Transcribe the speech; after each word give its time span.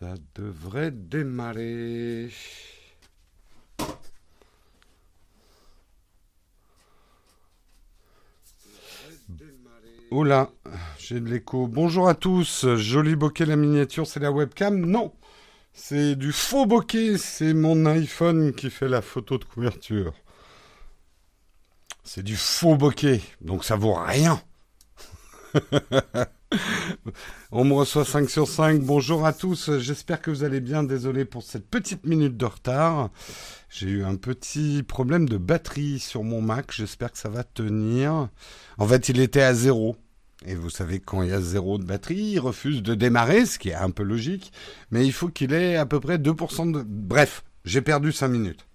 Ça 0.00 0.14
devrait 0.36 0.92
démarrer. 0.92 2.30
Oh 10.12 10.22
là, 10.22 10.50
j'ai 10.98 11.18
de 11.18 11.28
l'écho. 11.28 11.66
Bonjour 11.66 12.08
à 12.08 12.14
tous. 12.14 12.66
Joli 12.76 13.16
bokeh 13.16 13.44
la 13.44 13.56
miniature, 13.56 14.06
c'est 14.06 14.20
la 14.20 14.30
webcam? 14.30 14.86
Non, 14.86 15.12
c'est 15.72 16.14
du 16.14 16.30
faux 16.30 16.64
bokeh. 16.64 17.18
C'est 17.18 17.52
mon 17.52 17.84
iPhone 17.86 18.54
qui 18.54 18.70
fait 18.70 18.88
la 18.88 19.02
photo 19.02 19.36
de 19.36 19.44
couverture. 19.44 20.14
C'est 22.04 22.22
du 22.22 22.36
faux 22.36 22.76
bokeh, 22.76 23.20
donc 23.40 23.64
ça 23.64 23.74
vaut 23.74 23.94
rien. 23.94 24.40
On 27.52 27.64
me 27.64 27.74
reçoit 27.74 28.04
5 28.04 28.30
sur 28.30 28.48
5. 28.48 28.80
Bonjour 28.80 29.26
à 29.26 29.32
tous. 29.32 29.78
J'espère 29.78 30.20
que 30.20 30.30
vous 30.30 30.44
allez 30.44 30.60
bien. 30.60 30.82
Désolé 30.82 31.24
pour 31.24 31.42
cette 31.42 31.68
petite 31.68 32.06
minute 32.06 32.36
de 32.36 32.44
retard. 32.44 33.10
J'ai 33.68 33.88
eu 33.88 34.04
un 34.04 34.16
petit 34.16 34.82
problème 34.82 35.28
de 35.28 35.36
batterie 35.36 35.98
sur 35.98 36.24
mon 36.24 36.40
Mac. 36.40 36.72
J'espère 36.72 37.12
que 37.12 37.18
ça 37.18 37.28
va 37.28 37.44
tenir. 37.44 38.28
En 38.78 38.86
fait, 38.86 39.08
il 39.08 39.20
était 39.20 39.42
à 39.42 39.54
zéro. 39.54 39.96
Et 40.46 40.54
vous 40.54 40.70
savez, 40.70 41.00
quand 41.00 41.22
il 41.22 41.30
y 41.30 41.32
a 41.32 41.40
zéro 41.40 41.78
de 41.78 41.84
batterie, 41.84 42.32
il 42.32 42.38
refuse 42.38 42.82
de 42.82 42.94
démarrer, 42.94 43.44
ce 43.44 43.58
qui 43.58 43.70
est 43.70 43.74
un 43.74 43.90
peu 43.90 44.04
logique. 44.04 44.52
Mais 44.90 45.04
il 45.04 45.12
faut 45.12 45.28
qu'il 45.28 45.52
ait 45.52 45.76
à 45.76 45.84
peu 45.84 46.00
près 46.00 46.16
2% 46.16 46.72
de... 46.72 46.84
Bref, 46.86 47.42
j'ai 47.64 47.82
perdu 47.82 48.12
5 48.12 48.28
minutes. 48.28 48.67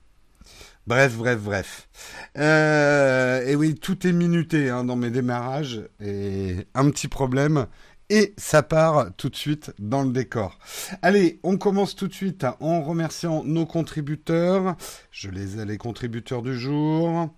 Bref, 0.85 1.15
bref, 1.15 1.39
bref. 1.39 1.89
Euh, 2.37 3.45
et 3.47 3.55
oui, 3.55 3.75
tout 3.75 4.05
est 4.05 4.11
minuté 4.11 4.69
hein, 4.69 4.83
dans 4.83 4.97
mes 4.97 5.11
démarrages. 5.11 5.81
Et 6.01 6.67
un 6.73 6.89
petit 6.89 7.07
problème. 7.07 7.67
Et 8.09 8.33
ça 8.37 8.63
part 8.63 9.07
tout 9.15 9.29
de 9.29 9.35
suite 9.35 9.71
dans 9.79 10.03
le 10.03 10.11
décor. 10.11 10.59
Allez, 11.01 11.39
on 11.43 11.57
commence 11.57 11.95
tout 11.95 12.07
de 12.07 12.13
suite 12.13 12.45
en 12.59 12.81
remerciant 12.81 13.43
nos 13.45 13.65
contributeurs. 13.65 14.75
Je 15.09 15.29
les 15.29 15.59
ai 15.59 15.65
les 15.65 15.77
contributeurs 15.77 16.41
du 16.41 16.59
jour. 16.59 17.29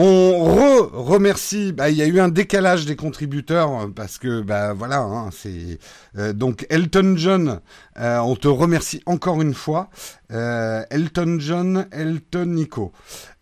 On 0.00 0.44
re 0.44 0.92
remercie. 0.92 1.72
Bah, 1.72 1.90
il 1.90 1.96
y 1.96 2.02
a 2.02 2.06
eu 2.06 2.20
un 2.20 2.28
décalage 2.28 2.86
des 2.86 2.94
contributeurs 2.94 3.90
parce 3.96 4.18
que 4.18 4.42
bah 4.42 4.72
voilà, 4.72 5.00
hein, 5.00 5.30
c'est 5.32 5.80
euh, 6.16 6.32
donc 6.32 6.66
Elton 6.70 7.14
John. 7.16 7.60
Euh, 7.98 8.18
on 8.18 8.36
te 8.36 8.46
remercie 8.46 9.02
encore 9.06 9.42
une 9.42 9.54
fois, 9.54 9.90
euh, 10.30 10.84
Elton 10.90 11.38
John, 11.40 11.88
Elton 11.90 12.46
Nico. 12.46 12.92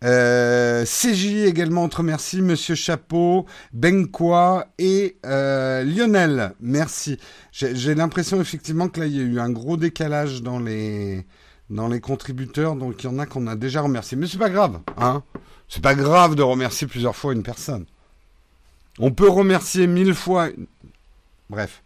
CJ 0.01 1.45
également 1.45 1.85
on 1.85 1.95
remercie, 1.95 2.41
Monsieur 2.41 2.75
Chapeau, 2.75 3.45
Benqua 3.75 4.69
et 4.79 5.19
Lionel. 5.23 6.55
Merci. 6.61 7.19
J'ai 7.53 7.95
l'impression 7.95 8.41
effectivement 8.41 8.89
que 8.89 9.01
là 9.01 9.07
il 9.07 9.15
y 9.15 9.21
a 9.21 9.25
eu 9.25 9.41
un 9.41 9.51
gros 9.51 9.77
décalage 9.77 10.41
dans 10.43 10.59
les 10.59 11.27
dans 11.69 11.89
les 11.89 12.01
contributeurs, 12.01 12.77
donc 12.77 13.03
il 13.05 13.11
y 13.11 13.11
en 13.11 13.19
a 13.19 13.27
qu'on 13.27 13.47
a 13.47 13.57
déjà 13.57 13.83
remercié, 13.83 14.17
mais 14.17 14.27
c'est 14.27 14.39
pas 14.39 14.49
grave, 14.49 14.81
hein. 14.97 15.23
C'est 15.69 15.83
pas 15.83 15.95
grave 15.95 16.35
de 16.35 16.43
remercier 16.43 16.87
plusieurs 16.87 17.17
fois 17.17 17.33
une 17.33 17.43
personne. 17.43 17.87
On 18.99 19.11
peut 19.11 19.29
remercier 19.29 19.87
mille 19.87 20.15
fois. 20.15 20.49
Bref. 21.51 21.83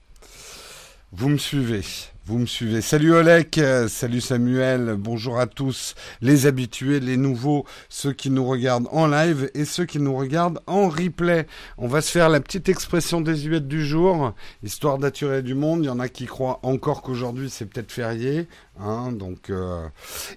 Vous 1.13 1.29
me 1.29 1.39
suivez. 1.39 1.83
Vous 2.31 2.39
me 2.39 2.47
suivez. 2.47 2.81
Salut 2.81 3.13
Olek, 3.13 3.59
euh, 3.59 3.89
salut 3.89 4.21
Samuel, 4.21 4.95
bonjour 4.97 5.41
à 5.41 5.49
tous, 5.49 5.97
les 6.21 6.47
habitués, 6.47 7.01
les 7.01 7.17
nouveaux, 7.17 7.65
ceux 7.89 8.13
qui 8.13 8.31
nous 8.31 8.47
regardent 8.47 8.87
en 8.93 9.09
live 9.09 9.51
et 9.55 9.65
ceux 9.65 9.85
qui 9.85 9.99
nous 9.99 10.15
regardent 10.15 10.61
en 10.69 10.89
replay. 10.89 11.49
On 11.77 11.89
va 11.89 12.01
se 12.01 12.13
faire 12.13 12.29
la 12.29 12.39
petite 12.39 12.69
expression 12.69 13.21
désuète 13.21 13.67
du 13.67 13.85
jour, 13.85 14.33
histoire 14.63 14.99
d'attirer 14.99 15.43
du 15.43 15.55
monde. 15.55 15.81
Il 15.83 15.87
y 15.87 15.91
en 15.91 15.99
a 15.99 16.09
qui 16.09 16.27
croient 16.27 16.61
encore 16.63 17.03
qu'aujourd'hui 17.03 17.51
c'est 17.51 17.67
peut-être 17.67 17.91
férié. 17.91 18.47
Hein, 18.79 19.09
euh... 19.51 19.89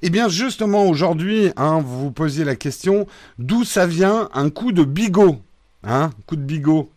eh 0.01 0.09
bien 0.09 0.29
justement 0.29 0.87
aujourd'hui, 0.87 1.51
hein, 1.57 1.79
vous 1.79 2.05
vous 2.05 2.11
posiez 2.11 2.43
la 2.43 2.55
question, 2.55 3.05
d'où 3.37 3.63
ça 3.63 3.85
vient 3.85 4.29
un 4.33 4.49
coup 4.49 4.71
de 4.71 4.83
bigot 4.83 5.37
Hein, 5.83 6.09
coup 6.25 6.37
de 6.37 6.41
bigot? 6.41 6.89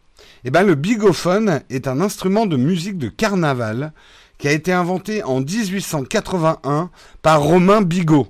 Eh 0.45 0.51
bien 0.51 0.62
le 0.62 0.75
bigophone 0.75 1.61
est 1.69 1.87
un 1.87 2.01
instrument 2.01 2.47
de 2.47 2.56
musique 2.56 2.97
de 2.97 3.11
carnaval 3.11 3.93
qui 4.39 4.49
a 4.49 4.53
été 4.53 4.73
inventé 4.73 5.23
en 5.23 5.41
1881 5.41 6.91
par 7.23 7.43
Romain 7.43 7.83
Bigot. 7.83 8.29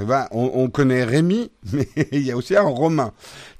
Eh 0.00 0.04
ben, 0.04 0.26
on, 0.32 0.68
connaît 0.70 1.04
Rémi, 1.04 1.52
mais 1.72 1.88
il 2.10 2.22
y 2.22 2.32
a 2.32 2.36
aussi 2.36 2.56
un 2.56 2.62
Romain. 2.62 3.12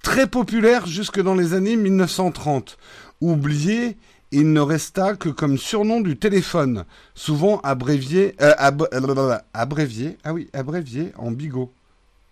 Très 0.03 0.27
populaire 0.27 0.87
jusque 0.87 1.21
dans 1.21 1.35
les 1.35 1.55
années 1.55 1.77
1930. 1.77 2.77
Oublié, 3.21 3.97
il 4.33 4.53
ne 4.53 4.61
resta 4.61 5.15
que 5.15 5.29
comme 5.29 5.59
surnom 5.59 6.01
du 6.01 6.17
téléphone, 6.17 6.85
souvent 7.15 7.61
abrévié, 7.61 8.35
euh, 8.41 8.53
euh 8.59 9.39
ah 9.55 10.33
oui, 10.33 10.51
abrévié 10.53 11.13
en 11.17 11.31
bigot. 11.31 11.73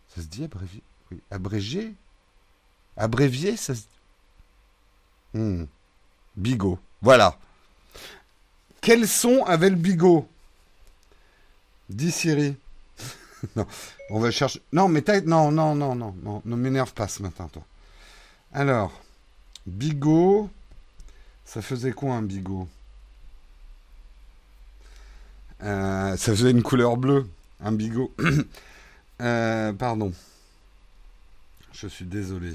Ça 0.09 0.21
se 0.21 0.27
dit 0.27 0.45
abrévié 0.45 0.83
Oui, 1.13 1.21
abrégé? 1.31 1.95
Abrévié, 2.97 3.57
ça 3.57 3.75
se 3.77 3.83
dit? 3.83 5.39
Hmm. 5.39 5.67
Bigot, 6.37 6.79
voilà. 7.01 7.39
Quel 8.83 9.07
son 9.07 9.45
avait 9.45 9.71
le 9.71 9.77
bigot? 9.77 10.29
Dis 11.89 12.11
Siri. 12.11 12.57
non, 13.57 13.65
on 14.11 14.19
va 14.19 14.33
chercher. 14.33 14.61
Non, 14.73 14.89
mais 14.89 15.03
t'as... 15.03 15.21
Non, 15.21 15.53
non, 15.53 15.77
non, 15.77 15.95
non, 15.95 16.15
non, 16.23 16.43
ne 16.45 16.57
m'énerve 16.57 16.93
pas 16.93 17.07
ce 17.07 17.23
matin, 17.23 17.49
toi. 17.53 17.63
Alors, 18.53 18.93
bigot. 19.67 20.51
Ça 21.45 21.63
faisait 21.63 21.93
quoi 21.93 22.15
un 22.15 22.23
bigot? 22.23 22.67
Euh, 25.63 26.17
Ça 26.17 26.33
faisait 26.33 26.51
une 26.51 26.63
couleur 26.65 26.97
bleue, 26.97 27.29
un 27.61 27.73
bigot. 27.73 28.13
euh, 29.21 29.73
pardon. 29.75 30.13
Je 31.73 31.87
suis 31.87 32.05
désolé. 32.05 32.55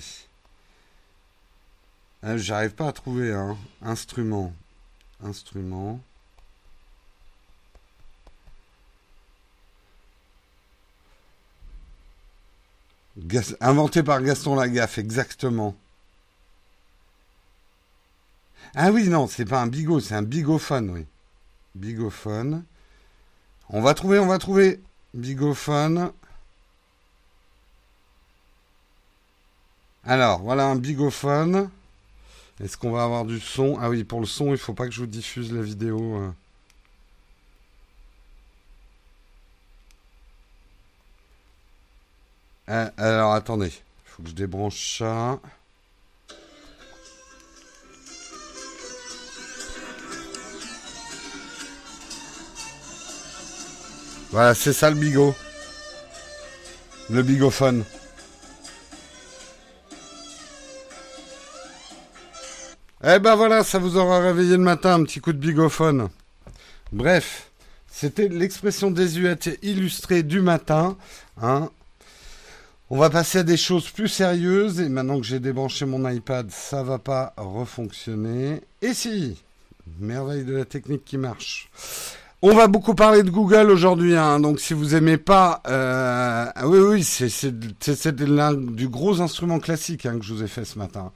Euh, 2.25 2.37
j'arrive 2.37 2.71
pas 2.71 2.89
à 2.89 2.91
trouver 2.91 3.33
un 3.33 3.55
instrument. 3.81 4.53
Instrument. 5.23 6.01
Inventé 13.61 14.03
par 14.03 14.21
Gaston 14.21 14.55
Lagaffe, 14.55 14.99
exactement. 14.99 15.75
Ah 18.75 18.91
oui, 18.91 19.07
non, 19.07 19.27
c'est 19.27 19.45
pas 19.45 19.61
un 19.61 19.67
bigot, 19.67 19.99
c'est 19.99 20.15
un 20.15 20.21
bigophone, 20.21 20.89
oui. 20.91 21.05
Bigophone. 21.73 22.63
On 23.69 23.81
va 23.81 23.93
trouver, 23.93 24.19
on 24.19 24.27
va 24.27 24.37
trouver. 24.37 24.79
Bigophone. 25.13 26.11
Alors, 30.03 30.41
voilà 30.41 30.67
un 30.67 30.75
bigophone. 30.75 31.69
Est-ce 32.63 32.77
qu'on 32.77 32.91
va 32.91 33.03
avoir 33.03 33.25
du 33.25 33.39
son? 33.39 33.77
Ah 33.79 33.89
oui, 33.89 34.03
pour 34.03 34.19
le 34.19 34.25
son, 34.25 34.51
il 34.51 34.57
faut 34.57 34.73
pas 34.73 34.85
que 34.85 34.93
je 34.93 35.01
vous 35.01 35.07
diffuse 35.07 35.51
la 35.51 35.61
vidéo. 35.61 36.33
Euh, 42.69 42.89
alors 42.97 43.33
attendez, 43.33 43.67
il 43.67 44.09
faut 44.09 44.23
que 44.23 44.29
je 44.29 44.35
débranche 44.35 44.97
ça. 44.99 45.39
Voilà, 54.31 54.53
c'est 54.53 54.73
ça 54.73 54.89
le 54.89 54.97
bigot. 54.97 55.33
Le 57.09 57.23
bigophone. 57.23 57.85
Eh 63.03 63.19
ben 63.19 63.35
voilà, 63.35 63.63
ça 63.63 63.79
vous 63.79 63.95
aura 63.95 64.19
réveillé 64.19 64.57
le 64.57 64.63
matin, 64.63 64.95
un 64.95 65.03
petit 65.03 65.21
coup 65.21 65.31
de 65.31 65.37
bigophone. 65.37 66.09
Bref, 66.91 67.51
c'était 67.89 68.27
l'expression 68.27 68.91
désuète 68.91 69.57
illustrée 69.61 70.23
du 70.23 70.41
matin. 70.41 70.97
Hein. 71.41 71.69
On 72.89 72.97
va 72.97 73.09
passer 73.09 73.39
à 73.39 73.43
des 73.43 73.57
choses 73.57 73.89
plus 73.89 74.07
sérieuses. 74.07 74.79
Et 74.79 74.87
maintenant 74.87 75.19
que 75.19 75.25
j'ai 75.25 75.41
débranché 75.41 75.85
mon 75.85 76.09
iPad, 76.09 76.49
ça 76.51 76.83
va 76.83 76.99
pas 76.99 77.33
refonctionner. 77.35 78.61
Et 78.81 78.93
si? 78.93 79.43
Merveille 79.99 80.45
de 80.45 80.55
la 80.55 80.65
technique 80.65 81.03
qui 81.03 81.17
marche. 81.17 81.69
On 82.43 82.53
va 82.53 82.67
beaucoup 82.67 82.93
parler 82.93 83.23
de 83.23 83.31
Google 83.31 83.71
aujourd'hui, 83.71 84.15
hein, 84.15 84.39
donc 84.39 84.59
si 84.59 84.75
vous 84.75 84.93
aimez 84.93 85.17
pas, 85.17 85.63
euh, 85.67 86.45
oui 86.65 86.77
oui, 86.77 87.03
c'est 87.03 88.21
l'un 88.21 88.53
du 88.53 88.87
gros 88.89 89.21
instrument 89.21 89.57
classique 89.57 90.05
hein, 90.05 90.19
que 90.19 90.23
je 90.23 90.35
vous 90.35 90.43
ai 90.43 90.47
fait 90.47 90.63
ce 90.63 90.77
matin. 90.77 91.13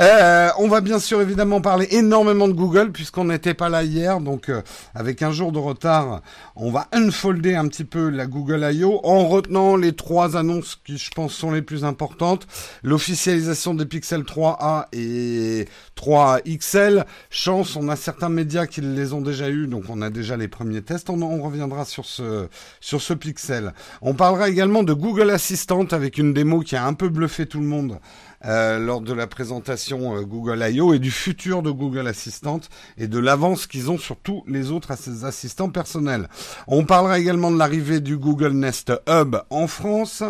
Euh, 0.00 0.48
on 0.58 0.66
va 0.66 0.80
bien 0.80 0.98
sûr 0.98 1.20
évidemment 1.20 1.60
parler 1.60 1.86
énormément 1.92 2.48
de 2.48 2.54
Google 2.54 2.90
puisqu'on 2.90 3.26
n'était 3.26 3.54
pas 3.54 3.68
là 3.68 3.84
hier, 3.84 4.20
donc 4.20 4.48
euh, 4.48 4.62
avec 4.96 5.22
un 5.22 5.30
jour 5.30 5.52
de 5.52 5.60
retard, 5.60 6.22
on 6.56 6.72
va 6.72 6.88
unfolder 6.90 7.54
un 7.54 7.68
petit 7.68 7.84
peu 7.84 8.08
la 8.08 8.26
Google 8.26 8.68
I.O. 8.72 8.98
en 9.04 9.28
retenant 9.28 9.76
les 9.76 9.92
trois 9.92 10.36
annonces 10.36 10.76
qui 10.84 10.98
je 10.98 11.12
pense 11.12 11.34
sont 11.34 11.52
les 11.52 11.62
plus 11.62 11.84
importantes 11.84 12.48
l'officialisation 12.82 13.74
des 13.74 13.86
Pixel 13.86 14.22
3a 14.22 14.86
et 14.92 15.68
3 15.94 16.40
XL. 16.48 17.06
Chance, 17.30 17.76
on 17.76 17.88
a 17.88 17.94
certains 17.94 18.28
médias 18.28 18.66
qui 18.66 18.80
les 18.80 19.12
ont 19.12 19.20
déjà 19.20 19.50
eu, 19.50 19.68
donc 19.68 19.84
on 19.88 20.02
a 20.02 20.10
déjà 20.10 20.36
les 20.36 20.47
premiers 20.48 20.82
tests. 20.82 21.10
On, 21.10 21.42
reviendra 21.42 21.84
sur 21.84 22.04
ce 22.04 22.48
sur 22.80 23.00
ce 23.00 23.14
Pixel. 23.14 23.72
On 24.02 24.14
parlera 24.14 24.48
également 24.48 24.82
de 24.82 24.92
Google 24.92 25.30
Assistant 25.30 25.84
avec 25.90 26.18
une 26.18 26.32
démo 26.32 26.60
qui 26.60 26.76
a 26.76 26.86
un 26.86 26.94
peu 26.94 27.08
bluffé 27.08 27.46
tout 27.46 27.60
le 27.60 27.66
monde 27.66 27.98
euh, 28.44 28.78
lors 28.78 29.00
de 29.00 29.12
la 29.12 29.26
présentation 29.26 30.16
euh, 30.16 30.22
Google 30.22 30.64
I.O. 30.70 30.94
et 30.94 30.98
du 30.98 31.10
futur 31.10 31.62
de 31.62 31.70
Google 31.70 32.06
Assistant 32.06 32.60
et 32.96 33.08
de 33.08 33.18
l'avance 33.18 33.66
qu'ils 33.66 33.90
ont 33.90 33.98
sur 33.98 34.16
tous 34.16 34.44
les 34.46 34.70
autres 34.70 34.92
assistants 35.24 35.70
personnels. 35.70 36.28
On 36.68 36.84
parlera 36.84 37.18
également 37.18 37.50
de 37.50 37.58
l'arrivée 37.58 38.00
du 38.00 38.16
Google 38.16 38.52
Nest 38.52 38.92
Hub 39.08 39.36
en 39.50 39.66
France. 39.66 40.22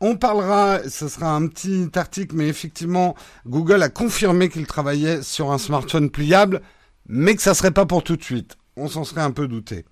On 0.00 0.16
parlera, 0.16 0.80
ce 0.88 1.08
sera 1.08 1.34
un 1.34 1.48
petit 1.48 1.88
article, 1.96 2.36
mais 2.36 2.48
effectivement, 2.48 3.16
Google 3.46 3.82
a 3.82 3.88
confirmé 3.88 4.48
qu'il 4.48 4.66
travaillait 4.66 5.22
sur 5.22 5.50
un 5.50 5.58
smartphone 5.58 6.10
pliable, 6.10 6.60
mais 7.08 7.34
que 7.34 7.42
ça 7.42 7.54
serait 7.54 7.72
pas 7.72 7.86
pour 7.86 8.04
tout 8.04 8.16
de 8.16 8.22
suite. 8.22 8.56
On 8.78 8.88
s'en 8.88 9.04
serait 9.04 9.22
un 9.22 9.32
peu 9.32 9.48
douté. 9.48 9.84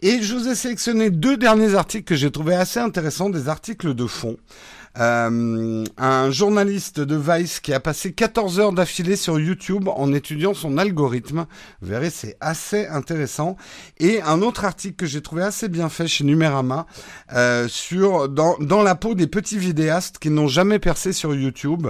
Et 0.00 0.22
je 0.22 0.34
vous 0.34 0.48
ai 0.48 0.54
sélectionné 0.54 1.10
deux 1.10 1.36
derniers 1.36 1.74
articles 1.74 2.04
que 2.04 2.14
j'ai 2.14 2.30
trouvé 2.30 2.54
assez 2.54 2.80
intéressants, 2.80 3.30
des 3.30 3.48
articles 3.48 3.94
de 3.94 4.06
fond. 4.06 4.36
Euh, 4.98 5.84
un 5.96 6.30
journaliste 6.30 7.00
de 7.00 7.16
Vice 7.16 7.60
qui 7.60 7.72
a 7.72 7.80
passé 7.80 8.12
14 8.12 8.60
heures 8.60 8.72
d'affilée 8.72 9.16
sur 9.16 9.40
YouTube 9.40 9.88
en 9.88 10.12
étudiant 10.12 10.52
son 10.52 10.76
algorithme. 10.76 11.46
Vous 11.80 11.88
verrez, 11.88 12.10
c'est 12.10 12.36
assez 12.40 12.86
intéressant. 12.86 13.56
Et 13.98 14.20
un 14.22 14.42
autre 14.42 14.64
article 14.64 14.96
que 14.96 15.06
j'ai 15.06 15.22
trouvé 15.22 15.42
assez 15.42 15.68
bien 15.68 15.88
fait 15.88 16.06
chez 16.06 16.24
Numérama 16.24 16.86
euh, 17.32 17.68
dans 18.28 18.82
la 18.82 18.94
peau 18.94 19.14
des 19.14 19.26
petits 19.26 19.58
vidéastes 19.58 20.18
qui 20.18 20.30
n'ont 20.30 20.48
jamais 20.48 20.78
percé 20.78 21.12
sur 21.12 21.34
YouTube 21.34 21.86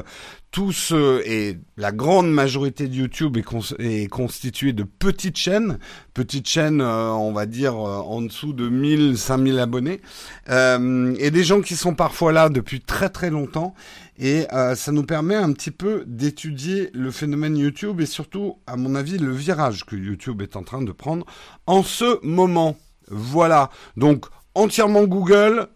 tous 0.53 0.93
et 1.25 1.59
la 1.79 1.93
grande 1.93 2.31
majorité 2.31 2.87
de 2.87 2.95
YouTube 2.95 3.39
est, 3.39 4.09
constituée 4.09 4.75
de 4.75 4.83
petites 4.85 5.39
chaînes, 5.39 5.79
petites 6.13 6.47
chaînes, 6.47 6.83
euh, 6.83 7.11
on 7.11 7.33
va 7.33 7.47
dire 7.47 7.75
euh, 7.75 8.01
en 8.01 8.21
dessous 8.21 8.53
de 8.53 8.69
1000, 8.69 9.17
5000 9.17 9.59
abonnés, 9.59 10.03
euh, 10.51 11.15
et 11.19 11.31
des 11.31 11.43
gens 11.43 11.63
qui 11.63 11.75
sont 11.75 11.95
parfois 11.95 12.33
là 12.33 12.51
depuis 12.51 12.81
très 12.81 13.09
très 13.09 13.31
longtemps. 13.31 13.75
Et 14.19 14.47
ça 14.77 14.93
nous 14.93 15.03
permet 15.03 15.35
un 15.35 15.53
petit 15.53 15.73
peu 15.73 16.05
d'étudier 16.07 16.91
le 16.93 17.11
phénomène 17.11 17.57
YouTube 17.57 18.01
et 18.01 18.07
surtout, 18.07 18.59
à 18.69 18.77
mon 18.77 18.95
avis, 18.95 19.19
le 19.19 19.33
virage 19.33 19.85
que 19.85 19.97
YouTube 19.97 20.43
est 20.43 20.55
en 20.55 20.63
train 20.63 20.83
de 20.83 20.93
prendre 20.93 21.27
en 21.67 21.83
ce 21.83 22.25
moment. 22.25 22.77
Voilà. 23.09 23.71
Donc 23.97 24.27
entièrement 24.55 25.05
Google 25.05 25.67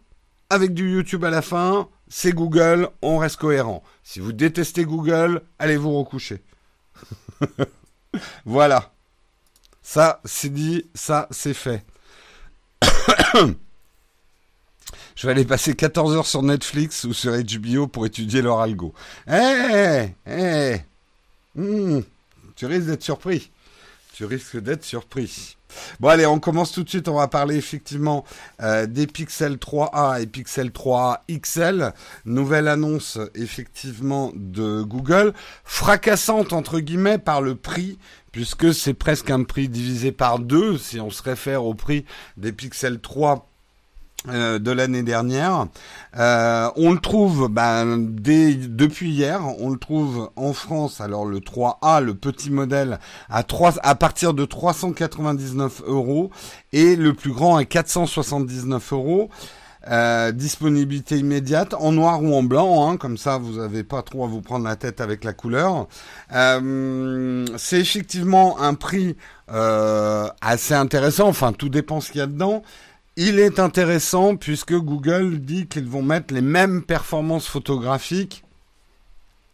avec 0.48 0.74
du 0.74 0.92
YouTube 0.92 1.24
à 1.24 1.30
la 1.30 1.42
fin 1.42 1.88
c'est 2.08 2.32
Google, 2.32 2.88
on 3.02 3.18
reste 3.18 3.36
cohérent. 3.36 3.82
Si 4.02 4.20
vous 4.20 4.32
détestez 4.32 4.84
Google, 4.84 5.42
allez 5.58 5.76
vous 5.76 5.98
recoucher. 5.98 6.42
voilà. 8.44 8.92
Ça, 9.82 10.20
c'est 10.24 10.52
dit, 10.52 10.84
ça, 10.94 11.28
c'est 11.30 11.54
fait. 11.54 11.84
Je 15.16 15.26
vais 15.26 15.32
aller 15.32 15.44
passer 15.44 15.74
14 15.74 16.14
heures 16.14 16.26
sur 16.26 16.42
Netflix 16.42 17.04
ou 17.04 17.14
sur 17.14 17.32
HBO 17.32 17.86
pour 17.86 18.04
étudier 18.04 18.42
leur 18.42 18.60
algo. 18.60 18.92
Eh, 19.28 20.10
eh, 20.26 20.76
hmm, 21.54 22.00
tu 22.54 22.66
risques 22.66 22.86
d'être 22.86 23.02
surpris. 23.02 23.50
Tu 24.16 24.24
risques 24.24 24.58
d'être 24.58 24.82
surpris. 24.82 25.58
Bon 26.00 26.08
allez, 26.08 26.24
on 26.24 26.38
commence 26.38 26.72
tout 26.72 26.82
de 26.82 26.88
suite. 26.88 27.06
On 27.06 27.16
va 27.16 27.28
parler 27.28 27.56
effectivement 27.56 28.24
euh, 28.62 28.86
des 28.86 29.06
Pixel 29.06 29.56
3a 29.56 30.22
et 30.22 30.26
Pixel 30.26 30.70
3a 30.70 31.18
XL. 31.30 31.92
Nouvelle 32.24 32.68
annonce 32.68 33.18
effectivement 33.34 34.32
de 34.34 34.80
Google, 34.80 35.34
fracassante 35.64 36.54
entre 36.54 36.80
guillemets 36.80 37.18
par 37.18 37.42
le 37.42 37.56
prix 37.56 37.98
puisque 38.32 38.72
c'est 38.72 38.94
presque 38.94 39.28
un 39.28 39.42
prix 39.42 39.68
divisé 39.68 40.12
par 40.12 40.38
deux 40.38 40.78
si 40.78 40.98
on 40.98 41.10
se 41.10 41.22
réfère 41.22 41.66
au 41.66 41.74
prix 41.74 42.06
des 42.38 42.52
Pixel 42.52 43.00
3 43.00 43.50
euh, 44.28 44.58
de 44.58 44.70
l'année 44.72 45.02
dernière. 45.02 45.66
Euh, 46.18 46.68
on 46.76 46.92
le 46.92 46.98
trouve 46.98 47.48
ben, 47.48 47.98
dès, 47.98 48.54
depuis 48.54 49.10
hier, 49.10 49.42
on 49.60 49.70
le 49.70 49.78
trouve 49.78 50.30
en 50.34 50.52
France, 50.52 51.00
alors 51.00 51.26
le 51.26 51.38
3A, 51.38 52.02
le 52.02 52.14
petit 52.14 52.50
modèle, 52.50 52.98
à, 53.28 53.44
3, 53.44 53.74
à 53.82 53.94
partir 53.94 54.34
de 54.34 54.44
399 54.44 55.82
euros 55.86 56.30
et 56.72 56.96
le 56.96 57.14
plus 57.14 57.32
grand 57.32 57.56
à 57.56 57.64
479 57.64 58.92
euros. 58.92 59.30
Euh, 59.88 60.32
disponibilité 60.32 61.16
immédiate 61.16 61.72
en 61.74 61.92
noir 61.92 62.20
ou 62.20 62.34
en 62.34 62.42
blanc, 62.42 62.90
hein, 62.90 62.96
comme 62.96 63.16
ça 63.16 63.38
vous 63.38 63.58
n'avez 63.58 63.84
pas 63.84 64.02
trop 64.02 64.24
à 64.24 64.26
vous 64.26 64.40
prendre 64.40 64.64
la 64.64 64.74
tête 64.74 65.00
avec 65.00 65.22
la 65.22 65.32
couleur. 65.32 65.86
C'est 66.28 67.80
effectivement 67.80 68.60
un 68.60 68.74
prix 68.74 69.16
assez 69.48 70.74
intéressant, 70.74 71.28
enfin 71.28 71.52
tout 71.52 71.68
dépend 71.68 72.00
ce 72.00 72.10
qu'il 72.10 72.18
y 72.18 72.22
a 72.22 72.26
dedans. 72.26 72.64
Il 73.18 73.38
est 73.38 73.58
intéressant 73.58 74.36
puisque 74.36 74.74
Google 74.74 75.40
dit 75.40 75.66
qu'ils 75.66 75.88
vont 75.88 76.02
mettre 76.02 76.34
les 76.34 76.42
mêmes 76.42 76.82
performances 76.82 77.46
photographiques, 77.46 78.44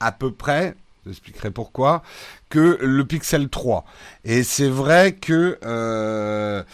à 0.00 0.10
peu 0.10 0.32
près, 0.32 0.74
j'expliquerai 1.06 1.52
pourquoi, 1.52 2.02
que 2.48 2.78
le 2.80 3.04
Pixel 3.04 3.48
3. 3.48 3.84
Et 4.24 4.42
c'est 4.42 4.68
vrai 4.68 5.12
que 5.14 5.58
euh, 5.64 6.64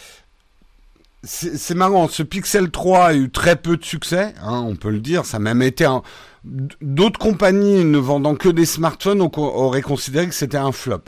c'est 1.25 1.75
marrant, 1.75 2.09
ce 2.09 2.23
Pixel 2.23 2.71
3 2.71 3.05
a 3.05 3.15
eu 3.15 3.29
très 3.29 3.57
peu 3.57 3.77
de 3.77 3.85
succès, 3.85 4.33
hein, 4.41 4.65
on 4.67 4.75
peut 4.75 4.91
le 4.91 5.01
dire, 5.01 5.27
ça 5.27 5.37
a 5.37 5.41
même 5.41 5.61
été 5.61 5.85
un... 5.85 6.03
D'autres 6.45 7.19
compagnies 7.19 7.85
ne 7.85 7.99
vendant 7.99 8.35
que 8.35 8.49
des 8.49 8.65
smartphones 8.65 9.21
auraient 9.21 9.83
considéré 9.83 10.27
que 10.29 10.35
c'était 10.35 10.57
un 10.57 10.73
flop. 10.73 11.03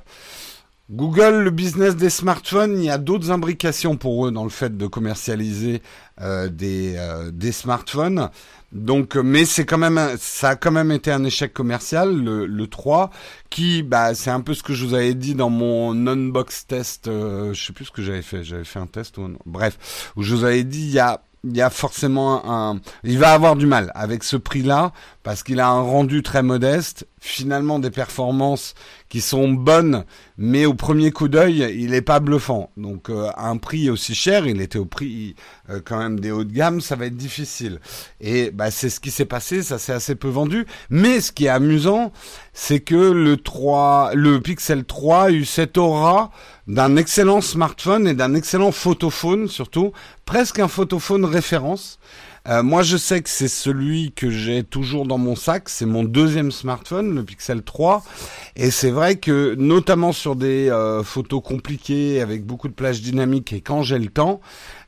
Google, 0.92 1.44
le 1.44 1.50
business 1.50 1.94
des 1.94 2.10
smartphones, 2.10 2.76
il 2.76 2.86
y 2.86 2.90
a 2.90 2.98
d'autres 2.98 3.30
imbrications 3.30 3.96
pour 3.96 4.26
eux 4.26 4.32
dans 4.32 4.42
le 4.42 4.50
fait 4.50 4.76
de 4.76 4.88
commercialiser 4.88 5.82
euh, 6.20 6.48
des, 6.48 6.94
euh, 6.96 7.30
des 7.30 7.52
smartphones. 7.52 8.28
Donc, 8.72 9.16
euh, 9.16 9.22
mais 9.22 9.44
c'est 9.44 9.64
quand 9.64 9.78
même, 9.78 10.00
ça 10.18 10.50
a 10.50 10.56
quand 10.56 10.72
même 10.72 10.90
été 10.90 11.12
un 11.12 11.22
échec 11.22 11.52
commercial, 11.52 12.12
le, 12.12 12.44
le 12.44 12.66
3, 12.66 13.10
qui, 13.50 13.84
bah, 13.84 14.16
c'est 14.16 14.30
un 14.30 14.40
peu 14.40 14.52
ce 14.52 14.64
que 14.64 14.74
je 14.74 14.84
vous 14.84 14.94
avais 14.94 15.14
dit 15.14 15.36
dans 15.36 15.48
mon 15.48 16.08
unbox 16.08 16.66
test. 16.66 17.06
je 17.06 17.54
sais 17.54 17.72
plus 17.72 17.84
ce 17.84 17.92
que 17.92 18.02
j'avais 18.02 18.22
fait. 18.22 18.42
J'avais 18.42 18.64
fait 18.64 18.80
un 18.80 18.88
test 18.88 19.16
ou 19.18 19.36
bref, 19.46 20.12
où 20.16 20.24
je 20.24 20.34
vous 20.34 20.42
avais 20.44 20.64
dit 20.64 20.82
il 20.82 20.90
y 20.92 20.98
a 20.98 21.22
il 21.44 21.56
y 21.56 21.62
a 21.62 21.70
forcément 21.70 22.42
un, 22.50 22.80
il 23.02 23.18
va 23.18 23.32
avoir 23.32 23.56
du 23.56 23.66
mal 23.66 23.90
avec 23.94 24.24
ce 24.24 24.36
prix-là 24.36 24.92
parce 25.22 25.42
qu'il 25.42 25.60
a 25.60 25.68
un 25.68 25.80
rendu 25.80 26.22
très 26.22 26.42
modeste, 26.42 27.06
finalement 27.20 27.78
des 27.78 27.90
performances 27.90 28.74
qui 29.10 29.20
sont 29.20 29.48
bonnes, 29.48 30.04
mais 30.38 30.64
au 30.64 30.72
premier 30.72 31.10
coup 31.10 31.28
d'œil, 31.28 31.74
il 31.78 31.90
n'est 31.90 32.00
pas 32.00 32.20
bluffant. 32.20 32.70
Donc 32.76 33.10
euh, 33.10 33.30
un 33.36 33.58
prix 33.58 33.90
aussi 33.90 34.14
cher, 34.14 34.46
il 34.46 34.60
était 34.60 34.78
au 34.78 34.86
prix 34.86 35.34
euh, 35.68 35.80
quand 35.84 35.98
même 35.98 36.20
des 36.20 36.30
hauts 36.30 36.44
de 36.44 36.52
gamme, 36.52 36.80
ça 36.80 36.96
va 36.96 37.06
être 37.06 37.16
difficile. 37.16 37.80
Et 38.20 38.50
bah, 38.50 38.70
c'est 38.70 38.88
ce 38.88 39.00
qui 39.00 39.10
s'est 39.10 39.26
passé, 39.26 39.62
ça 39.62 39.78
s'est 39.78 39.92
assez 39.92 40.14
peu 40.14 40.28
vendu. 40.28 40.66
Mais 40.88 41.20
ce 41.20 41.32
qui 41.32 41.46
est 41.46 41.50
amusant, 41.50 42.12
c'est 42.54 42.80
que 42.80 42.94
le 42.94 43.36
3, 43.36 44.12
le 44.14 44.40
Pixel 44.40 44.84
3 44.84 45.24
a 45.24 45.30
eu 45.30 45.44
cette 45.44 45.76
aura 45.76 46.30
d'un 46.70 46.94
excellent 46.94 47.40
smartphone 47.40 48.06
et 48.06 48.14
d'un 48.14 48.34
excellent 48.34 48.70
photophone 48.70 49.48
surtout, 49.48 49.92
presque 50.24 50.60
un 50.60 50.68
photophone 50.68 51.24
référence. 51.24 51.98
Euh, 52.48 52.62
moi, 52.62 52.82
je 52.82 52.96
sais 52.96 53.20
que 53.20 53.28
c'est 53.28 53.48
celui 53.48 54.12
que 54.12 54.30
j'ai 54.30 54.62
toujours 54.62 55.04
dans 55.04 55.18
mon 55.18 55.34
sac. 55.34 55.68
C'est 55.68 55.84
mon 55.84 56.04
deuxième 56.04 56.52
smartphone, 56.52 57.14
le 57.14 57.24
Pixel 57.24 57.62
3. 57.62 58.02
Et 58.56 58.70
c'est 58.70 58.90
vrai 58.90 59.16
que, 59.16 59.54
notamment 59.58 60.12
sur 60.12 60.36
des 60.36 60.70
euh, 60.70 61.02
photos 61.02 61.42
compliquées 61.42 62.20
avec 62.20 62.46
beaucoup 62.46 62.68
de 62.68 62.72
plages 62.72 63.02
dynamiques 63.02 63.52
et 63.52 63.60
quand 63.60 63.82
j'ai 63.82 63.98
le 63.98 64.08
temps, 64.08 64.40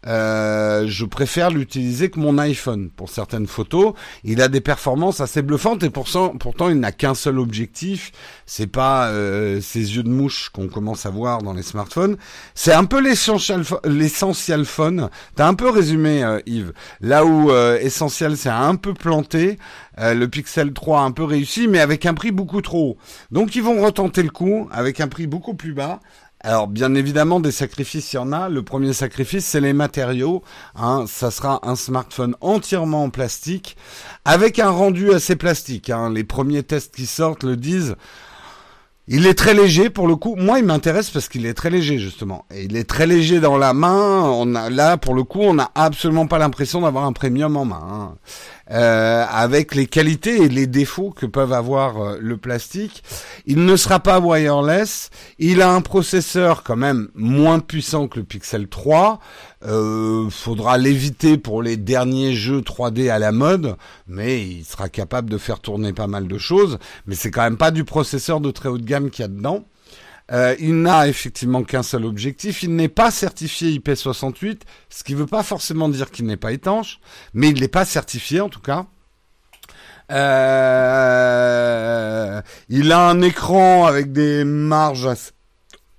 euh, 0.06 0.84
je 0.86 1.04
préfère 1.04 1.50
l'utiliser 1.50 2.10
que 2.10 2.18
mon 2.18 2.38
iPhone 2.38 2.90
pour 2.90 3.08
certaines 3.08 3.46
photos. 3.46 3.94
Il 4.24 4.42
a 4.42 4.48
des 4.48 4.60
performances 4.60 5.20
assez 5.20 5.42
bluffantes 5.42 5.82
et 5.82 5.90
pourtant, 5.90 6.30
pourtant 6.30 6.68
il 6.68 6.80
n'a 6.80 6.92
qu'un 6.92 7.14
seul 7.14 7.38
objectif. 7.38 8.12
C'est 8.46 8.66
pas 8.66 9.08
euh, 9.08 9.60
ces 9.60 9.96
yeux 9.96 10.02
de 10.02 10.08
mouche 10.08 10.50
qu'on 10.50 10.68
commence 10.68 11.06
à 11.06 11.10
voir 11.10 11.42
dans 11.42 11.52
les 11.52 11.62
smartphones. 11.62 12.16
C'est 12.54 12.72
un 12.72 12.84
peu 12.84 13.00
l'essential, 13.00 14.64
phone. 14.64 15.08
T'as 15.36 15.46
un 15.46 15.54
peu 15.54 15.70
résumé, 15.70 16.24
euh, 16.24 16.40
Yves. 16.46 16.72
Là 17.00 17.24
où 17.24 17.50
euh, 17.50 17.78
essentiel, 17.80 18.36
c'est 18.36 18.48
un 18.48 18.74
peu 18.74 18.94
planté. 18.94 19.58
le 19.98 20.26
Pixel 20.26 20.72
3 20.72 21.00
a 21.00 21.02
un 21.02 21.12
peu 21.12 21.24
réussi, 21.24 21.68
mais 21.68 21.78
avec 21.78 22.06
un 22.06 22.14
prix 22.14 22.32
beaucoup 22.32 22.60
trop 22.60 22.90
haut. 22.90 22.96
Donc 23.30 23.54
ils 23.54 23.62
vont 23.62 23.80
retenter 23.82 24.22
le 24.22 24.30
coup 24.30 24.68
avec 24.72 25.00
un 25.00 25.08
prix 25.08 25.26
beaucoup 25.26 25.54
plus 25.54 25.72
bas. 25.72 26.00
Alors 26.44 26.66
bien 26.66 26.94
évidemment 26.94 27.38
des 27.38 27.52
sacrifices 27.52 28.12
il 28.12 28.16
y 28.16 28.18
en 28.18 28.32
a. 28.32 28.48
Le 28.48 28.62
premier 28.62 28.92
sacrifice 28.92 29.46
c'est 29.46 29.60
les 29.60 29.72
matériaux. 29.72 30.42
Hein. 30.74 31.04
Ça 31.06 31.30
sera 31.30 31.60
un 31.68 31.76
smartphone 31.76 32.34
entièrement 32.40 33.04
en 33.04 33.10
plastique 33.10 33.76
avec 34.24 34.58
un 34.58 34.70
rendu 34.70 35.12
assez 35.12 35.36
plastique. 35.36 35.90
Hein. 35.90 36.10
Les 36.12 36.24
premiers 36.24 36.62
tests 36.62 36.94
qui 36.94 37.06
sortent 37.06 37.44
le 37.44 37.56
disent. 37.56 37.96
Il 39.08 39.26
est 39.26 39.34
très 39.34 39.52
léger 39.52 39.90
pour 39.90 40.06
le 40.06 40.14
coup. 40.14 40.36
Moi, 40.36 40.60
il 40.60 40.64
m'intéresse 40.64 41.10
parce 41.10 41.28
qu'il 41.28 41.44
est 41.44 41.54
très 41.54 41.70
léger 41.70 41.98
justement. 41.98 42.46
Et 42.54 42.64
il 42.64 42.76
est 42.76 42.88
très 42.88 43.06
léger 43.06 43.40
dans 43.40 43.56
la 43.56 43.74
main. 43.74 44.22
On 44.22 44.54
a 44.54 44.70
là 44.70 44.96
pour 44.96 45.14
le 45.14 45.24
coup, 45.24 45.40
on 45.40 45.54
n'a 45.54 45.72
absolument 45.74 46.28
pas 46.28 46.38
l'impression 46.38 46.82
d'avoir 46.82 47.04
un 47.04 47.12
premium 47.12 47.56
en 47.56 47.64
main. 47.64 47.82
Hein. 47.82 48.14
Euh, 48.70 49.24
avec 49.28 49.74
les 49.74 49.86
qualités 49.86 50.42
et 50.42 50.48
les 50.48 50.66
défauts 50.66 51.10
que 51.10 51.26
peuvent 51.26 51.52
avoir 51.52 52.00
euh, 52.00 52.18
le 52.20 52.36
plastique. 52.36 53.02
Il 53.44 53.64
ne 53.64 53.76
sera 53.76 54.00
pas 54.00 54.20
wireless. 54.20 55.10
Il 55.38 55.62
a 55.62 55.70
un 55.72 55.80
processeur 55.80 56.62
quand 56.62 56.76
même 56.76 57.08
moins 57.14 57.58
puissant 57.58 58.06
que 58.06 58.20
le 58.20 58.24
Pixel 58.24 58.68
3. 58.68 59.18
Euh, 59.64 60.28
faudra 60.30 60.78
l'éviter 60.78 61.38
pour 61.38 61.62
les 61.62 61.76
derniers 61.76 62.34
jeux 62.34 62.60
3D 62.60 63.10
à 63.10 63.18
la 63.20 63.30
mode, 63.30 63.76
mais 64.08 64.42
il 64.44 64.64
sera 64.64 64.88
capable 64.88 65.30
de 65.30 65.38
faire 65.38 65.60
tourner 65.60 65.92
pas 65.92 66.08
mal 66.08 66.26
de 66.26 66.38
choses. 66.38 66.78
Mais 67.06 67.14
c'est 67.14 67.30
quand 67.30 67.42
même 67.42 67.56
pas 67.56 67.70
du 67.70 67.84
processeur 67.84 68.40
de 68.40 68.50
très 68.50 68.68
haute 68.68 68.84
gamme 68.84 69.10
qu'il 69.10 69.22
y 69.22 69.26
a 69.26 69.28
dedans. 69.28 69.64
Euh, 70.30 70.54
il 70.60 70.82
n'a 70.82 71.08
effectivement 71.08 71.64
qu'un 71.64 71.82
seul 71.82 72.04
objectif. 72.04 72.62
Il 72.62 72.76
n'est 72.76 72.88
pas 72.88 73.10
certifié 73.10 73.76
IP68, 73.78 74.60
ce 74.88 75.02
qui 75.04 75.14
ne 75.14 75.18
veut 75.18 75.26
pas 75.26 75.42
forcément 75.42 75.88
dire 75.88 76.10
qu'il 76.10 76.26
n'est 76.26 76.36
pas 76.36 76.52
étanche, 76.52 77.00
mais 77.34 77.48
il 77.48 77.60
n'est 77.60 77.68
pas 77.68 77.84
certifié 77.84 78.40
en 78.40 78.48
tout 78.48 78.60
cas. 78.60 78.86
Euh, 80.10 81.42
il 82.68 82.92
a 82.92 83.08
un 83.08 83.22
écran 83.22 83.86
avec 83.86 84.12
des 84.12 84.44
marges 84.44 85.08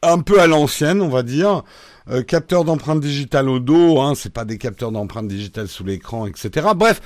un 0.01 0.20
peu 0.20 0.39
à 0.39 0.48
l'ancienne, 0.48 1.01
on 1.01 1.10
va 1.10 1.24
dire. 1.24 1.63
Euh, 2.10 2.22
capteur 2.22 2.65
d'empreinte 2.65 3.00
digitale 3.00 3.48
au 3.50 3.60
dos, 3.60 4.01
hein, 4.01 4.13
c'est 4.15 4.34
pas 4.34 4.44
des 4.46 4.58
capteurs 4.58 4.92
d'empreinte 4.92 5.30
digitale 5.30 5.70
sous 5.70 5.86
l'écran, 5.86 6.27
etc. 6.27 6.68
Bref, 6.75 7.01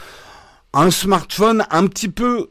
un 0.74 0.90
smartphone 0.90 1.66
un 1.70 1.86
petit 1.88 2.10
peu 2.10 2.50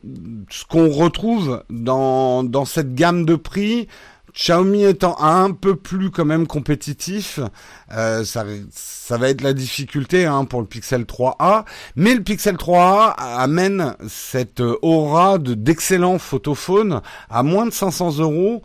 ce 0.49 0.64
qu'on 0.64 0.88
retrouve 0.90 1.64
dans, 1.70 2.44
dans 2.44 2.64
cette 2.64 2.94
gamme 2.94 3.25
de 3.25 3.35
prix, 3.35 3.88
Xiaomi 4.36 4.84
étant 4.84 5.16
un 5.18 5.50
peu 5.50 5.76
plus 5.76 6.10
quand 6.10 6.26
même 6.26 6.46
compétitif, 6.46 7.40
euh, 7.92 8.22
ça, 8.22 8.44
ça 8.70 9.16
va 9.16 9.30
être 9.30 9.40
la 9.40 9.54
difficulté 9.54 10.26
hein, 10.26 10.44
pour 10.44 10.60
le 10.60 10.66
Pixel 10.66 11.04
3a. 11.04 11.64
Mais 11.96 12.14
le 12.14 12.22
Pixel 12.22 12.56
3a 12.56 13.14
amène 13.16 13.96
cette 14.08 14.60
aura 14.60 15.38
de 15.38 15.54
d'excellents 15.54 16.18
photophones 16.18 17.00
à 17.30 17.42
moins 17.42 17.64
de 17.64 17.72
500 17.72 18.18
euros. 18.18 18.62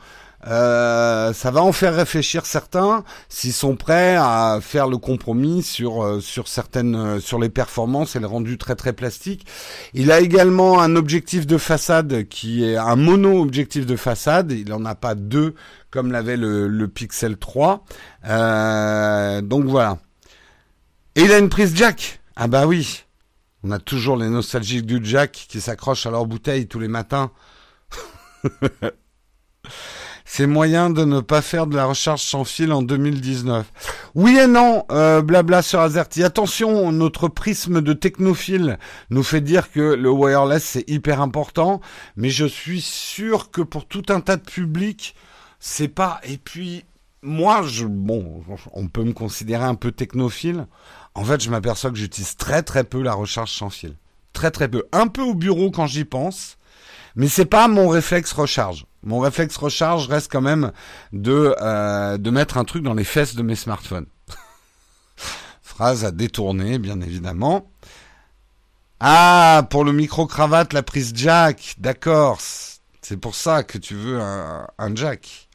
Euh, 0.48 1.34
ça 1.34 1.52
va 1.52 1.62
en 1.62 1.72
faire 1.72 1.96
réfléchir 1.96 2.46
certains 2.48 3.04
s'ils 3.30 3.54
sont 3.54 3.76
prêts 3.76 4.16
à 4.16 4.58
faire 4.60 4.88
le 4.88 4.98
compromis 4.98 5.62
sur 5.62 6.04
euh, 6.04 6.20
sur 6.20 6.48
certaines 6.48 6.96
euh, 6.96 7.20
sur 7.20 7.38
les 7.38 7.50
performances 7.50 8.16
et 8.16 8.20
le 8.20 8.26
rendu 8.26 8.58
très 8.58 8.76
très 8.76 8.94
plastique. 8.94 9.46
Il 9.94 10.12
a 10.12 10.20
également 10.20 10.82
un 10.82 10.96
objectif 10.96 11.46
de 11.46 11.58
façade 11.58 12.28
qui 12.28 12.64
est 12.64 12.76
un 12.76 12.96
mono 12.96 13.42
objectif 13.42 13.86
de 13.86 13.96
façade. 13.96 14.52
Il 14.52 14.74
en 14.74 14.84
a 14.86 14.96
pas 14.96 15.14
deux 15.16 15.54
comme 15.92 16.12
l'avait 16.12 16.38
le, 16.38 16.68
le 16.68 16.88
Pixel 16.88 17.38
3. 17.38 17.84
donc 18.24 19.66
voilà. 19.66 19.98
Et 21.16 21.24
il 21.24 21.32
a 21.34 21.38
une 21.38 21.50
prise 21.50 21.76
jack. 21.76 22.22
Ah 22.36 22.48
bah 22.48 22.66
oui. 22.66 23.04
On 23.64 23.72
a 23.72 23.78
toujours 23.78 24.18
les 24.18 24.30
nostalgiques 24.30 24.86
du 24.86 25.02
jack 25.04 25.46
qui 25.50 25.62
s'accrochent 25.62 26.06
à 26.08 26.12
leur 26.12 26.26
bouteille 26.26 26.68
tous 26.68 26.80
les 26.80 26.88
matins. 26.88 27.32
c'est 30.34 30.48
moyen 30.48 30.90
de 30.90 31.04
ne 31.04 31.20
pas 31.20 31.42
faire 31.42 31.68
de 31.68 31.76
la 31.76 31.88
recharge 31.88 32.22
sans 32.22 32.46
fil 32.46 32.72
en 32.72 32.82
2019. 32.82 33.70
Oui 34.16 34.40
et 34.42 34.48
non, 34.48 34.86
euh, 34.90 35.22
blabla 35.22 35.62
sur 35.62 35.82
Azerty. 35.82 36.24
Attention, 36.24 36.94
notre 36.94 37.28
prisme 37.28 37.82
de 37.82 37.92
technophile 37.92 38.80
nous 39.10 39.24
fait 39.24 39.42
dire 39.42 39.74
que 39.74 39.82
le 39.82 40.10
wireless 40.10 40.64
c'est 40.64 40.90
hyper 40.90 41.20
important, 41.20 41.82
mais 42.16 42.30
je 42.30 42.46
suis 42.46 42.80
sûr 42.80 43.52
que 43.52 43.62
pour 43.62 43.86
tout 43.86 44.04
un 44.08 44.22
tas 44.22 44.38
de 44.38 44.42
publics, 44.42 45.16
c'est 45.60 45.90
pas. 45.90 46.22
Et 46.24 46.38
puis 46.38 46.86
moi, 47.22 47.64
je 47.64 47.84
bon, 47.84 48.42
on 48.72 48.88
peut 48.88 49.04
me 49.04 49.12
considérer 49.12 49.66
un 49.66 49.76
peu 49.76 49.92
technophile. 49.92 50.66
En 51.14 51.26
fait, 51.26 51.44
je 51.44 51.50
m'aperçois 51.50 51.92
que 51.92 51.98
j'utilise 51.98 52.38
très 52.38 52.64
très 52.64 52.86
peu 52.86 53.02
la 53.02 53.16
recharge 53.16 53.52
sans 53.52 53.70
fil. 53.70 53.98
Très 54.32 54.50
très 54.50 54.70
peu. 54.70 54.86
Un 54.94 55.08
peu 55.08 55.24
au 55.24 55.34
bureau 55.34 55.72
quand 55.72 55.88
j'y 55.88 56.06
pense, 56.06 56.58
mais 57.18 57.28
c'est 57.28 57.44
pas 57.44 57.68
mon 57.68 57.90
réflexe 57.90 58.32
recharge. 58.32 58.86
Mon 59.04 59.20
réflexe 59.20 59.58
recharge 59.58 60.08
reste 60.08 60.32
quand 60.32 60.42
même 60.42 60.72
de, 61.12 61.56
euh, 61.60 62.18
de 62.18 62.30
mettre 62.30 62.58
un 62.58 62.66
truc 62.66 62.84
dans 62.84 62.94
les 62.94 63.04
fesses 63.04 63.36
de 63.36 63.42
mes 63.42 63.56
smartphones. 63.56 64.06
Phrase 65.62 66.06
à 66.06 66.12
détourner, 66.12 66.78
bien 66.78 67.02
évidemment. 67.02 67.72
Ah, 69.00 69.66
pour 69.72 69.84
le 69.84 69.94
micro-cravate, 69.94 70.74
la 70.74 70.84
prise 70.84 71.14
jack. 71.16 71.76
D'accord. 71.80 72.40
C'est 73.02 73.18
pour 73.18 73.34
ça 73.34 73.64
que 73.64 73.80
tu 73.80 73.96
veux 73.96 74.22
un, 74.22 74.68
un 74.78 74.96
jack. 74.96 75.50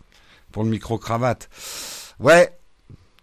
Pour 0.50 0.64
le 0.64 0.70
micro-cravate. 0.70 1.48
Ouais. 2.18 2.58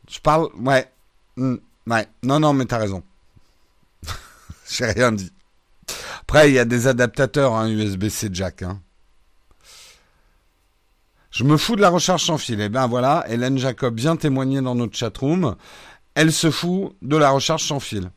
Je 0.09 0.19
parle. 0.19 0.47
Ouais. 0.57 0.89
Hmm, 1.35 1.55
ouais. 1.87 2.07
Non, 2.23 2.39
non, 2.39 2.53
mais 2.53 2.63
t'as 2.65 2.77
raison. 2.77 3.03
J'ai 4.69 4.85
rien 4.85 5.11
dit. 5.11 5.33
Après, 6.21 6.49
il 6.49 6.53
y 6.53 6.59
a 6.59 6.65
des 6.65 6.87
adaptateurs 6.87 7.55
hein, 7.55 7.67
USB-C 7.67 8.29
jack. 8.31 8.61
Hein. 8.61 8.81
Je 11.33 11.43
me 11.43 11.57
fous 11.57 11.75
de 11.75 11.81
la 11.81 11.89
recharge 11.89 12.23
sans 12.23 12.37
fil. 12.37 12.61
Eh 12.61 12.69
ben 12.69 12.85
voilà, 12.85 13.25
Hélène 13.27 13.57
Jacob 13.57 13.97
vient 13.97 14.15
témoigner 14.15 14.61
dans 14.61 14.75
notre 14.75 14.95
chatroom. 14.95 15.55
Elle 16.13 16.31
se 16.31 16.51
fout 16.51 16.95
de 17.01 17.17
la 17.17 17.31
recharge 17.31 17.63
sans 17.63 17.79
fil. 17.79 18.11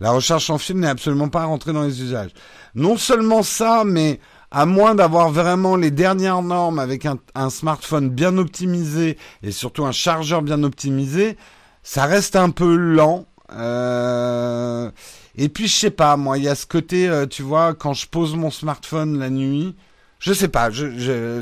La 0.00 0.12
recharge 0.12 0.46
sans 0.46 0.56
fil 0.56 0.76
n'est 0.76 0.88
absolument 0.88 1.28
pas 1.28 1.44
rentrée 1.44 1.74
dans 1.74 1.82
les 1.82 2.00
usages. 2.00 2.30
Non 2.74 2.96
seulement 2.96 3.42
ça, 3.42 3.82
mais 3.84 4.18
à 4.50 4.64
moins 4.64 4.94
d'avoir 4.94 5.30
vraiment 5.30 5.76
les 5.76 5.90
dernières 5.90 6.40
normes 6.40 6.78
avec 6.78 7.04
un, 7.04 7.50
smartphone 7.50 8.08
bien 8.08 8.38
optimisé 8.38 9.18
et 9.42 9.52
surtout 9.52 9.84
un 9.84 9.92
chargeur 9.92 10.40
bien 10.40 10.62
optimisé, 10.62 11.36
ça 11.82 12.06
reste 12.06 12.34
un 12.34 12.48
peu 12.48 12.74
lent. 12.74 13.26
Euh, 13.52 14.90
et 15.36 15.50
puis 15.50 15.68
je 15.68 15.74
sais 15.74 15.90
pas, 15.90 16.16
moi 16.16 16.38
il 16.38 16.44
y 16.44 16.48
a 16.48 16.54
ce 16.54 16.64
côté, 16.64 17.10
euh, 17.10 17.26
tu 17.26 17.42
vois, 17.42 17.74
quand 17.74 17.92
je 17.92 18.06
pose 18.06 18.34
mon 18.36 18.50
smartphone 18.50 19.18
la 19.18 19.28
nuit, 19.28 19.76
je 20.20 20.32
sais 20.32 20.48
pas. 20.48 20.70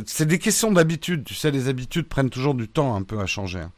C'est 0.07 0.27
des 0.27 0.39
questions 0.39 0.73
d'habitude. 0.73 1.25
Tu 1.25 1.35
sais, 1.35 1.51
les 1.51 1.69
habitudes 1.69 2.09
prennent 2.09 2.31
toujours 2.31 2.55
du 2.55 2.69
temps 2.69 2.95
un 2.95 3.03
peu 3.03 3.19
à 3.21 3.27
changer. 3.27 3.61
Hein. 3.61 3.73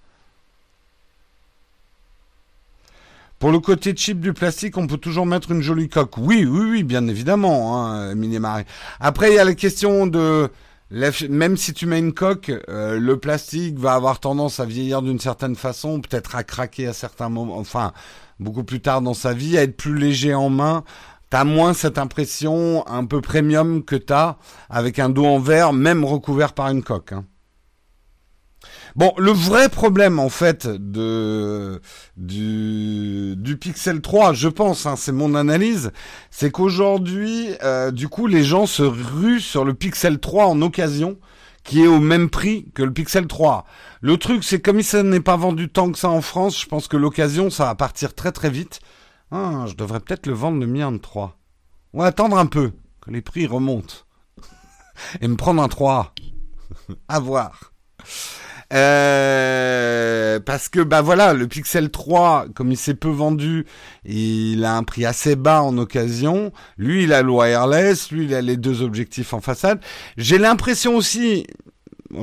Pour 3.38 3.50
le 3.50 3.59
côté 3.59 3.97
cheap 3.97 4.21
du 4.21 4.35
plastique, 4.35 4.76
on 4.76 4.87
peut 4.87 4.99
toujours 4.99 5.25
mettre 5.25 5.50
une 5.50 5.62
jolie 5.62 5.88
coque. 5.88 6.19
Oui, 6.19 6.45
oui, 6.45 6.71
oui, 6.71 6.83
bien 6.83 7.09
évidemment, 7.09 7.83
hein, 7.83 8.14
Marie. 8.14 8.64
Après, 9.00 9.30
il 9.30 9.37
y 9.37 9.38
a 9.38 9.45
la 9.45 9.54
question 9.54 10.07
de 10.07 10.50
même 10.90 11.57
si 11.57 11.73
tu 11.73 11.87
mets 11.87 12.00
une 12.00 12.12
coque, 12.12 12.50
euh, 12.69 12.99
le 12.99 13.16
plastique 13.16 13.78
va 13.78 13.95
avoir 13.95 14.19
tendance 14.19 14.59
à 14.59 14.66
vieillir 14.66 15.02
d'une 15.02 15.21
certaine 15.21 15.54
façon, 15.54 16.00
peut-être 16.00 16.35
à 16.35 16.42
craquer 16.42 16.88
à 16.88 16.92
certains 16.92 17.28
moments, 17.28 17.57
enfin 17.57 17.92
beaucoup 18.40 18.64
plus 18.64 18.80
tard 18.80 19.00
dans 19.00 19.14
sa 19.14 19.33
vie, 19.33 19.57
à 19.57 19.62
être 19.62 19.76
plus 19.76 19.97
léger 19.97 20.35
en 20.35 20.50
main 20.50 20.85
t'as 21.30 21.44
moins 21.44 21.72
cette 21.72 21.99
impression 21.99 22.87
un 22.87 23.04
peu 23.06 23.20
premium 23.20 23.84
que 23.84 23.96
t'as 23.96 24.37
avec 24.68 24.99
un 24.99 25.08
dos 25.08 25.25
en 25.25 25.38
verre, 25.38 25.72
même 25.72 26.04
recouvert 26.04 26.52
par 26.52 26.68
une 26.68 26.82
coque. 26.82 27.12
Hein. 27.12 27.25
Bon, 28.96 29.12
le 29.16 29.30
vrai 29.30 29.68
problème 29.68 30.18
en 30.18 30.28
fait 30.28 30.66
de 30.66 31.80
du, 32.16 33.34
du 33.37 33.56
Pixel 33.56 34.00
3, 34.00 34.32
je 34.32 34.49
pense, 34.49 34.84
hein, 34.84 34.96
c'est 34.96 35.12
mon 35.12 35.34
analyse, 35.37 35.92
c'est 36.30 36.50
qu'aujourd'hui, 36.50 37.50
euh, 37.62 37.92
du 37.92 38.08
coup, 38.08 38.26
les 38.26 38.42
gens 38.42 38.66
se 38.66 38.82
ruent 38.82 39.40
sur 39.40 39.64
le 39.64 39.75
Pixel 39.75 40.18
3 40.18 40.46
en 40.46 40.60
occasion, 40.60 41.18
qui 41.62 41.82
est 41.82 41.87
au 41.87 42.00
même 42.00 42.30
prix 42.30 42.66
que 42.75 42.82
le 42.82 42.92
Pixel 42.92 43.28
3. 43.28 43.64
Le 44.00 44.16
truc, 44.16 44.42
c'est 44.42 44.60
comme 44.60 44.82
ça 44.82 45.04
n'est 45.04 45.20
pas 45.20 45.37
vendu 45.37 45.68
tant 45.68 45.92
que 45.92 45.99
ça 45.99 46.08
en 46.08 46.20
France, 46.20 46.60
je 46.60 46.66
pense 46.66 46.88
que 46.88 46.96
l'occasion, 46.96 47.49
ça 47.49 47.66
va 47.66 47.75
partir 47.76 48.14
très 48.14 48.32
très 48.32 48.50
vite. 48.50 48.80
Ah, 49.30 49.64
je 49.68 49.75
devrais 49.75 50.00
peut-être 50.00 50.26
le 50.26 50.32
vendre 50.32 50.58
le 50.58 50.66
mien 50.66 50.90
de 50.92 50.99
3. 50.99 51.38
Ou 51.92 52.02
attendre 52.02 52.37
un 52.37 52.46
peu, 52.46 52.72
que 53.00 53.10
les 53.10 53.22
prix 53.22 53.46
remontent. 53.46 53.94
Et 55.20 55.28
me 55.28 55.37
prendre 55.37 55.62
un 55.62 55.68
3. 55.68 56.14
à 57.08 57.20
voir. 57.20 57.72
Euh, 58.72 60.38
parce 60.38 60.68
que 60.68 60.80
bah 60.80 61.02
voilà, 61.02 61.32
le 61.32 61.49
Pixel 61.49 61.90
3, 61.90 62.46
comme 62.54 62.70
il 62.70 62.76
s'est 62.76 62.94
peu 62.94 63.08
vendu, 63.08 63.66
il 64.04 64.64
a 64.64 64.76
un 64.76 64.84
prix 64.84 65.04
assez 65.04 65.34
bas 65.34 65.62
en 65.62 65.76
occasion. 65.76 66.52
Lui, 66.76 67.04
il 67.04 67.12
a 67.12 67.22
le 67.22 67.30
wireless, 67.30 68.12
lui, 68.12 68.26
il 68.26 68.34
a 68.34 68.40
les 68.40 68.56
deux 68.56 68.82
objectifs 68.82 69.34
en 69.34 69.40
façade. 69.40 69.80
J'ai 70.16 70.38
l'impression 70.38 70.94
aussi, 70.94 71.46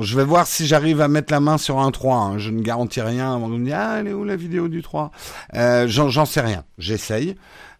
je 0.00 0.16
vais 0.16 0.24
voir 0.24 0.46
si 0.46 0.66
j'arrive 0.66 1.00
à 1.00 1.08
mettre 1.08 1.32
la 1.32 1.40
main 1.40 1.58
sur 1.58 1.78
un 1.78 1.90
3. 1.90 2.16
Hein. 2.16 2.38
Je 2.38 2.50
ne 2.50 2.60
garantis 2.60 3.00
rien. 3.00 3.34
On 3.36 3.48
me 3.48 3.64
dit, 3.64 3.72
ah, 3.72 3.96
elle 3.98 4.08
est 4.08 4.12
où 4.12 4.24
la 4.24 4.36
vidéo 4.36 4.68
du 4.68 4.82
3 4.82 5.10
euh, 5.54 5.88
J'en 5.88 6.24
sais 6.26 6.40
rien. 6.40 6.64
J'essaye. 6.78 7.36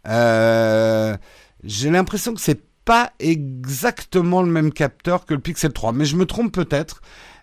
Euh, 0.07 1.17
J'ai 1.65 1.91
l'impression 1.91 2.35
que 2.35 2.41
c'est 2.41 2.63
pas 2.85 3.13
exactement 3.19 4.43
le 4.43 4.51
même 4.51 4.73
capteur 4.73 5.27
que 5.27 5.35
le 5.35 5.41
Pixel 5.41 5.73
3, 5.73 5.93
mais 5.93 6.07
je 6.07 6.17
me 6.17 6.25
trompe 6.25 6.53
peut-être. 6.53 7.03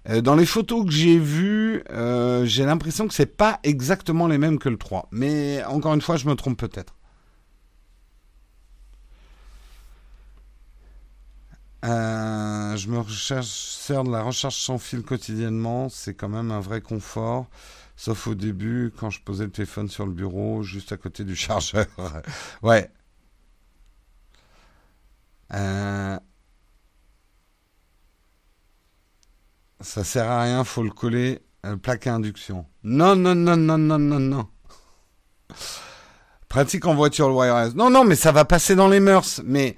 Euh, 0.10 0.22
dans 0.22 0.36
les 0.36 0.46
photos 0.46 0.86
que 0.86 0.92
j'ai 0.92 1.20
vues, 1.20 1.84
euh, 1.92 2.46
j'ai 2.46 2.66
l'impression 2.66 3.08
que 3.08 3.14
c'est 3.14 3.38
pas 3.38 3.60
exactement 3.64 4.28
les 4.28 4.38
mêmes 4.38 4.60
que 4.60 4.70
le 4.70 4.78
3. 4.78 5.08
Mais 5.12 5.64
encore 5.66 5.94
une 5.94 6.02
fois, 6.02 6.18
je 6.18 6.28
me 6.28 6.36
trompe 6.36 6.58
peut-être. 6.58 6.96
Euh, 11.86 12.76
je 12.78 12.90
me 12.90 13.04
sers 13.04 14.04
de 14.04 14.12
la 14.12 14.24
recherche 14.24 14.60
sans 14.60 14.78
fil 14.78 15.04
quotidiennement. 15.04 15.90
C'est 15.90 16.16
quand 16.16 16.30
même 16.30 16.52
un 16.52 16.60
vrai 16.60 16.82
confort. 16.82 17.48
Sauf 17.96 18.28
au 18.28 18.36
début, 18.36 18.92
quand 18.98 19.10
je 19.10 19.22
posais 19.22 19.46
le 19.46 19.52
téléphone 19.52 19.88
sur 19.88 20.06
le 20.06 20.12
bureau, 20.12 20.64
juste 20.64 20.92
à 20.92 20.98
côté 20.98 21.24
du 21.24 21.36
chargeur. 21.36 21.86
ouais. 22.64 22.92
Euh, 25.54 26.20
ça 29.80 30.04
sert 30.04 30.30
à 30.30 30.44
rien, 30.44 30.64
faut 30.64 30.84
le 30.84 30.90
coller. 30.90 31.42
Euh, 31.66 31.78
plaque 31.78 32.08
à 32.08 32.14
induction. 32.16 32.66
Non, 32.84 33.16
non, 33.16 33.36
non, 33.36 33.58
non, 33.58 33.78
non, 33.78 34.00
non, 34.00 34.20
non. 34.20 34.48
Pratique 36.48 36.86
en 36.86 36.96
voiture 36.96 37.28
le 37.28 37.36
wireless. 37.36 37.76
Non, 37.76 37.90
non, 37.90 38.04
mais 38.04 38.16
ça 38.16 38.32
va 38.32 38.46
passer 38.46 38.76
dans 38.76 38.88
les 38.88 39.00
mœurs. 39.00 39.42
Mais 39.46 39.76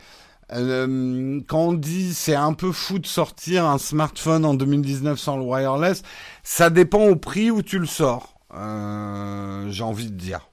euh, 0.54 1.42
quand 1.48 1.60
on 1.60 1.74
dit 1.74 2.13
c'est 2.13 2.36
un 2.36 2.54
peu 2.54 2.72
fou 2.72 3.00
de 3.00 3.06
sortir 3.06 3.66
un 3.66 3.77
smartphone 3.77 4.46
en 4.46 4.54
2019 4.54 5.20
sans 5.20 5.38
le 5.38 5.44
wireless, 5.44 6.04
ça 6.44 6.70
dépend 6.70 7.06
au 7.06 7.16
prix 7.16 7.51
où 7.51 7.62
tu 7.62 7.80
le 7.80 7.86
sors. 7.86 8.39
Euh, 8.54 9.70
j'ai 9.70 9.84
envie 9.84 10.10
de 10.10 10.16
dire. 10.16 10.50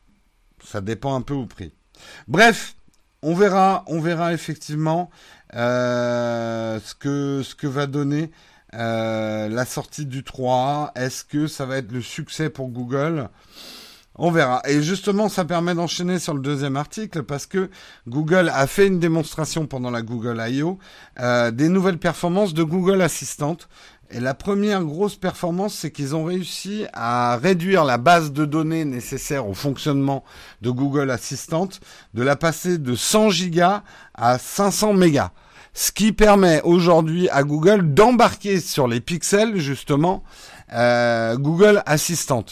Ça 0.64 0.80
dépend 0.80 1.14
un 1.14 1.20
peu 1.20 1.34
au 1.34 1.46
prix. 1.46 1.72
Bref, 2.26 2.74
on 3.22 3.34
verra, 3.34 3.84
on 3.86 4.00
verra 4.00 4.32
effectivement 4.32 5.10
euh, 5.54 6.80
ce 6.84 6.94
que 6.94 7.42
ce 7.44 7.54
que 7.54 7.66
va 7.66 7.86
donner 7.86 8.30
la 8.72 9.64
sortie 9.64 10.06
du 10.06 10.24
3. 10.24 10.92
Est-ce 10.96 11.24
que 11.24 11.46
ça 11.46 11.64
va 11.64 11.76
être 11.76 11.92
le 11.92 12.02
succès 12.02 12.50
pour 12.50 12.68
Google? 12.70 13.28
On 14.16 14.30
verra. 14.30 14.62
Et 14.66 14.82
justement, 14.82 15.28
ça 15.28 15.44
permet 15.44 15.74
d'enchaîner 15.74 16.18
sur 16.18 16.34
le 16.34 16.40
deuxième 16.40 16.76
article 16.76 17.24
parce 17.24 17.46
que 17.46 17.68
Google 18.06 18.50
a 18.52 18.66
fait 18.66 18.86
une 18.86 19.00
démonstration 19.00 19.66
pendant 19.66 19.90
la 19.90 20.02
Google 20.02 20.42
I.O. 20.46 20.78
Euh, 21.20 21.50
des 21.50 21.68
nouvelles 21.68 21.98
performances 21.98 22.54
de 22.54 22.62
Google 22.62 23.02
Assistant. 23.02 23.56
Et 24.10 24.20
la 24.20 24.34
première 24.34 24.84
grosse 24.84 25.16
performance, 25.16 25.74
c'est 25.74 25.90
qu'ils 25.90 26.14
ont 26.14 26.24
réussi 26.24 26.84
à 26.92 27.36
réduire 27.36 27.84
la 27.84 27.98
base 27.98 28.32
de 28.32 28.44
données 28.44 28.84
nécessaire 28.84 29.48
au 29.48 29.54
fonctionnement 29.54 30.22
de 30.62 30.70
Google 30.70 31.10
Assistant, 31.10 31.68
de 32.12 32.22
la 32.22 32.36
passer 32.36 32.78
de 32.78 32.94
100 32.94 33.30
gigas 33.30 33.82
à 34.14 34.38
500 34.38 34.92
mégas. 34.92 35.32
Ce 35.72 35.90
qui 35.90 36.12
permet 36.12 36.62
aujourd'hui 36.62 37.28
à 37.30 37.42
Google 37.42 37.94
d'embarquer 37.94 38.60
sur 38.60 38.86
les 38.86 39.00
pixels, 39.00 39.56
justement, 39.56 40.22
euh, 40.72 41.36
Google 41.36 41.82
Assistant 41.84 42.44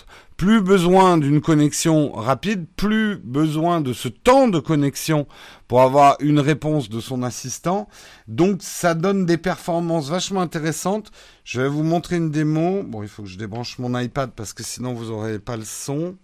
plus 0.42 0.60
besoin 0.60 1.18
d'une 1.18 1.40
connexion 1.40 2.10
rapide, 2.10 2.66
plus 2.74 3.16
besoin 3.16 3.80
de 3.80 3.92
ce 3.92 4.08
temps 4.08 4.48
de 4.48 4.58
connexion 4.58 5.28
pour 5.68 5.82
avoir 5.82 6.16
une 6.18 6.40
réponse 6.40 6.88
de 6.88 6.98
son 6.98 7.22
assistant. 7.22 7.88
Donc 8.26 8.60
ça 8.60 8.94
donne 8.94 9.24
des 9.24 9.38
performances 9.38 10.08
vachement 10.08 10.40
intéressantes. 10.40 11.12
Je 11.44 11.60
vais 11.60 11.68
vous 11.68 11.84
montrer 11.84 12.16
une 12.16 12.32
démo. 12.32 12.82
Bon, 12.82 13.04
il 13.04 13.08
faut 13.08 13.22
que 13.22 13.28
je 13.28 13.38
débranche 13.38 13.78
mon 13.78 13.96
iPad 13.96 14.32
parce 14.34 14.52
que 14.52 14.64
sinon 14.64 14.94
vous 14.94 15.12
n'aurez 15.12 15.38
pas 15.38 15.56
le 15.56 15.64
son. 15.64 16.16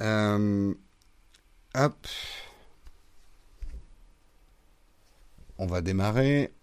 Euh, 0.00 0.72
hop. 1.74 2.06
On 5.58 5.66
va 5.66 5.82
démarrer. 5.82 6.54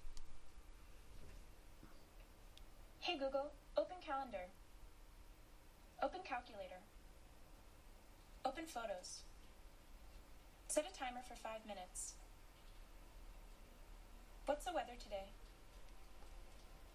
What's 14.46 14.64
the 14.66 14.74
weather 14.74 14.94
today? 15.02 15.26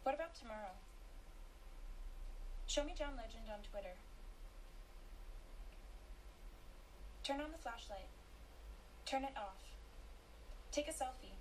What 0.05 0.15
about 0.15 0.35
tomorrow? 0.35 0.75
Show 2.67 2.85
me 2.85 2.93
John 2.97 3.17
Legend 3.17 3.51
on 3.53 3.59
Twitter. 3.69 3.97
Turn 7.25 7.41
on 7.41 7.51
the 7.51 7.59
flashlight. 7.59 8.07
Turn 9.05 9.25
it 9.25 9.35
off. 9.37 9.59
Take 10.71 10.89
a 10.89 10.93
selfie. 10.93 11.35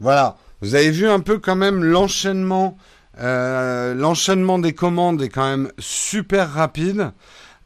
Voilà, 0.00 0.36
vous 0.60 0.74
avez 0.74 0.90
vu 0.90 1.08
un 1.08 1.20
peu 1.20 1.38
quand 1.38 1.56
même 1.56 1.82
l'enchaînement, 1.82 2.76
euh, 3.18 3.94
l'enchaînement 3.94 4.58
des 4.58 4.74
commandes 4.74 5.22
est 5.22 5.28
quand 5.28 5.48
même 5.48 5.72
super 5.78 6.52
rapide. 6.52 7.12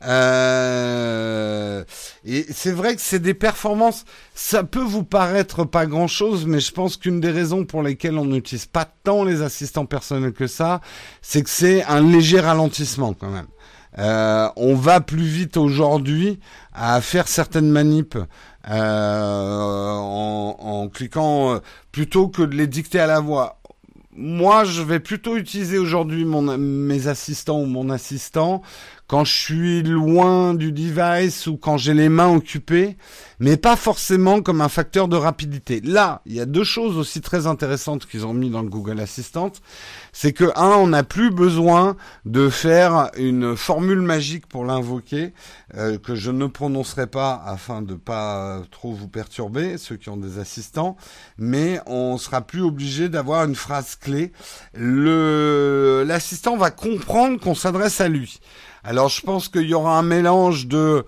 Euh, 0.05 1.85
et 2.25 2.47
c'est 2.51 2.73
vrai 2.73 2.95
que 2.95 3.01
c'est 3.01 3.21
des 3.21 3.35
performances, 3.35 4.05
ça 4.35 4.65
peut 4.65 4.83
vous 4.83 5.05
paraître 5.05 5.65
pas 5.65 5.87
grand-chose, 5.87 6.47
mais 6.47 6.61
je 6.61 6.73
pense 6.73 6.97
qu'une 6.97 7.21
des 7.21 7.31
raisons 7.31 7.65
pour 7.65 7.83
lesquelles 7.83 8.19
on 8.19 8.25
n'utilise 8.25 8.67
pas 8.67 8.87
tant 9.05 9.25
les 9.25 9.43
assistants 9.43 9.87
personnels 9.87 10.33
que 10.33 10.47
ça, 10.47 10.81
c'est 11.21 11.43
que 11.43 11.51
c'est 11.51 11.85
un 11.85 12.01
léger 12.01 12.41
ralentissement 12.41 13.15
quand 13.15 13.31
même. 13.31 13.47
Euh, 13.99 14.49
on 14.57 14.75
va 14.75 15.01
plus 15.01 15.25
vite 15.25 15.59
aujourd'hui 15.59 16.41
à 16.73 17.01
faire 17.03 17.29
certaines 17.29 17.71
manips 17.71 18.17
euh, 18.71 19.95
en, 19.95 20.57
en, 20.59 20.89
cliquant 20.89 21.61
plutôt 21.91 22.29
que 22.29 22.41
de 22.41 22.57
les 22.57 22.67
dicter 22.67 23.01
à 23.01 23.07
la 23.07 23.21
voix 23.21 23.59
moi, 24.15 24.65
je 24.65 24.83
vais 24.83 25.01
plutôt 25.01 25.37
utiliser 25.37 25.79
aujourd'hui 25.79 26.27
mes 26.27 27.07
assistants 27.07 27.61
ou 27.61 27.67
mon 27.67 27.89
assistant 27.89 28.63
quand 29.13 29.27
je 29.27 29.35
suis 29.35 29.83
loin 29.83 30.55
du 30.55 30.73
device 30.73 31.47
ou 31.47 31.59
quand 31.59 31.77
j'ai 31.77 31.93
les 31.93 32.09
mains 32.09 32.35
occupées, 32.35 32.97
mais 33.41 33.59
pas 33.59 33.77
forcément 33.77 34.41
comme 34.41 34.63
un 34.63 34.71
facteur 34.71 35.07
de 35.07 35.17
rapidité. 35.17 35.83
Là, 35.83 36.23
il 36.25 36.33
y 36.33 36.41
a 36.41 36.47
deux 36.47 36.65
choses 36.65 36.97
aussi 36.97 37.21
très 37.21 37.47
intéressantes 37.47 38.07
qu'ils 38.07 38.25
ont 38.25 38.33
mis 38.33 38.49
dans 38.49 38.63
le 38.63 38.71
Google 38.71 39.01
Assistant. 39.01 39.53
C'est 40.15 40.33
que, 40.35 40.45
un, 40.57 40.77
on 40.77 40.89
n'a 40.89 41.05
plus 41.05 41.31
besoin 41.31 41.97
de 42.27 42.51
faire 42.51 43.11
une 43.17 43.57
formule 43.57 44.03
magique 44.03 44.47
pour 44.47 44.67
l'invoquer, 44.67 45.33
euh, 45.75 45.97
que 45.99 46.15
je 46.15 46.31
ne 46.31 46.47
prononcerai 46.47 47.07
pas 47.07 47.43
afin 47.47 47.81
de 47.81 47.95
pas 47.95 48.61
trop 48.71 48.93
vous 48.93 49.09
perturber, 49.09 49.79
ceux 49.79 49.97
qui 49.97 50.11
ont 50.11 50.19
des 50.19 50.39
assistants, 50.39 50.99
mais 51.39 51.81
on 51.87 52.19
sera 52.19 52.43
plus 52.43 52.61
obligé 52.61 53.09
d'avoir 53.09 53.45
une 53.45 53.55
phrase 53.55 53.97
clé. 53.97 54.33
Le, 54.75 56.05
l'assistant 56.07 56.59
va 56.59 56.71
comprendre 56.71 57.41
qu'on 57.41 57.55
s'adresse 57.55 58.01
à 58.03 58.09
lui. 58.09 58.39
Alors 58.85 59.09
je 59.09 59.23
pense 59.23 59.49
qu'il 59.49 59.63
y 59.69 59.75
aura 59.75 59.99
un 59.99 60.03
mélange 60.03 60.67
de 60.67 61.07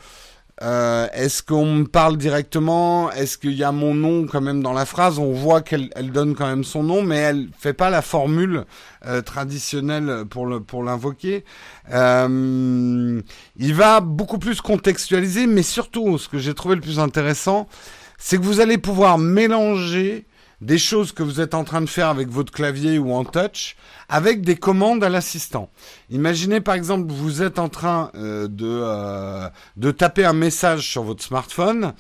euh, 0.62 1.08
est-ce 1.12 1.42
qu'on 1.42 1.66
me 1.66 1.84
parle 1.84 2.16
directement? 2.16 3.10
Est-ce 3.10 3.38
qu'il 3.38 3.54
y 3.54 3.64
a 3.64 3.72
mon 3.72 3.92
nom 3.92 4.26
quand 4.26 4.40
même 4.40 4.62
dans 4.62 4.72
la 4.72 4.86
phrase? 4.86 5.18
On 5.18 5.32
voit 5.32 5.62
qu'elle 5.62 5.90
elle 5.96 6.12
donne 6.12 6.36
quand 6.36 6.46
même 6.46 6.62
son 6.62 6.84
nom, 6.84 7.02
mais 7.02 7.16
elle 7.16 7.48
fait 7.58 7.72
pas 7.72 7.90
la 7.90 8.02
formule 8.02 8.64
euh, 9.06 9.20
traditionnelle 9.20 10.24
pour 10.30 10.46
le 10.46 10.60
pour 10.60 10.84
l'invoquer. 10.84 11.44
Euh, 11.92 13.20
il 13.56 13.74
va 13.74 14.00
beaucoup 14.00 14.38
plus 14.38 14.60
contextualiser, 14.60 15.48
mais 15.48 15.62
surtout, 15.62 16.18
ce 16.18 16.28
que 16.28 16.38
j'ai 16.38 16.54
trouvé 16.54 16.76
le 16.76 16.80
plus 16.80 17.00
intéressant, 17.00 17.68
c'est 18.16 18.38
que 18.38 18.42
vous 18.42 18.60
allez 18.60 18.78
pouvoir 18.78 19.18
mélanger 19.18 20.24
des 20.60 20.78
choses 20.78 21.12
que 21.12 21.22
vous 21.22 21.40
êtes 21.40 21.54
en 21.54 21.64
train 21.64 21.80
de 21.80 21.88
faire 21.88 22.08
avec 22.08 22.28
votre 22.28 22.52
clavier 22.52 22.98
ou 22.98 23.12
en 23.12 23.24
touch 23.24 23.76
avec 24.08 24.42
des 24.42 24.56
commandes 24.56 25.02
à 25.02 25.08
l'assistant. 25.08 25.70
Imaginez 26.10 26.60
par 26.60 26.74
exemple 26.74 27.12
vous 27.12 27.42
êtes 27.42 27.58
en 27.58 27.68
train 27.68 28.10
euh, 28.14 28.48
de, 28.48 28.66
euh, 28.66 29.48
de 29.76 29.90
taper 29.90 30.24
un 30.24 30.32
message 30.32 30.88
sur 30.88 31.02
votre 31.02 31.22
smartphone 31.22 31.94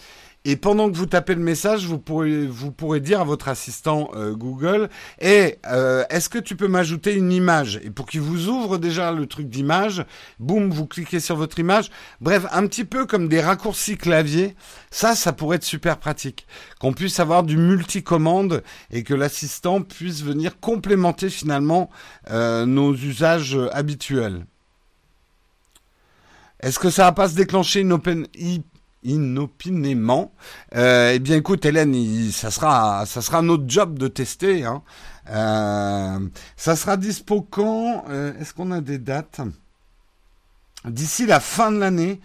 et 0.46 0.56
pendant 0.56 0.90
que 0.90 0.96
vous 0.96 1.06
tapez 1.06 1.34
le 1.34 1.40
message, 1.40 1.86
vous 1.86 1.98
pourrez, 1.98 2.46
vous 2.46 2.70
pourrez 2.70 3.00
dire 3.00 3.20
à 3.20 3.24
votre 3.24 3.48
assistant 3.48 4.10
euh, 4.14 4.34
Google, 4.34 4.90
et 5.18 5.58
euh, 5.66 6.04
est-ce 6.10 6.28
que 6.28 6.38
tu 6.38 6.54
peux 6.54 6.68
m'ajouter 6.68 7.14
une 7.14 7.32
image? 7.32 7.80
Et 7.82 7.90
pour 7.90 8.06
qu'il 8.06 8.20
vous 8.20 8.48
ouvre 8.48 8.76
déjà 8.76 9.10
le 9.10 9.26
truc 9.26 9.48
d'image, 9.48 10.04
boum, 10.38 10.70
vous 10.70 10.86
cliquez 10.86 11.18
sur 11.18 11.36
votre 11.36 11.58
image. 11.58 11.90
Bref, 12.20 12.44
un 12.52 12.66
petit 12.66 12.84
peu 12.84 13.06
comme 13.06 13.28
des 13.28 13.40
raccourcis 13.40 13.96
clavier. 13.96 14.54
Ça, 14.90 15.14
ça 15.14 15.32
pourrait 15.32 15.56
être 15.56 15.64
super 15.64 15.98
pratique. 15.98 16.46
Qu'on 16.78 16.92
puisse 16.92 17.20
avoir 17.20 17.42
du 17.42 17.56
multicommande 17.56 18.62
et 18.90 19.02
que 19.02 19.14
l'assistant 19.14 19.80
puisse 19.80 20.22
venir 20.22 20.60
complémenter 20.60 21.30
finalement 21.30 21.88
euh, 22.30 22.66
nos 22.66 22.94
usages 22.94 23.58
habituels. 23.72 24.44
Est-ce 26.60 26.78
que 26.78 26.90
ça 26.90 27.04
va 27.04 27.12
pas 27.12 27.28
se 27.28 27.34
déclencher 27.34 27.80
une 27.80 27.92
open 27.92 28.26
inopinément. 29.04 30.32
Euh, 30.74 31.12
eh 31.14 31.18
bien, 31.18 31.36
écoute, 31.36 31.64
Hélène, 31.64 31.94
ça 32.32 32.50
sera, 32.50 33.42
notre 33.42 33.64
job 33.68 33.98
de 33.98 34.08
tester. 34.08 34.64
Hein. 34.64 34.82
Euh, 35.30 36.18
ça 36.56 36.76
sera 36.76 36.96
dispo 36.96 37.42
quand 37.42 38.04
euh, 38.08 38.32
Est-ce 38.40 38.52
qu'on 38.52 38.70
a 38.72 38.80
des 38.80 38.98
dates? 38.98 39.40
D'ici 40.84 41.26
la 41.26 41.40
fin 41.40 41.70
de 41.72 41.78
l'année, 41.78 42.20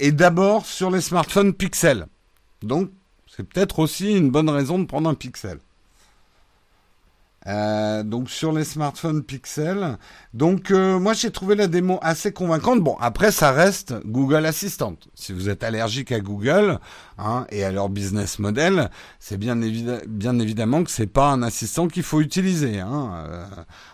et 0.00 0.10
d'abord 0.10 0.66
sur 0.66 0.90
les 0.90 1.00
smartphones 1.00 1.54
Pixel. 1.54 2.06
Donc, 2.60 2.90
c'est 3.28 3.44
peut-être 3.44 3.78
aussi 3.78 4.16
une 4.16 4.30
bonne 4.30 4.50
raison 4.50 4.80
de 4.80 4.84
prendre 4.84 5.08
un 5.08 5.14
Pixel. 5.14 5.60
Euh, 7.46 8.02
donc 8.02 8.28
sur 8.28 8.52
les 8.52 8.64
smartphones 8.64 9.22
Pixel. 9.22 9.96
Donc 10.34 10.70
euh, 10.70 10.98
moi 10.98 11.14
j'ai 11.14 11.30
trouvé 11.30 11.54
la 11.54 11.68
démo 11.68 11.98
assez 12.02 12.32
convaincante. 12.32 12.80
Bon 12.80 12.96
après 13.00 13.30
ça 13.30 13.50
reste 13.50 13.94
Google 14.04 14.44
Assistant. 14.44 14.96
Si 15.14 15.32
vous 15.32 15.48
êtes 15.48 15.64
allergique 15.64 16.12
à 16.12 16.20
Google 16.20 16.78
hein, 17.18 17.46
et 17.50 17.64
à 17.64 17.72
leur 17.72 17.88
business 17.88 18.38
model, 18.40 18.90
c'est 19.20 19.38
bien, 19.38 19.56
bien 19.56 20.38
évidemment 20.38 20.84
que 20.84 20.90
c'est 20.90 21.06
pas 21.06 21.30
un 21.30 21.42
assistant 21.42 21.88
qu'il 21.88 22.02
faut 22.02 22.20
utiliser. 22.20 22.80
Hein. 22.80 23.24
Euh, 23.26 23.46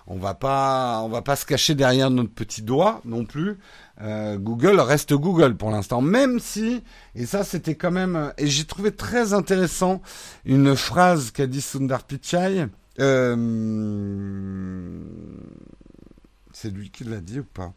on 0.08 0.16
va 0.16 0.34
pas 0.34 1.00
on 1.04 1.08
va 1.08 1.22
pas 1.22 1.36
se 1.36 1.46
cacher 1.46 1.76
derrière 1.76 2.10
notre 2.10 2.32
petit 2.32 2.62
doigt 2.62 3.00
non 3.04 3.24
plus. 3.24 3.58
Google 3.98 4.78
reste 4.80 5.14
Google 5.14 5.56
pour 5.56 5.70
l'instant, 5.70 6.02
même 6.02 6.38
si, 6.38 6.82
et 7.14 7.24
ça 7.24 7.44
c'était 7.44 7.76
quand 7.76 7.90
même, 7.90 8.30
et 8.36 8.46
j'ai 8.46 8.64
trouvé 8.64 8.90
très 8.90 9.32
intéressant 9.32 10.02
une 10.44 10.76
phrase 10.76 11.30
qu'a 11.30 11.46
dit 11.46 11.62
Sundar 11.62 12.02
Pichai, 12.02 12.66
euh, 13.00 13.36
c'est 16.52 16.70
lui 16.70 16.90
qui 16.90 17.04
l'a 17.04 17.20
dit 17.20 17.40
ou 17.40 17.44
pas? 17.44 17.72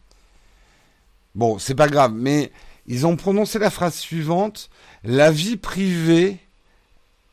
Bon, 1.36 1.60
c'est 1.60 1.76
pas 1.76 1.88
grave, 1.88 2.14
mais 2.16 2.52
ils 2.88 3.06
ont 3.06 3.16
prononcé 3.16 3.60
la 3.60 3.70
phrase 3.70 3.96
suivante 3.96 4.70
la 5.04 5.32
vie 5.32 5.58
privée 5.58 6.40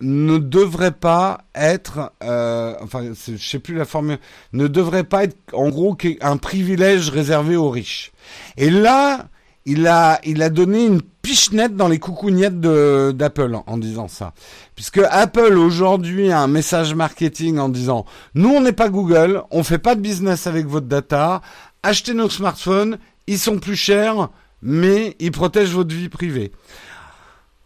ne 0.00 0.36
devrait 0.38 0.92
pas 0.92 1.44
être, 1.54 2.12
euh, 2.22 2.74
enfin, 2.82 3.12
je 3.24 3.36
sais 3.36 3.58
plus 3.58 3.74
la 3.74 3.86
formule, 3.86 4.18
ne 4.52 4.66
devrait 4.66 5.04
pas 5.04 5.24
être, 5.24 5.36
en 5.52 5.70
gros, 5.70 5.96
un 6.20 6.36
privilège 6.36 7.08
réservé 7.08 7.56
aux 7.56 7.70
riches. 7.70 8.12
Et 8.58 8.68
là, 8.68 9.28
il 9.66 9.86
a, 9.88 10.20
il 10.24 10.42
a 10.42 10.48
donné 10.48 10.86
une 10.86 11.02
pichenette 11.02 11.74
dans 11.74 11.88
les 11.88 11.98
coucougnettes 11.98 12.60
d'Apple 12.60 13.56
en, 13.66 13.78
disant 13.78 14.06
ça. 14.06 14.32
Puisque 14.76 15.00
Apple 15.10 15.58
aujourd'hui 15.58 16.30
a 16.30 16.40
un 16.40 16.46
message 16.46 16.94
marketing 16.94 17.58
en 17.58 17.68
disant, 17.68 18.06
nous 18.34 18.48
on 18.48 18.60
n'est 18.60 18.72
pas 18.72 18.88
Google, 18.88 19.42
on 19.50 19.64
fait 19.64 19.78
pas 19.78 19.96
de 19.96 20.00
business 20.00 20.46
avec 20.46 20.66
votre 20.66 20.86
data, 20.86 21.42
achetez 21.82 22.14
nos 22.14 22.30
smartphones, 22.30 22.98
ils 23.26 23.40
sont 23.40 23.58
plus 23.58 23.74
chers, 23.74 24.28
mais 24.62 25.16
ils 25.18 25.32
protègent 25.32 25.74
votre 25.74 25.94
vie 25.94 26.08
privée. 26.08 26.52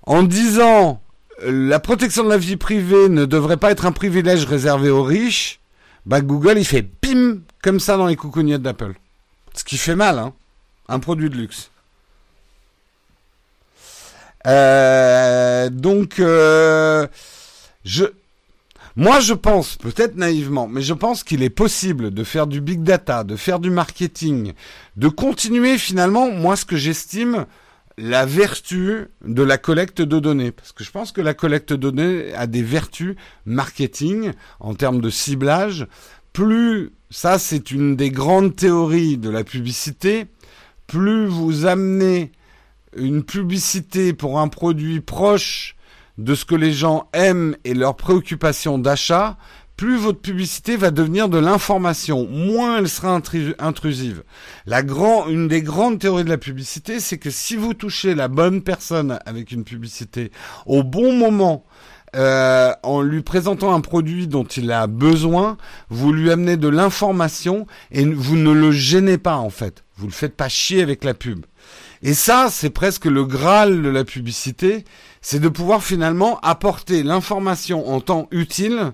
En 0.04 0.22
disant, 0.22 1.02
la 1.44 1.80
protection 1.80 2.24
de 2.24 2.30
la 2.30 2.38
vie 2.38 2.56
privée 2.56 3.10
ne 3.10 3.26
devrait 3.26 3.58
pas 3.58 3.70
être 3.70 3.84
un 3.84 3.92
privilège 3.92 4.46
réservé 4.46 4.88
aux 4.88 5.02
riches, 5.02 5.60
bah 6.06 6.22
Google 6.22 6.56
il 6.56 6.64
fait 6.64 6.82
pim 6.82 7.40
comme 7.62 7.78
ça 7.78 7.98
dans 7.98 8.06
les 8.06 8.16
coucougnettes 8.16 8.62
d'Apple. 8.62 8.94
Ce 9.52 9.64
qui 9.64 9.76
fait 9.76 9.96
mal, 9.96 10.18
hein. 10.18 10.32
Un 10.88 10.98
produit 10.98 11.28
de 11.28 11.36
luxe. 11.36 11.70
Euh, 14.46 15.68
donc, 15.70 16.18
euh, 16.18 17.06
je, 17.84 18.04
moi, 18.96 19.20
je 19.20 19.34
pense, 19.34 19.76
peut-être 19.76 20.16
naïvement, 20.16 20.66
mais 20.66 20.82
je 20.82 20.94
pense 20.94 21.24
qu'il 21.24 21.42
est 21.42 21.50
possible 21.50 22.10
de 22.10 22.24
faire 22.24 22.46
du 22.46 22.60
big 22.60 22.82
data, 22.82 23.24
de 23.24 23.36
faire 23.36 23.58
du 23.58 23.70
marketing, 23.70 24.52
de 24.96 25.08
continuer 25.08 25.78
finalement, 25.78 26.30
moi, 26.30 26.56
ce 26.56 26.64
que 26.64 26.76
j'estime 26.76 27.46
la 27.98 28.24
vertu 28.24 29.08
de 29.24 29.42
la 29.42 29.58
collecte 29.58 30.00
de 30.00 30.18
données. 30.18 30.52
Parce 30.52 30.72
que 30.72 30.82
je 30.82 30.90
pense 30.90 31.12
que 31.12 31.20
la 31.20 31.34
collecte 31.34 31.72
de 31.72 31.90
données 31.90 32.32
a 32.34 32.46
des 32.46 32.62
vertus 32.62 33.14
marketing 33.44 34.32
en 34.58 34.74
termes 34.74 35.00
de 35.00 35.10
ciblage. 35.10 35.86
Plus, 36.32 36.92
ça 37.10 37.38
c'est 37.38 37.70
une 37.70 37.96
des 37.96 38.10
grandes 38.10 38.56
théories 38.56 39.18
de 39.18 39.28
la 39.28 39.44
publicité, 39.44 40.26
plus 40.86 41.26
vous 41.26 41.66
amenez 41.66 42.32
une 42.96 43.22
publicité 43.22 44.12
pour 44.12 44.38
un 44.40 44.48
produit 44.48 45.00
proche 45.00 45.76
de 46.18 46.34
ce 46.34 46.44
que 46.44 46.54
les 46.54 46.72
gens 46.72 47.08
aiment 47.12 47.56
et 47.64 47.74
leurs 47.74 47.96
préoccupations 47.96 48.78
d'achat, 48.78 49.36
plus 49.76 49.96
votre 49.96 50.20
publicité 50.20 50.76
va 50.76 50.90
devenir 50.90 51.30
de 51.30 51.38
l'information, 51.38 52.26
moins 52.26 52.78
elle 52.78 52.88
sera 52.88 53.18
intrusive. 53.58 54.22
La 54.66 54.82
grand, 54.82 55.26
une 55.28 55.48
des 55.48 55.62
grandes 55.62 55.98
théories 55.98 56.24
de 56.24 56.28
la 56.28 56.36
publicité, 56.36 57.00
c'est 57.00 57.16
que 57.16 57.30
si 57.30 57.56
vous 57.56 57.72
touchez 57.72 58.14
la 58.14 58.28
bonne 58.28 58.60
personne 58.60 59.18
avec 59.24 59.52
une 59.52 59.64
publicité 59.64 60.32
au 60.66 60.82
bon 60.82 61.14
moment, 61.14 61.64
euh, 62.14 62.72
en 62.82 63.00
lui 63.00 63.22
présentant 63.22 63.72
un 63.72 63.80
produit 63.80 64.26
dont 64.26 64.44
il 64.44 64.70
a 64.70 64.86
besoin, 64.86 65.56
vous 65.88 66.12
lui 66.12 66.30
amenez 66.30 66.58
de 66.58 66.68
l'information 66.68 67.66
et 67.90 68.04
vous 68.04 68.36
ne 68.36 68.50
le 68.50 68.72
gênez 68.72 69.16
pas 69.16 69.36
en 69.36 69.48
fait. 69.48 69.84
Vous 69.96 70.06
le 70.06 70.12
faites 70.12 70.36
pas 70.36 70.48
chier 70.50 70.82
avec 70.82 71.04
la 71.04 71.14
pub. 71.14 71.46
Et 72.02 72.14
ça, 72.14 72.48
c'est 72.50 72.70
presque 72.70 73.04
le 73.04 73.24
graal 73.24 73.82
de 73.82 73.88
la 73.88 74.04
publicité, 74.04 74.84
c'est 75.20 75.40
de 75.40 75.48
pouvoir 75.48 75.82
finalement 75.82 76.40
apporter 76.40 77.02
l'information 77.02 77.88
en 77.90 78.00
temps 78.00 78.26
utile 78.30 78.92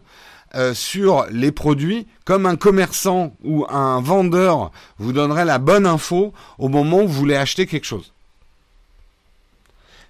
euh, 0.57 0.75
sur 0.75 1.27
les 1.31 1.53
produits, 1.53 2.07
comme 2.25 2.47
un 2.47 2.57
commerçant 2.57 3.37
ou 3.45 3.65
un 3.69 4.01
vendeur 4.01 4.73
vous 4.99 5.13
donnerait 5.13 5.45
la 5.45 5.59
bonne 5.59 5.87
info 5.87 6.33
au 6.59 6.69
moment 6.69 7.03
où 7.03 7.07
vous 7.07 7.13
voulez 7.13 7.37
acheter 7.37 7.67
quelque 7.67 7.85
chose. 7.85 8.13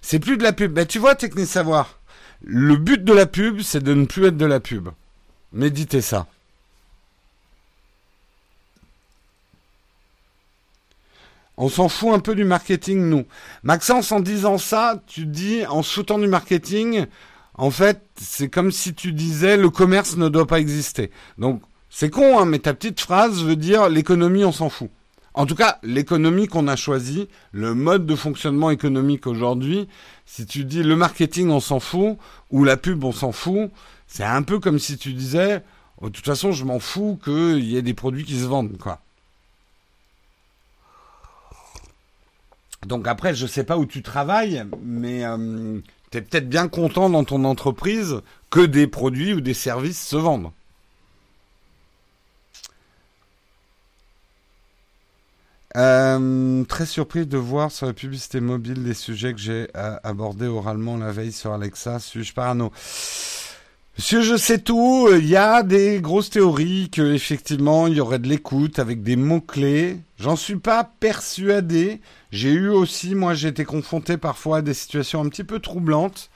C'est 0.01 0.19
plus 0.19 0.37
de 0.37 0.43
la 0.43 0.53
pub. 0.53 0.71
Ben, 0.73 0.85
tu 0.85 0.99
vois, 0.99 1.15
Technique 1.15 1.47
Savoir, 1.47 1.99
le 2.41 2.77
but 2.77 3.03
de 3.03 3.13
la 3.13 3.25
pub, 3.25 3.61
c'est 3.61 3.83
de 3.83 3.93
ne 3.93 4.05
plus 4.05 4.25
être 4.25 4.37
de 4.37 4.45
la 4.45 4.59
pub. 4.59 4.89
Méditez 5.53 6.01
ça. 6.01 6.27
On 11.57 11.69
s'en 11.69 11.89
fout 11.89 12.13
un 12.13 12.19
peu 12.19 12.35
du 12.35 12.43
marketing, 12.43 13.09
nous. 13.09 13.25
Maxence, 13.63 14.11
en 14.11 14.19
disant 14.19 14.59
ça, 14.59 15.01
tu 15.07 15.25
dis, 15.25 15.65
en 15.65 15.81
foutant 15.81 16.19
du 16.19 16.27
marketing, 16.27 17.07
en 17.55 17.71
fait, 17.71 18.03
c'est 18.15 18.47
comme 18.47 18.71
si 18.71 18.93
tu 18.93 19.11
disais 19.11 19.57
le 19.57 19.71
commerce 19.71 20.17
ne 20.17 20.29
doit 20.29 20.45
pas 20.45 20.59
exister. 20.59 21.09
Donc, 21.39 21.61
c'est 21.89 22.11
con, 22.11 22.37
hein, 22.37 22.45
mais 22.45 22.59
ta 22.59 22.75
petite 22.75 22.99
phrase 22.99 23.43
veut 23.43 23.55
dire 23.55 23.89
l'économie, 23.89 24.45
on 24.45 24.51
s'en 24.51 24.69
fout. 24.69 24.91
En 25.33 25.47
tout 25.47 25.55
cas, 25.55 25.79
l'économie 25.81 26.47
qu'on 26.47 26.67
a 26.67 26.75
choisie, 26.75 27.27
le 27.51 27.73
mode 27.73 28.05
de 28.05 28.15
fonctionnement 28.15 28.69
économique 28.69 29.25
aujourd'hui, 29.25 29.87
si 30.25 30.45
tu 30.45 30.63
dis 30.63 30.83
le 30.83 30.95
marketing, 30.95 31.49
on 31.49 31.59
s'en 31.59 31.79
fout, 31.79 32.17
ou 32.51 32.63
la 32.63 32.77
pub, 32.77 33.03
on 33.03 33.11
s'en 33.11 33.31
fout, 33.31 33.71
c'est 34.05 34.23
un 34.23 34.43
peu 34.43 34.59
comme 34.59 34.77
si 34.77 34.97
tu 34.97 35.13
disais, 35.13 35.63
oh, 36.01 36.09
de 36.09 36.13
toute 36.13 36.25
façon, 36.25 36.51
je 36.51 36.65
m'en 36.65 36.79
fous 36.79 37.19
qu'il 37.23 37.63
y 37.63 37.77
ait 37.77 37.81
des 37.81 37.95
produits 37.95 38.25
qui 38.25 38.39
se 38.39 38.45
vendent, 38.45 38.77
quoi. 38.77 38.99
Donc 42.85 43.07
après, 43.07 43.33
je 43.33 43.43
ne 43.43 43.49
sais 43.49 43.63
pas 43.63 43.77
où 43.77 43.85
tu 43.85 44.01
travailles, 44.01 44.63
mais 44.83 45.25
euh, 45.25 45.79
tu 46.11 46.17
es 46.17 46.21
peut-être 46.21 46.47
bien 46.47 46.67
content 46.67 47.09
dans 47.09 47.23
ton 47.23 47.43
entreprise 47.43 48.21
que 48.49 48.61
des 48.61 48.87
produits 48.87 49.33
ou 49.33 49.41
des 49.41 49.53
services 49.53 50.01
se 50.01 50.15
vendent. 50.15 50.51
Euh, 55.75 56.63
très 56.63 56.87
surpris 56.87 57.27
de 57.27 57.37
voir 57.37 57.71
sur 57.71 57.85
la 57.85 57.93
publicité 57.93 58.39
mobile 58.39 58.83
des 58.83 58.95
sujets 58.95 59.33
que 59.33 59.39
j'ai 59.39 59.67
euh, 59.75 59.97
abordés 60.03 60.47
oralement 60.47 60.97
la 60.97 61.11
veille 61.11 61.31
sur 61.31 61.53
Alexa. 61.53 61.99
Suis-je 61.99 62.33
parano? 62.33 62.71
Monsieur, 63.97 64.21
je 64.21 64.37
sais 64.37 64.59
tout. 64.59 65.09
Il 65.11 65.27
y 65.27 65.35
a 65.35 65.63
des 65.63 65.99
grosses 66.01 66.29
théories 66.29 66.91
que 66.91 67.13
effectivement 67.13 67.87
il 67.87 67.95
y 67.95 67.99
aurait 67.99 68.19
de 68.19 68.27
l'écoute 68.27 68.77
avec 68.77 69.01
des 69.01 69.15
mots 69.15 69.41
clés. 69.41 69.97
J'en 70.19 70.35
suis 70.35 70.57
pas 70.57 70.83
persuadé. 70.83 71.99
J'ai 72.29 72.51
eu 72.51 72.69
aussi, 72.69 73.15
moi, 73.15 73.33
j'ai 73.33 73.47
été 73.47 73.65
confronté 73.65 74.17
parfois 74.17 74.57
à 74.57 74.61
des 74.61 74.75
situations 74.75 75.21
un 75.21 75.29
petit 75.29 75.43
peu 75.43 75.59
troublantes. 75.59 76.29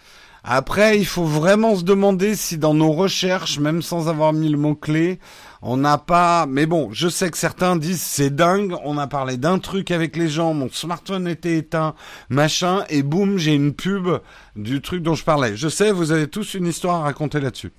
Après, 0.43 0.97
il 0.97 1.05
faut 1.05 1.23
vraiment 1.23 1.75
se 1.75 1.83
demander 1.83 2.35
si 2.35 2.57
dans 2.57 2.73
nos 2.73 2.91
recherches, 2.91 3.59
même 3.59 3.83
sans 3.83 4.09
avoir 4.09 4.33
mis 4.33 4.49
le 4.49 4.57
mot-clé, 4.57 5.19
on 5.61 5.77
n'a 5.77 5.99
pas... 5.99 6.47
Mais 6.47 6.65
bon, 6.65 6.89
je 6.91 7.09
sais 7.09 7.29
que 7.29 7.37
certains 7.37 7.75
disent 7.75 8.01
c'est 8.01 8.35
dingue, 8.35 8.75
on 8.83 8.97
a 8.97 9.05
parlé 9.05 9.37
d'un 9.37 9.59
truc 9.59 9.91
avec 9.91 10.15
les 10.15 10.27
gens, 10.27 10.55
mon 10.55 10.69
smartphone 10.69 11.27
était 11.27 11.57
éteint, 11.57 11.93
machin, 12.29 12.83
et 12.89 13.03
boum, 13.03 13.37
j'ai 13.37 13.53
une 13.53 13.73
pub 13.73 14.07
du 14.55 14.81
truc 14.81 15.03
dont 15.03 15.13
je 15.13 15.23
parlais. 15.23 15.55
Je 15.55 15.69
sais, 15.69 15.91
vous 15.91 16.11
avez 16.11 16.27
tous 16.27 16.55
une 16.55 16.65
histoire 16.65 17.01
à 17.01 17.03
raconter 17.03 17.39
là-dessus. 17.39 17.71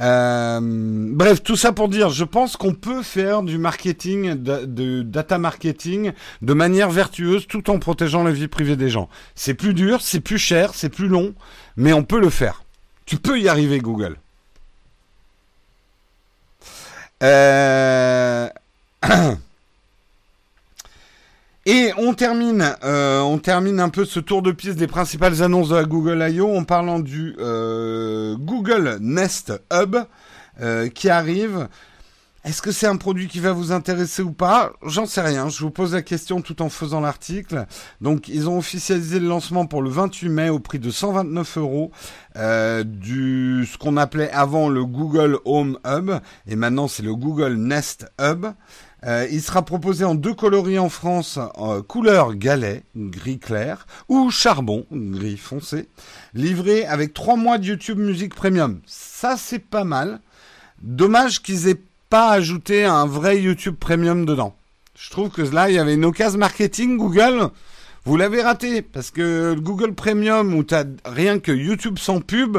Euh, 0.00 0.60
bref, 0.62 1.42
tout 1.42 1.56
ça 1.56 1.72
pour 1.72 1.88
dire, 1.88 2.10
je 2.10 2.24
pense 2.24 2.56
qu'on 2.56 2.74
peut 2.74 3.02
faire 3.02 3.42
du 3.42 3.58
marketing, 3.58 4.34
de, 4.34 5.02
data 5.02 5.38
marketing, 5.38 6.12
de 6.42 6.52
manière 6.52 6.90
vertueuse, 6.90 7.46
tout 7.46 7.70
en 7.70 7.78
protégeant 7.78 8.22
la 8.22 8.30
vie 8.30 8.48
privée 8.48 8.76
des 8.76 8.90
gens. 8.90 9.08
C'est 9.34 9.54
plus 9.54 9.74
dur, 9.74 10.00
c'est 10.00 10.20
plus 10.20 10.38
cher, 10.38 10.72
c'est 10.74 10.88
plus 10.88 11.08
long, 11.08 11.34
mais 11.76 11.92
on 11.92 12.04
peut 12.04 12.20
le 12.20 12.30
faire. 12.30 12.62
Tu 13.06 13.16
peux 13.16 13.40
y 13.40 13.48
arriver, 13.48 13.80
Google. 13.80 14.16
Euh... 17.22 18.48
Et 21.66 21.92
on 21.98 22.14
termine, 22.14 22.74
euh, 22.82 23.20
on 23.20 23.38
termine 23.38 23.80
un 23.80 23.90
peu 23.90 24.04
ce 24.04 24.20
tour 24.20 24.42
de 24.42 24.52
piste 24.52 24.78
des 24.78 24.86
principales 24.86 25.42
annonces 25.42 25.68
de 25.68 25.76
la 25.76 25.84
Google 25.84 26.26
I.O. 26.30 26.56
en 26.56 26.64
parlant 26.64 26.98
du 26.98 27.36
euh, 27.38 28.36
Google 28.38 28.98
Nest 29.00 29.52
Hub 29.72 29.96
euh, 30.60 30.88
qui 30.88 31.10
arrive. 31.10 31.68
Est-ce 32.44 32.62
que 32.62 32.72
c'est 32.72 32.86
un 32.86 32.96
produit 32.96 33.26
qui 33.26 33.40
va 33.40 33.52
vous 33.52 33.72
intéresser 33.72 34.22
ou 34.22 34.32
pas? 34.32 34.72
J'en 34.82 35.04
sais 35.04 35.20
rien. 35.20 35.50
Je 35.50 35.58
vous 35.58 35.70
pose 35.70 35.92
la 35.92 36.02
question 36.02 36.40
tout 36.40 36.62
en 36.62 36.70
faisant 36.70 37.00
l'article. 37.00 37.66
Donc, 38.00 38.28
ils 38.28 38.48
ont 38.48 38.56
officialisé 38.56 39.18
le 39.18 39.26
lancement 39.28 39.66
pour 39.66 39.82
le 39.82 39.90
28 39.90 40.28
mai 40.30 40.48
au 40.48 40.60
prix 40.60 40.78
de 40.78 40.90
129 40.90 41.58
euros 41.58 41.90
euh, 42.36 42.84
du 42.84 43.68
ce 43.70 43.76
qu'on 43.76 43.96
appelait 43.98 44.30
avant 44.30 44.70
le 44.70 44.84
Google 44.86 45.38
Home 45.44 45.78
Hub 45.84 46.10
et 46.46 46.56
maintenant 46.56 46.88
c'est 46.88 47.02
le 47.02 47.14
Google 47.14 47.56
Nest 47.56 48.10
Hub. 48.20 48.46
Euh, 49.04 49.26
il 49.30 49.40
sera 49.40 49.62
proposé 49.62 50.04
en 50.04 50.14
deux 50.14 50.34
coloris 50.34 50.78
en 50.78 50.88
France, 50.88 51.38
euh, 51.58 51.82
couleur 51.82 52.34
galet, 52.34 52.82
gris 52.96 53.38
clair, 53.38 53.86
ou 54.08 54.30
charbon, 54.30 54.86
gris 54.90 55.36
foncé, 55.36 55.88
livré 56.34 56.84
avec 56.84 57.14
trois 57.14 57.36
mois 57.36 57.58
de 57.58 57.66
YouTube 57.66 57.98
Music 57.98 58.34
Premium. 58.34 58.80
Ça, 58.86 59.36
c'est 59.36 59.60
pas 59.60 59.84
mal. 59.84 60.20
Dommage 60.82 61.42
qu'ils 61.42 61.68
aient 61.68 61.80
pas 62.10 62.30
ajouté 62.30 62.84
un 62.84 63.06
vrai 63.06 63.40
YouTube 63.40 63.76
Premium 63.78 64.24
dedans. 64.24 64.54
Je 64.96 65.10
trouve 65.10 65.30
que 65.30 65.42
là, 65.42 65.70
il 65.70 65.76
y 65.76 65.78
avait 65.78 65.94
une 65.94 66.04
occasion 66.04 66.38
marketing 66.38 66.96
Google. 66.96 67.50
Vous 68.04 68.16
l'avez 68.16 68.42
raté 68.42 68.82
parce 68.82 69.10
que 69.10 69.52
le 69.54 69.60
Google 69.60 69.94
Premium 69.94 70.54
où 70.54 70.64
t'as 70.64 70.84
rien 71.04 71.38
que 71.38 71.52
YouTube 71.52 71.98
sans 71.98 72.20
pub, 72.20 72.58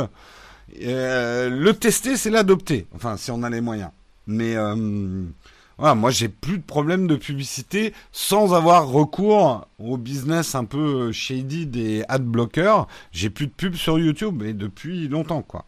euh, 0.81 1.49
le 1.49 1.73
tester, 1.73 2.15
c'est 2.15 2.29
l'adopter. 2.29 2.87
Enfin, 2.95 3.17
si 3.17 3.31
on 3.31 3.43
a 3.43 3.49
les 3.49 3.61
moyens. 3.61 3.89
Mais 4.27 4.55
euh, 4.55 5.23
voilà, 5.79 5.95
moi, 5.95 6.11
j'ai 6.11 6.27
plus 6.27 6.57
de 6.57 6.63
problème 6.63 7.07
de 7.07 7.15
publicité 7.15 7.93
sans 8.11 8.53
avoir 8.53 8.89
recours 8.89 9.65
au 9.79 9.95
business 9.95 10.53
un 10.53 10.65
peu 10.65 11.13
shady 11.13 11.67
des 11.67 12.03
ad 12.09 12.23
blockers. 12.23 12.85
J'ai 13.13 13.29
plus 13.29 13.47
de 13.47 13.53
pub 13.53 13.75
sur 13.75 13.97
YouTube 13.97 14.43
et 14.43 14.51
depuis 14.51 15.07
longtemps, 15.07 15.41
quoi. 15.41 15.63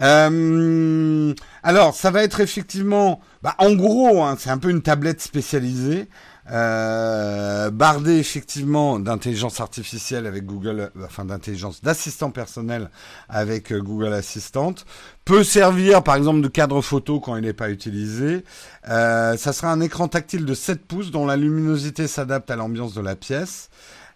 Euh, 0.00 1.34
alors, 1.62 1.94
ça 1.94 2.10
va 2.10 2.22
être 2.22 2.40
effectivement, 2.40 3.20
bah, 3.42 3.54
en 3.58 3.74
gros, 3.74 4.22
hein, 4.22 4.36
c'est 4.38 4.48
un 4.48 4.56
peu 4.56 4.70
une 4.70 4.80
tablette 4.80 5.20
spécialisée, 5.20 6.08
euh, 6.50 7.70
bardée 7.70 8.18
effectivement 8.18 8.98
d'intelligence 8.98 9.60
artificielle 9.60 10.26
avec 10.26 10.46
Google, 10.46 10.90
enfin 11.04 11.24
d'intelligence 11.24 11.80
d'assistant 11.80 12.30
personnel 12.30 12.90
avec 13.28 13.72
euh, 13.72 13.80
Google 13.80 14.12
Assistant, 14.12 14.74
peut 15.24 15.44
servir 15.44 16.02
par 16.02 16.16
exemple 16.16 16.40
de 16.40 16.48
cadre 16.48 16.80
photo 16.80 17.20
quand 17.20 17.36
il 17.36 17.42
n'est 17.42 17.52
pas 17.52 17.70
utilisé. 17.70 18.44
Euh, 18.88 19.36
ça 19.36 19.52
sera 19.52 19.70
un 19.70 19.80
écran 19.80 20.08
tactile 20.08 20.44
de 20.44 20.54
7 20.54 20.84
pouces 20.86 21.10
dont 21.12 21.24
la 21.24 21.36
luminosité 21.36 22.08
s'adapte 22.08 22.50
à 22.50 22.56
l'ambiance 22.56 22.94
de 22.94 23.00
la 23.00 23.14
pièce. 23.14 23.70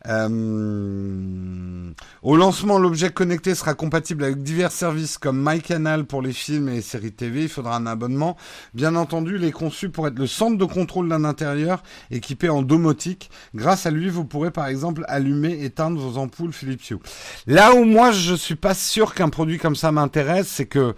Euh, 0.07 1.93
au 2.23 2.37
lancement, 2.37 2.79
l'objet 2.79 3.11
connecté 3.11 3.55
sera 3.55 3.75
compatible 3.75 4.25
avec 4.25 4.43
divers 4.43 4.73
services 4.73 5.19
comme 5.19 5.43
MyCanal 5.43 6.05
pour 6.05 6.21
les 6.21 6.33
films 6.33 6.69
et 6.69 6.83
séries 6.83 7.13
TV. 7.13 7.43
Il 7.43 7.49
faudra 7.49 7.77
un 7.77 7.87
abonnement. 7.87 8.37
Bien 8.75 8.97
entendu, 8.97 9.37
il 9.37 9.45
est 9.45 9.53
conçu 9.53 9.89
pour 9.89 10.07
être 10.07 10.19
le 10.19 10.27
centre 10.27 10.59
de 10.59 10.65
contrôle 10.65 11.09
d'un 11.09 11.25
intérieur 11.25 11.83
équipé 12.11 12.49
en 12.49 12.63
domotique. 12.63 13.31
Grâce 13.55 13.87
à 13.87 13.91
lui, 13.91 14.11
vous 14.11 14.25
pourrez 14.25 14.51
par 14.51 14.67
exemple 14.67 15.05
allumer, 15.09 15.65
éteindre 15.65 15.99
vos 15.99 16.19
ampoules 16.19 16.53
Philips 16.53 16.91
Hue. 16.91 16.99
Là 17.47 17.75
où 17.75 17.85
moi 17.85 18.13
je 18.13 18.35
suis 18.35 18.57
pas 18.57 18.75
sûr 18.75 19.15
qu'un 19.15 19.29
produit 19.29 19.59
comme 19.59 19.77
ça 19.77 19.93
m'intéresse, 19.93 20.49
c'est 20.49 20.67
que 20.67 20.95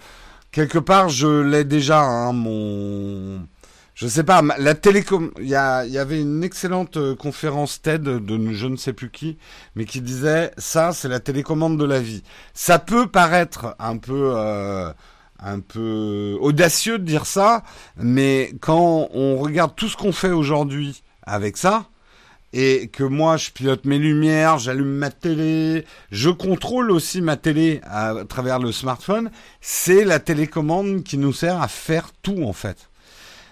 quelque 0.51 0.79
part 0.79 1.09
je 1.09 1.43
l'ai 1.43 1.65
déjà 1.65 2.01
hein, 2.01 2.33
mon 2.33 3.47
je 3.97 4.07
sais 4.09 4.25
pas, 4.25 4.43
la 4.59 4.75
télécom, 4.75 5.31
il 5.41 5.49
y, 5.49 5.55
avait 5.55 6.21
une 6.21 6.45
excellente 6.45 6.99
euh, 6.99 7.17
conférence 7.17 7.81
TED 7.81 8.03
de 8.03 8.53
je 8.53 8.67
ne 8.67 8.77
sais 8.77 8.93
plus 8.93 9.11
qui, 9.11 9.39
mais 9.75 9.87
qui 9.87 10.03
disait 10.03 10.51
ça, 10.59 10.93
c'est 10.93 11.09
la 11.09 11.19
télécommande 11.19 11.79
de 11.79 11.85
la 11.87 11.99
vie. 11.99 12.23
Ça 12.53 12.79
peut 12.79 13.07
paraître 13.07 13.75
un 13.79 13.97
peu, 13.97 14.33
euh, 14.37 14.93
un 15.39 15.61
peu 15.61 16.37
audacieux 16.43 16.99
de 16.99 17.05
dire 17.05 17.25
ça, 17.25 17.63
mais 17.97 18.53
quand 18.61 19.09
on 19.15 19.39
regarde 19.39 19.75
tout 19.75 19.89
ce 19.89 19.97
qu'on 19.97 20.13
fait 20.13 20.31
aujourd'hui 20.31 21.03
avec 21.23 21.57
ça, 21.57 21.87
et 22.53 22.89
que 22.89 23.03
moi 23.03 23.39
je 23.39 23.51
pilote 23.51 23.87
mes 23.87 23.99
lumières, 23.99 24.59
j'allume 24.59 24.93
ma 24.93 25.11
télé, 25.11 25.87
je 26.11 26.29
contrôle 26.29 26.91
aussi 26.91 27.23
ma 27.23 27.39
télé 27.39 27.81
à 27.85 28.15
travers 28.29 28.59
le 28.59 28.73
smartphone, 28.73 29.31
c'est 29.63 30.05
la 30.05 30.19
télécommande 30.19 31.03
qui 31.03 31.17
nous 31.17 31.33
sert 31.33 31.63
à 31.63 31.69
faire 31.69 32.11
tout 32.23 32.43
en 32.45 32.53
fait. 32.53 32.91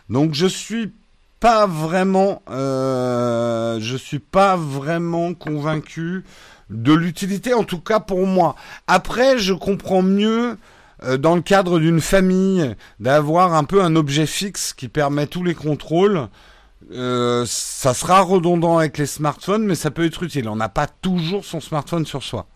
Donc 0.08 0.34
je 0.34 0.46
suis 0.46 0.92
pas 1.40 1.66
vraiment, 1.66 2.42
euh, 2.50 3.78
je 3.80 3.96
suis 3.96 4.18
pas 4.18 4.56
vraiment 4.56 5.34
convaincu 5.34 6.24
de 6.70 6.92
l'utilité, 6.92 7.52
en 7.52 7.64
tout 7.64 7.80
cas 7.80 8.00
pour 8.00 8.26
moi. 8.26 8.56
Après, 8.86 9.38
je 9.38 9.52
comprends 9.52 10.02
mieux 10.02 10.56
euh, 11.02 11.18
dans 11.18 11.34
le 11.34 11.42
cadre 11.42 11.78
d'une 11.78 12.00
famille 12.00 12.74
d'avoir 13.00 13.54
un 13.54 13.64
peu 13.64 13.82
un 13.82 13.96
objet 13.96 14.26
fixe 14.26 14.72
qui 14.72 14.88
permet 14.88 15.26
tous 15.26 15.42
les 15.42 15.54
contrôles. 15.54 16.28
Euh, 16.92 17.44
ça 17.46 17.94
sera 17.94 18.20
redondant 18.22 18.78
avec 18.78 18.98
les 18.98 19.06
smartphones, 19.06 19.64
mais 19.64 19.74
ça 19.74 19.90
peut 19.90 20.04
être 20.04 20.22
utile. 20.22 20.48
On 20.48 20.56
n'a 20.56 20.68
pas 20.68 20.86
toujours 20.86 21.44
son 21.44 21.60
smartphone 21.60 22.06
sur 22.06 22.22
soi. 22.22 22.46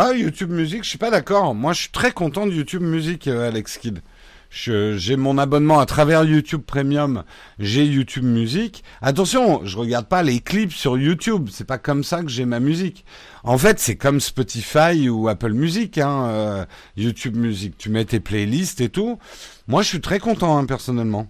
Ah, 0.00 0.12
YouTube 0.12 0.52
Music, 0.52 0.84
je 0.84 0.90
suis 0.90 0.96
pas 0.98 1.10
d'accord. 1.10 1.56
Moi, 1.56 1.72
je 1.72 1.80
suis 1.80 1.90
très 1.90 2.12
content 2.12 2.46
de 2.46 2.52
YouTube 2.52 2.82
Music, 2.82 3.26
euh, 3.26 3.48
Alex 3.48 3.78
Kidd. 3.78 3.98
J'ai 4.48 5.16
mon 5.16 5.38
abonnement 5.38 5.80
à 5.80 5.86
travers 5.86 6.22
YouTube 6.22 6.62
Premium, 6.64 7.24
j'ai 7.58 7.84
YouTube 7.84 8.22
Music. 8.22 8.84
Attention, 9.02 9.60
je 9.64 9.76
regarde 9.76 10.06
pas 10.06 10.22
les 10.22 10.38
clips 10.38 10.72
sur 10.72 10.96
YouTube, 10.96 11.48
c'est 11.50 11.66
pas 11.66 11.78
comme 11.78 12.04
ça 12.04 12.22
que 12.22 12.28
j'ai 12.28 12.44
ma 12.44 12.60
musique. 12.60 13.04
En 13.42 13.58
fait, 13.58 13.80
c'est 13.80 13.96
comme 13.96 14.20
Spotify 14.20 15.08
ou 15.08 15.28
Apple 15.28 15.52
Music, 15.52 15.98
hein, 15.98 16.26
euh, 16.28 16.64
YouTube 16.96 17.34
Music. 17.34 17.76
Tu 17.76 17.90
mets 17.90 18.04
tes 18.04 18.20
playlists 18.20 18.80
et 18.80 18.90
tout. 18.90 19.18
Moi, 19.66 19.82
je 19.82 19.88
suis 19.88 20.00
très 20.00 20.20
content, 20.20 20.58
hein, 20.58 20.64
personnellement. 20.64 21.26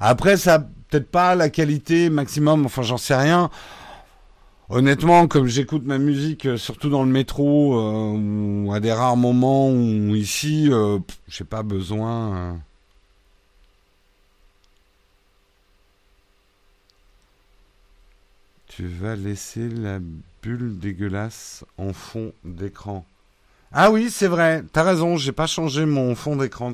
Après, 0.00 0.36
ça 0.36 0.58
peut-être 0.90 1.12
pas 1.12 1.36
la 1.36 1.48
qualité 1.48 2.10
maximum, 2.10 2.66
enfin, 2.66 2.82
j'en 2.82 2.98
sais 2.98 3.14
rien. 3.14 3.50
Honnêtement, 4.68 5.28
comme 5.28 5.46
j'écoute 5.46 5.84
ma 5.84 5.98
musique, 5.98 6.46
euh, 6.46 6.56
surtout 6.56 6.88
dans 6.90 7.04
le 7.04 7.10
métro, 7.10 7.78
euh, 7.78 8.64
ou 8.64 8.72
à 8.72 8.80
des 8.80 8.92
rares 8.92 9.16
moments, 9.16 9.70
ou 9.70 10.14
ici, 10.16 10.68
euh, 10.72 10.98
j'ai 11.28 11.44
pas 11.44 11.62
besoin. 11.62 12.60
Tu 18.66 18.86
vas 18.86 19.16
laisser 19.16 19.68
la 19.68 20.00
bulle 20.42 20.78
dégueulasse 20.78 21.64
en 21.78 21.92
fond 21.92 22.32
d'écran. 22.44 23.04
Ah 23.72 23.90
oui, 23.90 24.10
c'est 24.10 24.26
vrai. 24.28 24.64
T'as 24.72 24.82
raison. 24.82 25.16
J'ai 25.16 25.32
pas 25.32 25.46
changé 25.46 25.86
mon 25.86 26.14
fond 26.14 26.36
d'écran. 26.36 26.72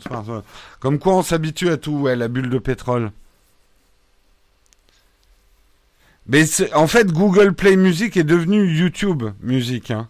Comme 0.80 0.98
quoi, 0.98 1.14
on 1.16 1.22
s'habitue 1.22 1.68
à 1.70 1.76
tout. 1.76 1.92
Ouais, 1.92 2.16
la 2.16 2.28
bulle 2.28 2.50
de 2.50 2.58
pétrole. 2.58 3.12
Mais 6.26 6.44
en 6.74 6.86
fait, 6.86 7.12
Google 7.12 7.52
Play 7.52 7.76
Music 7.76 8.16
est 8.16 8.24
devenu 8.24 8.64
YouTube 8.66 9.24
Music. 9.40 9.90
Hein. 9.90 10.08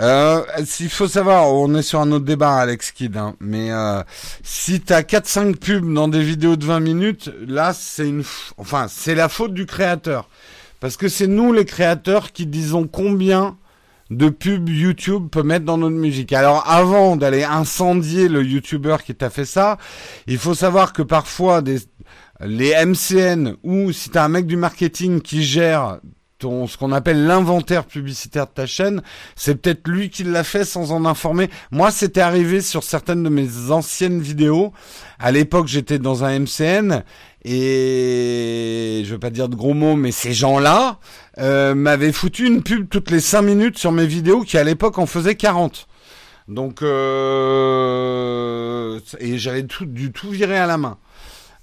Euh, 0.00 0.44
il 0.80 0.88
faut 0.90 1.06
savoir, 1.06 1.52
on 1.52 1.72
est 1.74 1.82
sur 1.82 2.00
un 2.00 2.10
autre 2.10 2.24
débat, 2.24 2.56
Alex 2.56 2.90
Kidd, 2.90 3.16
hein, 3.16 3.36
mais 3.38 3.70
euh, 3.70 4.02
si 4.42 4.80
t'as 4.80 5.02
4-5 5.02 5.56
pubs 5.56 5.92
dans 5.92 6.08
des 6.08 6.22
vidéos 6.22 6.56
de 6.56 6.64
20 6.64 6.80
minutes, 6.80 7.30
là, 7.46 7.72
c'est 7.72 8.08
une, 8.08 8.24
enfin, 8.56 8.86
c'est 8.88 9.14
la 9.14 9.28
faute 9.28 9.54
du 9.54 9.66
créateur. 9.66 10.28
Parce 10.84 10.98
que 10.98 11.08
c'est 11.08 11.28
nous 11.28 11.54
les 11.54 11.64
créateurs 11.64 12.30
qui 12.30 12.44
disons 12.44 12.86
combien 12.86 13.56
de 14.10 14.28
pubs 14.28 14.68
YouTube 14.68 15.30
peut 15.30 15.42
mettre 15.42 15.64
dans 15.64 15.78
notre 15.78 15.96
musique. 15.96 16.34
Alors 16.34 16.68
avant 16.68 17.16
d'aller 17.16 17.42
incendier 17.42 18.28
le 18.28 18.44
YouTuber 18.44 18.96
qui 19.02 19.14
t'a 19.14 19.30
fait 19.30 19.46
ça, 19.46 19.78
il 20.26 20.36
faut 20.36 20.52
savoir 20.52 20.92
que 20.92 21.00
parfois 21.00 21.62
les 22.42 22.74
MCN 22.84 23.54
ou 23.62 23.92
si 23.92 24.10
t'as 24.10 24.26
un 24.26 24.28
mec 24.28 24.46
du 24.46 24.58
marketing 24.58 25.22
qui 25.22 25.42
gère 25.42 26.00
ce 26.66 26.76
qu'on 26.76 26.92
appelle 26.92 27.26
l'inventaire 27.26 27.84
publicitaire 27.84 28.46
de 28.46 28.52
ta 28.52 28.66
chaîne, 28.66 29.02
c'est 29.36 29.54
peut-être 29.56 29.88
lui 29.88 30.10
qui 30.10 30.24
l'a 30.24 30.44
fait 30.44 30.64
sans 30.64 30.92
en 30.92 31.04
informer. 31.04 31.50
Moi, 31.70 31.90
c'était 31.90 32.20
arrivé 32.20 32.60
sur 32.60 32.82
certaines 32.82 33.22
de 33.22 33.28
mes 33.28 33.70
anciennes 33.70 34.20
vidéos. 34.20 34.72
À 35.18 35.32
l'époque, 35.32 35.66
j'étais 35.68 35.98
dans 35.98 36.24
un 36.24 36.38
MCN 36.40 37.02
et 37.44 39.02
je 39.04 39.12
veux 39.12 39.18
pas 39.18 39.30
dire 39.30 39.48
de 39.48 39.56
gros 39.56 39.74
mots, 39.74 39.96
mais 39.96 40.12
ces 40.12 40.32
gens-là 40.32 40.98
euh, 41.38 41.74
m'avaient 41.74 42.12
foutu 42.12 42.46
une 42.46 42.62
pub 42.62 42.88
toutes 42.88 43.10
les 43.10 43.20
5 43.20 43.42
minutes 43.42 43.76
sur 43.78 43.92
mes 43.92 44.06
vidéos 44.06 44.42
qui 44.42 44.56
à 44.56 44.64
l'époque 44.64 44.98
en 44.98 45.06
faisaient 45.06 45.34
40. 45.34 45.86
Donc 46.48 46.82
euh, 46.82 48.10
et 49.18 49.38
j'avais 49.38 49.62
du 49.62 50.12
tout 50.12 50.30
viré 50.30 50.58
à 50.58 50.66
la 50.66 50.76
main. 50.78 50.98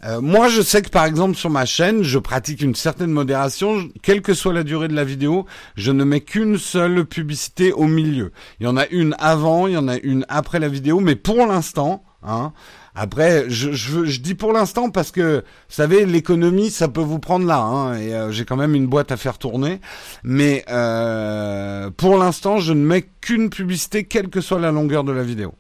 Euh, 0.04 0.20
moi, 0.20 0.48
je 0.48 0.62
sais 0.62 0.82
que 0.82 0.90
par 0.90 1.06
exemple 1.06 1.36
sur 1.36 1.50
ma 1.50 1.66
chaîne, 1.66 2.04
je 2.04 2.18
pratique 2.18 2.62
une 2.62 2.76
certaine 2.76 3.12
modération. 3.12 3.90
Quelle 4.02 4.22
que 4.22 4.34
soit 4.34 4.54
la 4.54 4.64
durée 4.64 4.88
de 4.88 4.96
la 4.96 5.04
vidéo, 5.04 5.46
je 5.76 5.92
ne 5.92 6.04
mets 6.04 6.22
qu'une 6.22 6.58
seule 6.58 7.06
publicité 7.06 7.72
au 7.72 7.86
milieu. 7.86 8.32
Il 8.60 8.66
y 8.66 8.68
en 8.68 8.78
a 8.78 8.88
une 8.88 9.16
avant, 9.20 9.68
il 9.68 9.74
y 9.74 9.78
en 9.78 9.88
a 9.88 9.98
une 9.98 10.26
après 10.28 10.60
la 10.60 10.70
vidéo, 10.70 11.00
mais 11.00 11.16
pour 11.16 11.46
l'instant, 11.46 12.04
hein, 12.24 12.52
après, 12.94 13.46
je, 13.48 14.20
dis 14.20 14.36
pour 14.36 14.52
l'instant 14.52 14.90
parce 14.90 15.12
que, 15.12 15.38
vous 15.40 15.76
savez, 15.76 16.06
l'économie, 16.06 16.72
ça 16.72 16.88
peut 16.88 17.02
vous 17.02 17.20
prendre 17.20 17.46
là, 17.46 17.60
hein, 17.60 17.98
et 17.98 18.14
euh, 18.14 18.32
j'ai 18.32 18.44
quand 18.44 18.58
même 18.58 18.76
une 18.76 18.88
boîte 18.88 19.12
à 19.12 19.18
faire 19.18 19.38
tourner. 19.38 19.80
Mais 20.24 20.66
euh, 20.70 21.90
pour 21.92 22.18
l'instant, 22.18 22.58
je 22.58 22.74
ne 22.74 22.84
mets 22.84 23.04
qu'une 23.22 23.50
publicité, 23.50 24.04
quelle 24.04 24.30
que 24.30 24.42
soit 24.42 24.60
la 24.60 24.72
longueur 24.72 25.04
de 25.04 25.12
la 25.12 25.24
vidéo. 25.24 25.54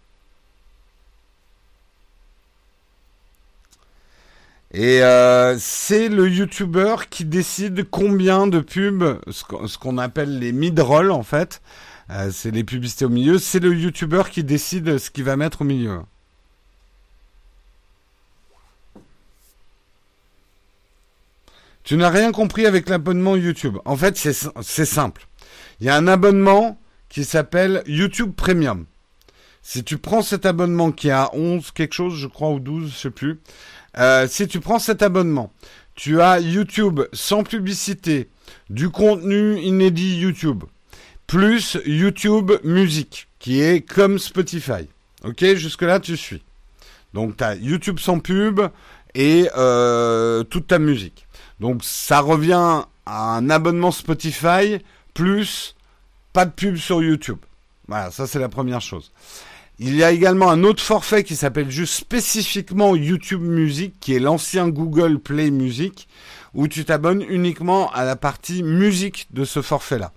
Et 4.74 5.04
euh, 5.04 5.58
c'est 5.60 6.08
le 6.08 6.30
YouTuber 6.30 6.96
qui 7.10 7.26
décide 7.26 7.90
combien 7.90 8.48
de 8.48 8.60
pubs, 8.62 9.20
ce 9.30 9.78
qu'on 9.78 9.98
appelle 9.98 10.40
les 10.40 10.54
mid-roll 10.54 11.12
en 11.12 11.24
fait, 11.24 11.62
euh, 12.10 12.32
c'est 12.32 12.52
les 12.52 12.64
publicités 12.64 13.04
au 13.04 13.10
milieu, 13.10 13.38
c'est 13.38 13.60
le 13.60 13.76
YouTuber 13.76 14.24
qui 14.32 14.46
décide 14.46 14.98
ce 14.98 15.10
qu'il 15.10 15.26
va 15.26 15.36
mettre 15.36 15.62
au 15.62 15.66
milieu. 15.66 16.00
Tu 21.84 21.98
n'as 21.98 22.10
rien 22.10 22.32
compris 22.32 22.66
avec 22.66 22.88
l'abonnement 22.88 23.36
YouTube. 23.36 23.78
En 23.84 23.98
fait, 23.98 24.16
c'est 24.16 24.86
simple. 24.86 25.28
Il 25.80 25.88
y 25.88 25.90
a 25.90 25.96
un 25.98 26.08
abonnement 26.08 26.80
qui 27.10 27.26
s'appelle 27.26 27.84
YouTube 27.88 28.34
Premium. 28.34 28.86
Si 29.64 29.84
tu 29.84 29.98
prends 29.98 30.22
cet 30.22 30.46
abonnement 30.46 30.92
qui 30.92 31.12
a 31.12 31.30
11 31.34 31.72
quelque 31.72 31.94
chose, 31.94 32.16
je 32.16 32.28
crois, 32.28 32.52
ou 32.52 32.60
12, 32.60 32.92
je 32.92 32.96
sais 32.96 33.10
plus, 33.10 33.40
euh, 33.97 34.27
si 34.27 34.47
tu 34.47 34.60
prends 34.60 34.80
cet 34.80 35.01
abonnement, 35.01 35.51
tu 35.95 36.21
as 36.21 36.39
YouTube 36.39 37.01
sans 37.13 37.43
publicité, 37.43 38.30
du 38.69 38.89
contenu 38.89 39.60
inédit 39.60 40.17
YouTube, 40.17 40.63
plus 41.27 41.77
YouTube 41.86 42.51
musique, 42.63 43.27
qui 43.39 43.62
est 43.62 43.82
comme 43.82 44.19
Spotify. 44.19 44.88
Ok, 45.23 45.43
jusque-là, 45.56 45.99
tu 45.99 46.17
suis. 46.17 46.41
Donc, 47.13 47.38
tu 47.38 47.43
as 47.43 47.56
YouTube 47.56 47.99
sans 47.99 48.19
pub 48.19 48.62
et 49.13 49.49
euh, 49.58 50.43
toute 50.43 50.67
ta 50.67 50.80
musique. 50.80 51.27
Donc, 51.60 51.84
ça 51.84 52.21
revient 52.21 52.84
à 53.06 53.36
un 53.36 53.49
abonnement 53.49 53.91
Spotify 53.91 54.80
plus 55.13 55.75
pas 56.34 56.45
de 56.45 56.51
pub 56.51 56.77
sur 56.77 57.04
YouTube. 57.04 57.38
Voilà, 57.88 58.12
ça 58.12 58.25
c'est 58.25 58.39
la 58.39 58.49
première 58.49 58.82
chose. 58.82 59.12
Il 59.84 59.96
y 59.96 60.04
a 60.04 60.12
également 60.12 60.52
un 60.52 60.63
autre 60.63 60.84
forfait 60.84 61.24
qui 61.24 61.36
s'appelle 61.36 61.72
juste 61.72 61.96
spécifiquement 61.96 62.96
YouTube 62.96 63.41
Music, 63.41 63.96
qui 64.00 64.13
est 64.13 64.20
l'ancien 64.20 64.70
Google 64.70 65.17
Play 65.17 65.50
Music, 65.50 66.08
où 66.54 66.67
tu 66.67 66.86
t'abonnes 66.86 67.26
uniquement 67.28 67.91
à 67.91 68.06
la 68.06 68.15
partie 68.15 68.62
musique 68.62 69.26
de 69.32 69.44
ce 69.44 69.63
forfait-là. 69.63 70.13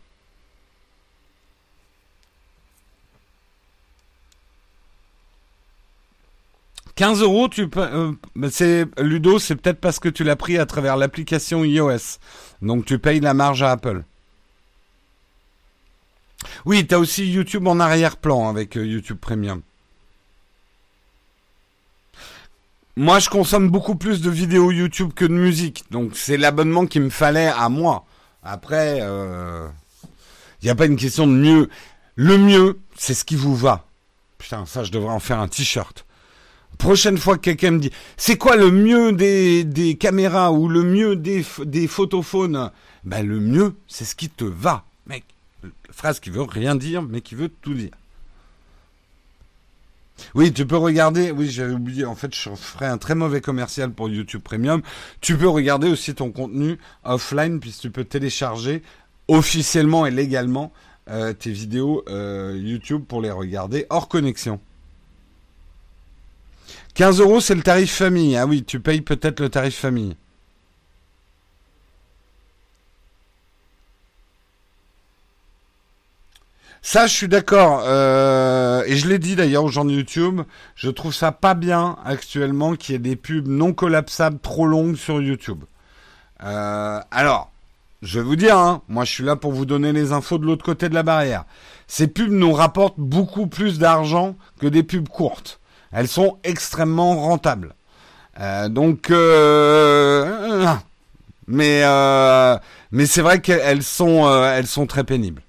«15 6.96 7.22
euros. 7.22 7.48
Euh, 7.59 8.12
c'est 8.50 8.85
Ludo, 9.00 9.38
c'est 9.38 9.57
peut-être 9.57 9.81
parce 9.81 9.98
que 9.98 10.11
tu 10.11 10.24
l'as 10.24 10.37
pris 10.37 10.59
à 10.59 10.66
travers 10.66 10.98
l'application 10.98 11.64
iOS. 11.64 12.18
Donc 12.61 12.85
tu 12.85 12.98
payes 12.98 13.20
la 13.20 13.33
marge 13.33 13.62
à 13.62 13.70
Apple. 13.70 14.05
Oui, 16.64 16.87
tu 16.87 16.94
as 16.94 16.98
aussi 16.98 17.30
YouTube 17.30 17.66
en 17.66 17.80
arrière-plan 17.80 18.48
avec 18.48 18.76
euh, 18.76 18.87
YouTube 18.87 19.18
Premium. 19.20 19.62
Moi, 22.96 23.18
je 23.18 23.28
consomme 23.28 23.70
beaucoup 23.70 23.96
plus 23.96 24.20
de 24.20 24.30
vidéos 24.30 24.70
YouTube 24.70 25.12
que 25.14 25.24
de 25.24 25.33
musique. 25.33 25.85
Donc, 25.90 26.12
c'est 26.14 26.37
l'abonnement 26.37 26.87
qu'il 26.87 27.02
me 27.02 27.11
fallait 27.11 27.48
à 27.48 27.68
moi. 27.68 28.04
Après, 28.44 28.98
il 28.98 29.02
euh, 29.02 29.66
n'y 30.62 30.70
a 30.70 30.76
pas 30.76 30.87
une 30.87 30.96
question 30.96 31.26
de 31.26 31.33
mieux. 31.33 31.68
Le 32.14 32.38
mieux, 32.38 32.78
c'est 32.96 33.14
ce 33.14 33.24
qui 33.24 33.35
vous 33.35 33.57
va. 33.57 33.85
Putain, 34.38 34.64
ça, 34.64 34.85
je 34.85 34.92
devrais 34.92 35.12
en 35.12 35.18
faire 35.18 35.40
un 35.40 35.48
t-shirt. 35.48 36.07
Prochaine 36.78 37.18
fois 37.18 37.37
que 37.37 37.42
quelqu'un 37.42 37.72
me 37.72 37.78
dit, 37.78 37.90
c'est 38.16 38.37
quoi 38.37 38.57
le 38.57 38.70
mieux 38.70 39.12
des, 39.12 39.96
caméras 39.98 40.52
ou 40.52 40.68
le 40.68 40.85
mieux 40.85 41.16
des, 41.16 41.44
des 41.64 41.88
photophones? 41.88 42.70
Ben, 43.02 43.26
le 43.26 43.40
mieux, 43.40 43.74
c'est 43.88 44.04
ce 44.04 44.14
qui 44.14 44.28
te 44.28 44.44
va, 44.44 44.85
mec 45.07 45.24
phrase 45.90 46.20
qui 46.20 46.31
veut 46.31 46.42
rien 46.42 46.74
dire, 46.74 47.03
mais 47.03 47.20
qui 47.20 47.35
veut 47.35 47.48
tout 47.48 47.74
dire. 47.74 47.92
Oui, 50.35 50.53
tu 50.53 50.66
peux 50.66 50.77
regarder. 50.77 51.31
Oui, 51.31 51.50
j'avais 51.50 51.72
oublié. 51.72 52.05
En 52.05 52.14
fait, 52.14 52.35
je 52.35 52.50
ferai 52.55 52.87
un 52.87 52.98
très 52.98 53.14
mauvais 53.14 53.40
commercial 53.40 53.92
pour 53.92 54.09
YouTube 54.09 54.42
Premium. 54.42 54.83
Tu 55.20 55.37
peux 55.37 55.48
regarder 55.48 55.88
aussi 55.88 56.14
ton 56.14 56.31
contenu 56.31 56.79
offline, 57.05 57.61
puisque 57.61 57.83
tu 57.83 57.90
peux 57.90 58.05
télécharger 58.05 58.83
officiellement 59.29 60.07
et 60.07 60.11
légalement 60.11 60.72
euh, 61.11 61.33
tes 61.33 61.50
vidéos 61.50 62.05
euh, 62.09 62.57
YouTube 62.57 63.05
pour 63.07 63.20
les 63.20 63.31
regarder 63.31 63.87
hors 63.90 64.09
connexion. 64.09 64.61
15 66.94 67.20
euros, 67.20 67.40
c'est 67.40 67.55
le 67.55 67.62
tarif 67.62 67.92
famille. 67.92 68.37
Ah 68.37 68.46
oui, 68.46 68.62
tu 68.64 68.81
payes 68.81 69.00
peut-être 69.00 69.40
le 69.40 69.48
tarif 69.48 69.77
famille. 69.77 70.16
Ça, 76.87 77.07
je 77.07 77.14
suis 77.14 77.29
d'accord. 77.29 77.83
Euh, 77.87 78.85
et 78.87 78.97
je 78.97 79.09
l'ai 79.09 79.18
dit 79.18 79.37
d'ailleurs 79.37 79.64
aux 79.64 79.68
gens 79.68 79.87
de 79.87 79.92
YouTube. 79.92 80.42
Je 80.77 80.90
trouve 80.90 81.14
ça 81.14 81.33
pas 81.33 81.55
bien 81.55 81.97
actuellement 82.05 82.75
qu'il 82.75 82.92
y 82.92 82.97
ait 82.97 82.99
des 82.99 83.16
pubs 83.16 83.49
non 83.49 83.73
collapsables 83.73 84.38
trop 84.38 84.66
longues 84.66 84.97
sur 84.97 85.23
YouTube. 85.23 85.64
Euh, 86.44 87.01
alors, 87.11 87.51
je 88.03 88.20
vais 88.20 88.25
vous 88.25 88.37
dire, 88.37 88.59
hein, 88.59 88.83
moi 88.88 89.07
je 89.07 89.12
suis 89.12 89.25
là 89.25 89.35
pour 89.35 89.53
vous 89.53 89.64
donner 89.64 89.94
les 89.94 90.12
infos 90.12 90.37
de 90.37 90.44
l'autre 90.44 90.62
côté 90.62 90.90
de 90.90 90.94
la 90.94 91.03
barrière. 91.03 91.47
Ces 91.87 92.07
pubs 92.07 92.31
nous 92.31 92.53
rapportent 92.53 92.99
beaucoup 93.01 93.47
plus 93.47 93.79
d'argent 93.79 94.37
que 94.61 94.66
des 94.66 94.83
pubs 94.83 95.09
courtes. 95.09 95.61
Elles 95.90 96.09
sont 96.09 96.37
extrêmement 96.44 97.16
rentables. 97.16 97.75
Euh, 98.40 98.68
donc, 98.68 99.09
mais 101.49 101.83
mais 102.92 103.07
c'est 103.07 103.23
vrai 103.23 103.40
qu'elles 103.40 103.83
sont 103.83 104.31
elles 104.44 104.66
sont 104.66 104.87
très 104.87 105.05
pénibles. 105.05 105.43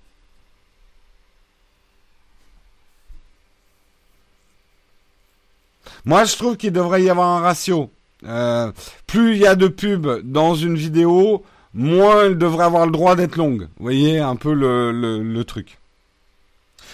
Moi, 6.05 6.23
je 6.23 6.35
trouve 6.35 6.57
qu'il 6.57 6.71
devrait 6.71 7.03
y 7.03 7.09
avoir 7.09 7.29
un 7.29 7.41
ratio. 7.41 7.89
Euh, 8.25 8.71
plus 9.07 9.35
il 9.35 9.41
y 9.41 9.47
a 9.47 9.55
de 9.55 9.67
pubs 9.67 10.21
dans 10.23 10.55
une 10.55 10.75
vidéo, 10.75 11.43
moins 11.73 12.25
elle 12.25 12.37
devrait 12.37 12.65
avoir 12.65 12.85
le 12.85 12.91
droit 12.91 13.15
d'être 13.15 13.35
longue. 13.35 13.63
Vous 13.77 13.83
voyez 13.83 14.19
un 14.19 14.35
peu 14.35 14.53
le, 14.53 14.91
le 15.21 15.43
truc. 15.43 15.77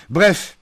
Bref, 0.10 0.58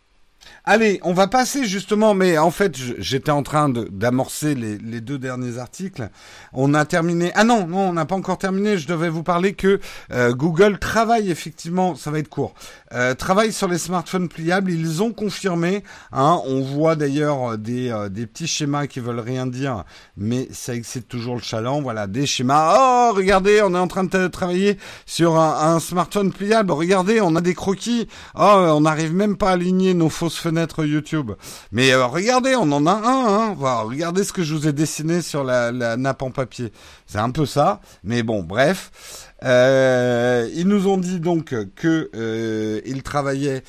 Allez, 0.72 1.00
on 1.02 1.14
va 1.14 1.28
passer 1.28 1.66
justement, 1.66 2.14
mais 2.14 2.38
en 2.38 2.52
fait, 2.52 2.76
j'étais 3.00 3.32
en 3.32 3.42
train 3.42 3.70
d'amorcer 3.70 4.54
les, 4.54 5.02
deux 5.02 5.18
derniers 5.18 5.58
articles. 5.58 6.10
On 6.54 6.76
a 6.76 6.86
terminé. 6.86 7.32
Ah 7.34 7.44
non, 7.44 7.66
non, 7.66 7.90
on 7.90 7.94
n'a 7.94 8.06
pas 8.06 8.14
encore 8.14 8.38
terminé. 8.38 8.78
Je 8.78 8.88
devais 8.88 9.10
vous 9.10 9.24
parler 9.24 9.54
que 9.54 9.80
euh, 10.12 10.32
Google 10.34 10.78
travaille 10.78 11.32
effectivement, 11.32 11.96
ça 11.96 12.12
va 12.12 12.20
être 12.20 12.30
court, 12.30 12.54
euh, 12.94 13.14
travaille 13.14 13.54
sur 13.54 13.68
les 13.68 13.78
smartphones 13.78 14.30
pliables. 14.30 14.72
Ils 14.72 15.04
ont 15.04 15.12
confirmé. 15.12 15.84
Hein, 16.12 16.40
on 16.46 16.62
voit 16.62 16.96
d'ailleurs 16.96 17.58
des, 17.58 17.90
euh, 17.90 18.10
des 18.10 18.26
petits 18.26 18.48
schémas 18.48 18.88
qui 18.88 19.00
veulent 19.00 19.20
rien 19.20 19.46
dire, 19.46 19.84
mais 20.18 20.48
ça 20.52 20.76
excite 20.76 21.08
toujours 21.08 21.36
le 21.36 21.42
chaland. 21.42 21.82
Voilà, 21.82 22.08
des 22.08 22.26
schémas. 22.26 22.76
Oh, 22.78 23.14
regardez, 23.16 23.62
on 23.62 23.74
est 23.76 23.80
en 23.80 23.88
train 23.88 24.04
de 24.04 24.28
travailler 24.28 24.78
sur 25.06 25.38
un, 25.38 25.76
un 25.76 25.80
smartphone 25.80 26.32
pliable. 26.32 26.72
Regardez, 26.72 27.22
on 27.22 27.36
a 27.36 27.42
des 27.42 27.54
croquis. 27.54 28.08
Oh, 28.36 28.42
on 28.42 28.82
n'arrive 28.82 29.14
même 29.14 29.38
pas 29.38 29.50
à 29.50 29.54
aligner 29.54 29.94
nos 29.94 30.10
fausses 30.10 30.38
fenêtres 30.38 30.86
YouTube. 30.86 31.32
Mais 31.72 31.92
euh, 31.92 32.06
regardez, 32.06 32.56
on 32.56 32.72
en 32.72 32.86
a 32.86 32.92
un. 32.92 33.52
Hein. 33.52 33.56
regardez 33.84 34.24
ce 34.24 34.34
que 34.34 34.44
je 34.44 34.56
vous 34.56 34.68
ai 34.68 34.74
dessiné 34.74 35.22
sur 35.22 35.44
la, 35.44 35.72
nappe 35.98 36.22
en 36.22 36.32
papier. 36.32 36.72
C'est 37.06 37.20
un 37.20 37.32
peu 37.32 37.46
ça. 37.46 37.82
Mais 38.04 38.24
bon, 38.24 38.44
bref. 38.44 39.29
Euh, 39.46 40.50
ils 40.54 40.68
nous 40.68 40.88
ont 40.88 40.98
dit 40.98 41.20
donc 41.20 41.56
que 41.76 42.10
euh, 42.14 42.82
ils 42.86 43.04
travaillaient 43.04 43.64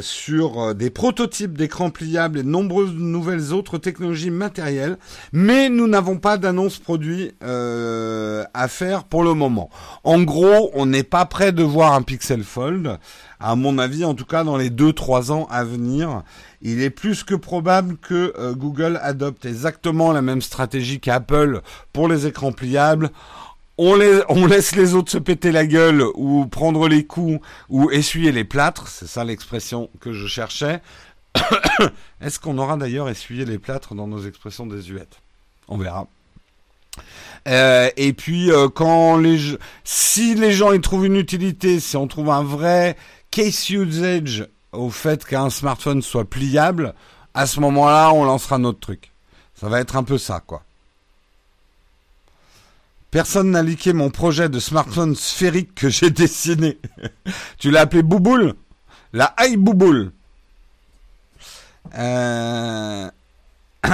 sur 0.00 0.74
des 0.74 0.88
prototypes 0.88 1.56
d'écrans 1.56 1.90
pliables 1.90 2.38
et 2.38 2.42
de 2.42 2.48
nombreuses 2.48 2.94
nouvelles 2.94 3.52
autres 3.52 3.76
technologies 3.76 4.30
matérielles, 4.30 4.96
mais 5.32 5.68
nous 5.68 5.86
n'avons 5.86 6.16
pas 6.16 6.38
d'annonce 6.38 6.78
produit 6.78 7.32
à 7.42 8.68
faire 8.68 9.04
pour 9.04 9.22
le 9.22 9.34
moment. 9.34 9.68
En 10.04 10.22
gros, 10.22 10.70
on 10.72 10.86
n'est 10.86 11.02
pas 11.02 11.26
prêt 11.26 11.52
de 11.52 11.62
voir 11.62 11.92
un 11.92 12.00
Pixel 12.00 12.44
Fold 12.44 12.98
à 13.40 13.54
mon 13.54 13.78
avis, 13.78 14.04
en 14.04 14.14
tout 14.14 14.24
cas 14.24 14.44
dans 14.44 14.56
les 14.56 14.70
2-3 14.70 15.30
ans 15.30 15.46
à 15.50 15.64
venir, 15.64 16.22
il 16.60 16.82
est 16.82 16.90
plus 16.90 17.22
que 17.22 17.34
probable 17.34 17.96
que 17.96 18.34
euh, 18.38 18.54
Google 18.54 18.98
adopte 19.02 19.44
exactement 19.46 20.12
la 20.12 20.22
même 20.22 20.42
stratégie 20.42 20.98
qu'Apple 20.98 21.60
pour 21.92 22.08
les 22.08 22.26
écrans 22.26 22.52
pliables. 22.52 23.10
On, 23.78 23.94
les, 23.94 24.20
on 24.28 24.46
laisse 24.46 24.74
les 24.74 24.94
autres 24.94 25.12
se 25.12 25.18
péter 25.18 25.52
la 25.52 25.64
gueule 25.64 26.04
ou 26.14 26.46
prendre 26.46 26.88
les 26.88 27.06
coups 27.06 27.40
ou 27.68 27.90
essuyer 27.90 28.32
les 28.32 28.44
plâtres, 28.44 28.88
c'est 28.88 29.06
ça 29.06 29.24
l'expression 29.24 29.88
que 30.00 30.12
je 30.12 30.26
cherchais. 30.26 30.82
Est-ce 32.20 32.40
qu'on 32.40 32.58
aura 32.58 32.76
d'ailleurs 32.76 33.08
essuyé 33.08 33.44
les 33.44 33.58
plâtres 33.58 33.94
dans 33.94 34.08
nos 34.08 34.26
expressions 34.26 34.66
désuètes? 34.66 35.20
On 35.68 35.76
verra. 35.76 36.08
Euh, 37.46 37.88
et 37.96 38.12
puis 38.12 38.50
euh, 38.50 38.68
quand 38.68 39.16
les 39.16 39.38
si 39.84 40.34
les 40.34 40.50
gens 40.50 40.72
y 40.72 40.80
trouvent 40.80 41.06
une 41.06 41.16
utilité, 41.16 41.78
si 41.78 41.96
on 41.96 42.08
trouve 42.08 42.30
un 42.30 42.42
vrai 42.42 42.96
case 43.30 43.70
usage 43.70 44.48
au 44.72 44.90
fait 44.90 45.24
qu'un 45.24 45.50
smartphone 45.50 46.02
soit 46.02 46.28
pliable, 46.28 46.94
à 47.34 47.46
ce 47.46 47.60
moment-là, 47.60 48.12
on 48.12 48.24
lancera 48.24 48.58
notre 48.58 48.80
truc. 48.80 49.12
Ça 49.54 49.68
va 49.68 49.80
être 49.80 49.96
un 49.96 50.02
peu 50.02 50.18
ça, 50.18 50.42
quoi. 50.44 50.62
Personne 53.10 53.50
n'a 53.52 53.62
liqué 53.62 53.94
mon 53.94 54.10
projet 54.10 54.50
de 54.50 54.60
smartphone 54.60 55.14
sphérique 55.14 55.74
que 55.74 55.88
j'ai 55.88 56.10
dessiné. 56.10 56.78
tu 57.58 57.70
l'as 57.70 57.80
appelé 57.80 58.02
Bouboule? 58.02 58.54
La 59.14 59.34
High 59.40 59.56
Bouboule. 59.56 60.12
Euh... 61.96 63.10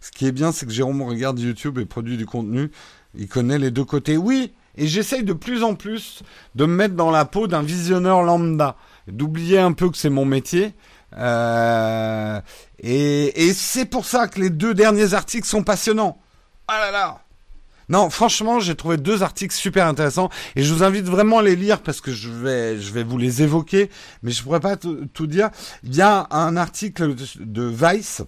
Ce 0.00 0.12
qui 0.12 0.26
est 0.26 0.32
bien, 0.32 0.52
c'est 0.52 0.66
que 0.66 0.72
Jérôme 0.72 1.02
regarde 1.02 1.40
YouTube 1.40 1.78
et 1.78 1.84
produit 1.84 2.16
du 2.16 2.26
contenu. 2.26 2.70
Il 3.16 3.26
connaît 3.28 3.58
les 3.58 3.72
deux 3.72 3.84
côtés. 3.84 4.16
Oui, 4.16 4.52
et 4.76 4.86
j'essaye 4.86 5.24
de 5.24 5.32
plus 5.32 5.64
en 5.64 5.74
plus 5.74 6.22
de 6.54 6.66
me 6.66 6.74
mettre 6.74 6.94
dans 6.94 7.10
la 7.10 7.24
peau 7.24 7.48
d'un 7.48 7.62
visionneur 7.62 8.22
lambda, 8.22 8.76
d'oublier 9.08 9.58
un 9.58 9.72
peu 9.72 9.90
que 9.90 9.96
c'est 9.96 10.08
mon 10.08 10.24
métier. 10.24 10.72
Euh, 11.16 12.40
et, 12.78 13.48
et 13.48 13.52
c'est 13.54 13.86
pour 13.86 14.04
ça 14.04 14.28
que 14.28 14.40
les 14.40 14.50
deux 14.50 14.74
derniers 14.74 15.14
articles 15.14 15.48
sont 15.48 15.64
passionnants. 15.64 16.20
Ah 16.68 16.78
là 16.78 16.90
là 16.90 17.20
non, 17.90 18.10
franchement, 18.10 18.60
j'ai 18.60 18.74
trouvé 18.74 18.98
deux 18.98 19.22
articles 19.22 19.54
super 19.54 19.86
intéressants 19.86 20.28
et 20.56 20.62
je 20.62 20.74
vous 20.74 20.82
invite 20.82 21.06
vraiment 21.06 21.38
à 21.38 21.42
les 21.42 21.56
lire 21.56 21.80
parce 21.80 22.02
que 22.02 22.12
je 22.12 22.28
vais, 22.28 23.02
vous 23.02 23.16
les 23.16 23.42
évoquer, 23.42 23.88
mais 24.22 24.30
je 24.30 24.42
pourrais 24.42 24.60
pas 24.60 24.76
tout 24.76 25.26
dire. 25.26 25.48
Il 25.84 25.96
y 25.96 26.02
a 26.02 26.26
un 26.30 26.58
article 26.58 27.14
de 27.40 27.62
Vice 27.62 28.20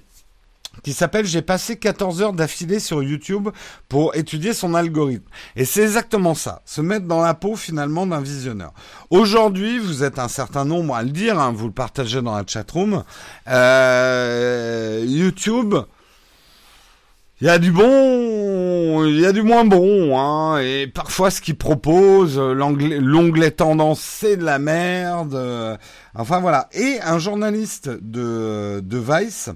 qui 0.82 0.93
s'appelle 0.93 1.26
J'ai 1.26 1.43
passé 1.43 1.76
14 1.76 2.22
heures 2.22 2.32
d'affilée 2.32 2.80
sur 2.80 3.03
YouTube 3.03 3.49
pour 3.88 4.14
étudier 4.14 4.55
son 4.55 4.74
algorithme. 4.74 5.28
Et 5.57 5.64
c'est 5.64 5.82
exactement 5.82 6.34
ça, 6.34 6.62
se 6.64 6.80
mettre 6.80 7.07
dans 7.07 7.20
la 7.20 7.34
peau 7.34 7.57
finalement 7.57 8.07
d'un 8.07 8.20
visionneur. 8.20 8.72
Aujourd'hui, 9.11 9.78
vous 9.78 10.05
êtes 10.05 10.18
un 10.18 10.28
certain 10.28 10.64
nombre 10.64 10.95
à 10.95 11.03
le 11.03 11.11
dire, 11.11 11.38
hein, 11.38 11.53
vous 11.55 11.66
le 11.66 11.72
partagez 11.72 12.22
dans 12.22 12.34
la 12.34 12.45
chatroom. 12.47 13.05
Euh, 13.49 15.05
YouTube, 15.07 15.74
il 17.41 17.47
y 17.47 17.51
a 17.51 17.59
du 17.59 17.72
bon, 17.72 19.05
il 19.07 19.18
y 19.18 19.24
a 19.24 19.32
du 19.32 19.43
moins 19.43 19.64
bon, 19.64 20.18
hein, 20.18 20.59
et 20.59 20.86
parfois 20.86 21.30
ce 21.30 21.41
qu'il 21.41 21.57
propose, 21.57 22.38
l'onglet 22.38 23.51
tendance, 23.51 24.01
c'est 24.01 24.36
de 24.36 24.45
la 24.45 24.59
merde. 24.59 25.78
Enfin 26.14 26.41
voilà. 26.41 26.68
Et 26.72 26.99
un 27.03 27.18
journaliste 27.18 27.88
de, 27.88 28.80
de 28.80 28.99
Vice 28.99 29.51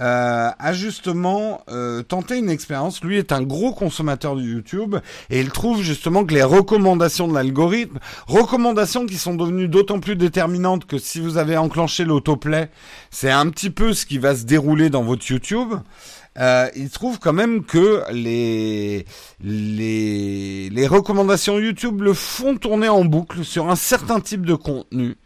euh, 0.00 0.50
a 0.58 0.72
justement 0.72 1.62
euh, 1.70 2.02
tenté 2.02 2.38
une 2.38 2.50
expérience. 2.50 3.02
Lui 3.02 3.18
est 3.18 3.32
un 3.32 3.42
gros 3.42 3.72
consommateur 3.72 4.36
de 4.36 4.42
YouTube 4.42 4.96
et 5.30 5.40
il 5.40 5.50
trouve 5.50 5.82
justement 5.82 6.24
que 6.24 6.34
les 6.34 6.42
recommandations 6.42 7.28
de 7.28 7.34
l'algorithme, 7.34 7.98
recommandations 8.26 9.06
qui 9.06 9.16
sont 9.16 9.34
devenues 9.34 9.68
d'autant 9.68 10.00
plus 10.00 10.16
déterminantes 10.16 10.86
que 10.86 10.98
si 10.98 11.20
vous 11.20 11.36
avez 11.36 11.56
enclenché 11.56 12.04
l'autoplay, 12.04 12.70
c'est 13.10 13.30
un 13.30 13.48
petit 13.50 13.70
peu 13.70 13.92
ce 13.92 14.06
qui 14.06 14.18
va 14.18 14.36
se 14.36 14.44
dérouler 14.44 14.90
dans 14.90 15.02
votre 15.02 15.26
YouTube. 15.28 15.74
Euh, 16.38 16.68
il 16.76 16.88
trouve 16.90 17.18
quand 17.18 17.32
même 17.32 17.64
que 17.64 18.04
les, 18.12 19.04
les, 19.42 20.70
les 20.70 20.86
recommandations 20.86 21.58
YouTube 21.58 22.02
le 22.02 22.12
font 22.12 22.56
tourner 22.56 22.88
en 22.88 23.04
boucle 23.04 23.44
sur 23.44 23.68
un 23.68 23.76
certain 23.76 24.20
type 24.20 24.46
de 24.46 24.54
contenu. 24.54 25.16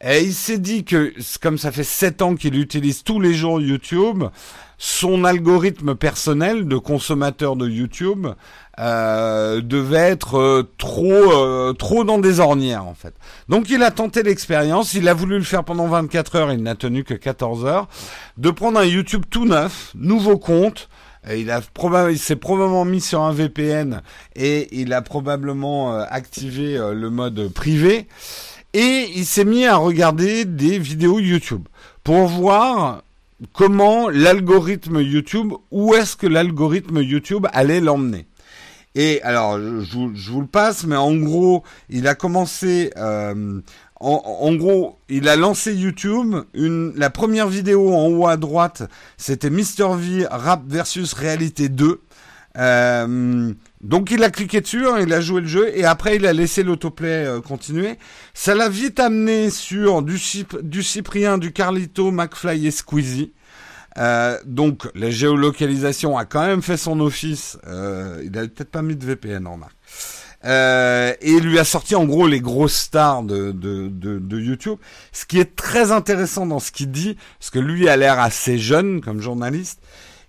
Et 0.00 0.22
il 0.22 0.34
s'est 0.34 0.58
dit 0.58 0.84
que, 0.84 1.14
comme 1.40 1.56
ça 1.56 1.72
fait 1.72 1.84
7 1.84 2.22
ans 2.22 2.34
qu'il 2.34 2.58
utilise 2.58 3.04
tous 3.04 3.20
les 3.20 3.32
jours 3.32 3.60
YouTube, 3.60 4.24
son 4.76 5.24
algorithme 5.24 5.94
personnel 5.94 6.66
de 6.66 6.76
consommateur 6.76 7.56
de 7.56 7.68
YouTube 7.68 8.26
euh, 8.78 9.60
devait 9.60 9.98
être 9.98 10.38
euh, 10.38 10.70
trop 10.78 11.32
euh, 11.32 11.72
trop 11.72 12.04
dans 12.04 12.18
des 12.18 12.40
ornières 12.40 12.84
en 12.84 12.94
fait. 12.94 13.14
Donc 13.48 13.70
il 13.70 13.82
a 13.82 13.90
tenté 13.90 14.22
l'expérience, 14.22 14.94
il 14.94 15.08
a 15.08 15.14
voulu 15.14 15.38
le 15.38 15.44
faire 15.44 15.64
pendant 15.64 15.86
24 15.86 16.36
heures, 16.36 16.52
il 16.52 16.62
n'a 16.62 16.74
tenu 16.74 17.04
que 17.04 17.14
14 17.14 17.64
heures, 17.64 17.88
de 18.36 18.50
prendre 18.50 18.78
un 18.80 18.84
YouTube 18.84 19.24
tout 19.30 19.46
neuf, 19.46 19.92
nouveau 19.94 20.38
compte, 20.38 20.88
il 21.32 21.50
a 21.50 21.60
il 22.10 22.18
s'est 22.18 22.36
probablement 22.36 22.84
mis 22.84 23.00
sur 23.00 23.22
un 23.22 23.32
VPN 23.32 24.02
et 24.36 24.68
il 24.78 24.92
a 24.92 25.00
probablement 25.00 25.98
activé 25.98 26.76
le 26.76 27.08
mode 27.08 27.48
privé 27.48 28.06
et 28.74 29.08
il 29.14 29.24
s'est 29.24 29.44
mis 29.44 29.64
à 29.64 29.76
regarder 29.76 30.44
des 30.44 30.78
vidéos 30.78 31.20
YouTube 31.20 31.66
pour 32.02 32.26
voir 32.26 33.02
comment 33.52 34.08
l'algorithme 34.08 35.00
YouTube, 35.00 35.52
où 35.70 35.94
est-ce 35.94 36.16
que 36.16 36.26
l'algorithme 36.26 37.00
YouTube 37.00 37.46
allait 37.52 37.80
l'emmener. 37.80 38.26
Et 38.96 39.22
alors, 39.22 39.58
je, 39.58 40.30
vous 40.30 40.40
le 40.40 40.46
passe, 40.46 40.84
mais 40.84 40.96
en 40.96 41.14
gros, 41.16 41.62
il 41.88 42.06
a 42.06 42.14
commencé, 42.14 42.90
euh, 42.96 43.60
en, 43.98 44.54
gros, 44.54 44.98
il 45.08 45.28
a 45.28 45.36
lancé 45.36 45.74
YouTube. 45.74 46.36
Une, 46.52 46.92
la 46.96 47.10
première 47.10 47.48
vidéo 47.48 47.92
en 47.92 48.06
haut 48.08 48.26
à 48.26 48.36
droite, 48.36 48.84
c'était 49.16 49.50
Mr 49.50 49.96
V 49.96 50.26
Rap 50.30 50.62
versus 50.66 51.12
Réalité 51.12 51.68
2. 51.68 52.00
Euh, 52.56 53.52
donc 53.84 54.10
il 54.10 54.24
a 54.24 54.30
cliqué 54.30 54.62
dessus, 54.62 54.86
hein, 54.88 54.98
il 55.00 55.12
a 55.12 55.20
joué 55.20 55.42
le 55.42 55.46
jeu 55.46 55.70
et 55.76 55.84
après 55.84 56.16
il 56.16 56.26
a 56.26 56.32
laissé 56.32 56.62
l'autoplay 56.62 57.26
euh, 57.26 57.40
continuer. 57.42 57.98
Ça 58.32 58.54
l'a 58.54 58.70
vite 58.70 58.98
amené 58.98 59.50
sur 59.50 60.00
du, 60.00 60.18
Cyprien, 60.18 61.36
du 61.36 61.52
Carlito, 61.52 62.10
McFly 62.10 62.66
et 62.66 62.70
Squeezie. 62.70 63.32
Euh, 63.98 64.38
donc 64.46 64.88
la 64.94 65.10
géolocalisation 65.10 66.16
a 66.16 66.24
quand 66.24 66.46
même 66.46 66.62
fait 66.62 66.78
son 66.78 66.98
office. 66.98 67.58
Euh, 67.66 68.22
il 68.24 68.36
a 68.38 68.42
peut-être 68.42 68.70
pas 68.70 68.80
mis 68.80 68.96
de 68.96 69.04
VPN 69.04 69.46
en 69.46 69.58
marque. 69.58 69.76
Euh, 70.46 71.14
et 71.20 71.32
il 71.32 71.44
lui 71.44 71.58
a 71.58 71.64
sorti 71.64 71.94
en 71.94 72.04
gros 72.04 72.26
les 72.26 72.40
grosses 72.40 72.76
stars 72.76 73.22
de, 73.22 73.52
de, 73.52 74.40
YouTube. 74.40 74.78
Ce 75.12 75.26
qui 75.26 75.38
est 75.38 75.56
très 75.56 75.92
intéressant 75.92 76.46
dans 76.46 76.58
ce 76.58 76.70
qu'il 76.72 76.90
dit, 76.90 77.16
parce 77.38 77.50
que 77.50 77.58
lui 77.58 77.88
a 77.88 77.96
l'air 77.96 78.18
assez 78.18 78.58
jeune 78.58 79.00
comme 79.00 79.20
journaliste, 79.20 79.80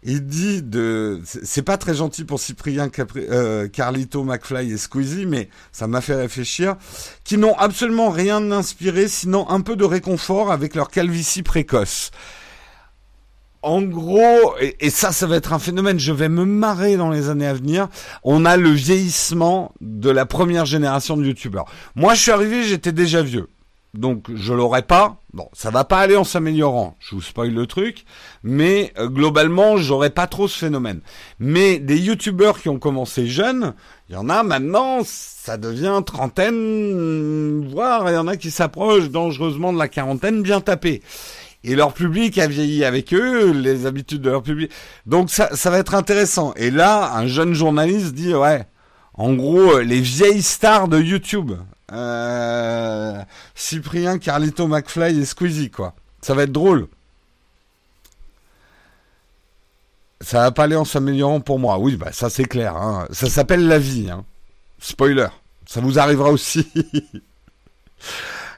il 0.07 0.25
dit 0.25 0.61
de, 0.61 1.19
c'est 1.23 1.63
pas 1.63 1.77
très 1.77 1.95
gentil 1.95 2.25
pour 2.25 2.39
Cyprien, 2.39 2.89
euh, 3.17 3.67
Carlito, 3.67 4.23
McFly 4.23 4.71
et 4.71 4.77
Squeezie, 4.77 5.25
mais 5.25 5.49
ça 5.71 5.87
m'a 5.87 5.99
fait 5.99 6.15
réfléchir, 6.15 6.75
qui 7.23 7.37
n'ont 7.37 7.57
absolument 7.57 8.11
rien 8.11 8.39
d'inspiré, 8.39 9.07
sinon 9.07 9.49
un 9.49 9.61
peu 9.61 9.75
de 9.75 9.83
réconfort 9.83 10.51
avec 10.51 10.75
leur 10.75 10.89
calvitie 10.89 11.41
précoce. 11.41 12.11
En 13.63 13.81
gros, 13.81 14.53
et, 14.59 14.91
ça, 14.91 15.11
ça 15.11 15.25
va 15.25 15.37
être 15.37 15.51
un 15.51 15.57
phénomène, 15.57 15.97
je 15.97 16.11
vais 16.11 16.29
me 16.29 16.45
marrer 16.45 16.97
dans 16.97 17.09
les 17.09 17.29
années 17.29 17.47
à 17.47 17.55
venir, 17.55 17.87
on 18.23 18.45
a 18.45 18.57
le 18.57 18.69
vieillissement 18.69 19.73
de 19.81 20.11
la 20.11 20.27
première 20.27 20.67
génération 20.67 21.17
de 21.17 21.25
youtubeurs. 21.25 21.65
Moi, 21.95 22.13
je 22.13 22.21
suis 22.21 22.31
arrivé, 22.31 22.63
j'étais 22.63 22.91
déjà 22.91 23.23
vieux 23.23 23.47
donc 23.97 24.25
je 24.33 24.53
l'aurai 24.53 24.81
pas. 24.81 25.17
Bon, 25.33 25.49
ça 25.53 25.69
va 25.69 25.83
pas 25.83 25.99
aller 25.99 26.15
en 26.15 26.23
s'améliorant. 26.23 26.95
Je 26.99 27.15
vous 27.15 27.21
spoil 27.21 27.53
le 27.53 27.67
truc, 27.67 28.05
mais 28.43 28.93
euh, 28.97 29.07
globalement, 29.07 29.77
j'aurai 29.77 30.09
pas 30.09 30.27
trop 30.27 30.47
ce 30.47 30.57
phénomène. 30.57 31.01
Mais 31.39 31.79
des 31.79 31.97
youtubeurs 31.97 32.61
qui 32.61 32.69
ont 32.69 32.79
commencé 32.79 33.27
jeunes, 33.27 33.73
il 34.09 34.15
y 34.15 34.17
en 34.17 34.29
a 34.29 34.43
maintenant, 34.43 35.01
ça 35.03 35.57
devient 35.57 36.01
trentaine, 36.05 37.67
voire 37.67 38.09
il 38.09 38.13
y 38.13 38.17
en 38.17 38.27
a 38.27 38.37
qui 38.37 38.51
s'approchent 38.51 39.09
dangereusement 39.09 39.73
de 39.73 39.79
la 39.79 39.87
quarantaine, 39.87 40.41
bien 40.41 40.61
tapés. 40.61 41.01
Et 41.63 41.75
leur 41.75 41.93
public 41.93 42.37
a 42.37 42.47
vieilli 42.47 42.85
avec 42.85 43.13
eux, 43.13 43.51
les 43.51 43.87
habitudes 43.87 44.21
de 44.21 44.29
leur 44.29 44.43
public. 44.43 44.71
Donc 45.05 45.31
ça, 45.31 45.55
ça 45.55 45.69
va 45.69 45.79
être 45.79 45.95
intéressant. 45.95 46.53
Et 46.55 46.69
là, 46.69 47.13
un 47.15 47.27
jeune 47.27 47.53
journaliste 47.53 48.13
dit 48.13 48.33
ouais. 48.33 48.65
En 49.17 49.33
gros, 49.33 49.79
les 49.79 50.01
vieilles 50.01 50.41
stars 50.41 50.89
de 50.89 50.99
YouTube, 50.99 51.53
euh, 51.91 53.21
Cyprien, 53.53 54.17
Carlito, 54.17 54.67
McFly 54.67 55.19
et 55.19 55.25
Squeezie, 55.25 55.69
quoi. 55.69 55.93
Ça 56.21 56.33
va 56.33 56.43
être 56.43 56.51
drôle. 56.51 56.87
Ça 60.21 60.39
va 60.39 60.51
pas 60.51 60.63
aller 60.63 60.75
en 60.75 60.85
s'améliorant 60.85 61.41
pour 61.41 61.59
moi. 61.59 61.77
Oui, 61.77 61.97
bah 61.97 62.11
ça 62.11 62.29
c'est 62.29 62.45
clair. 62.45 62.75
Hein. 62.75 63.07
Ça 63.11 63.29
s'appelle 63.29 63.67
la 63.67 63.77
vie. 63.77 64.09
Hein. 64.09 64.25
Spoiler. 64.79 65.27
Ça 65.67 65.81
vous 65.81 65.99
arrivera 65.99 66.29
aussi. 66.29 66.67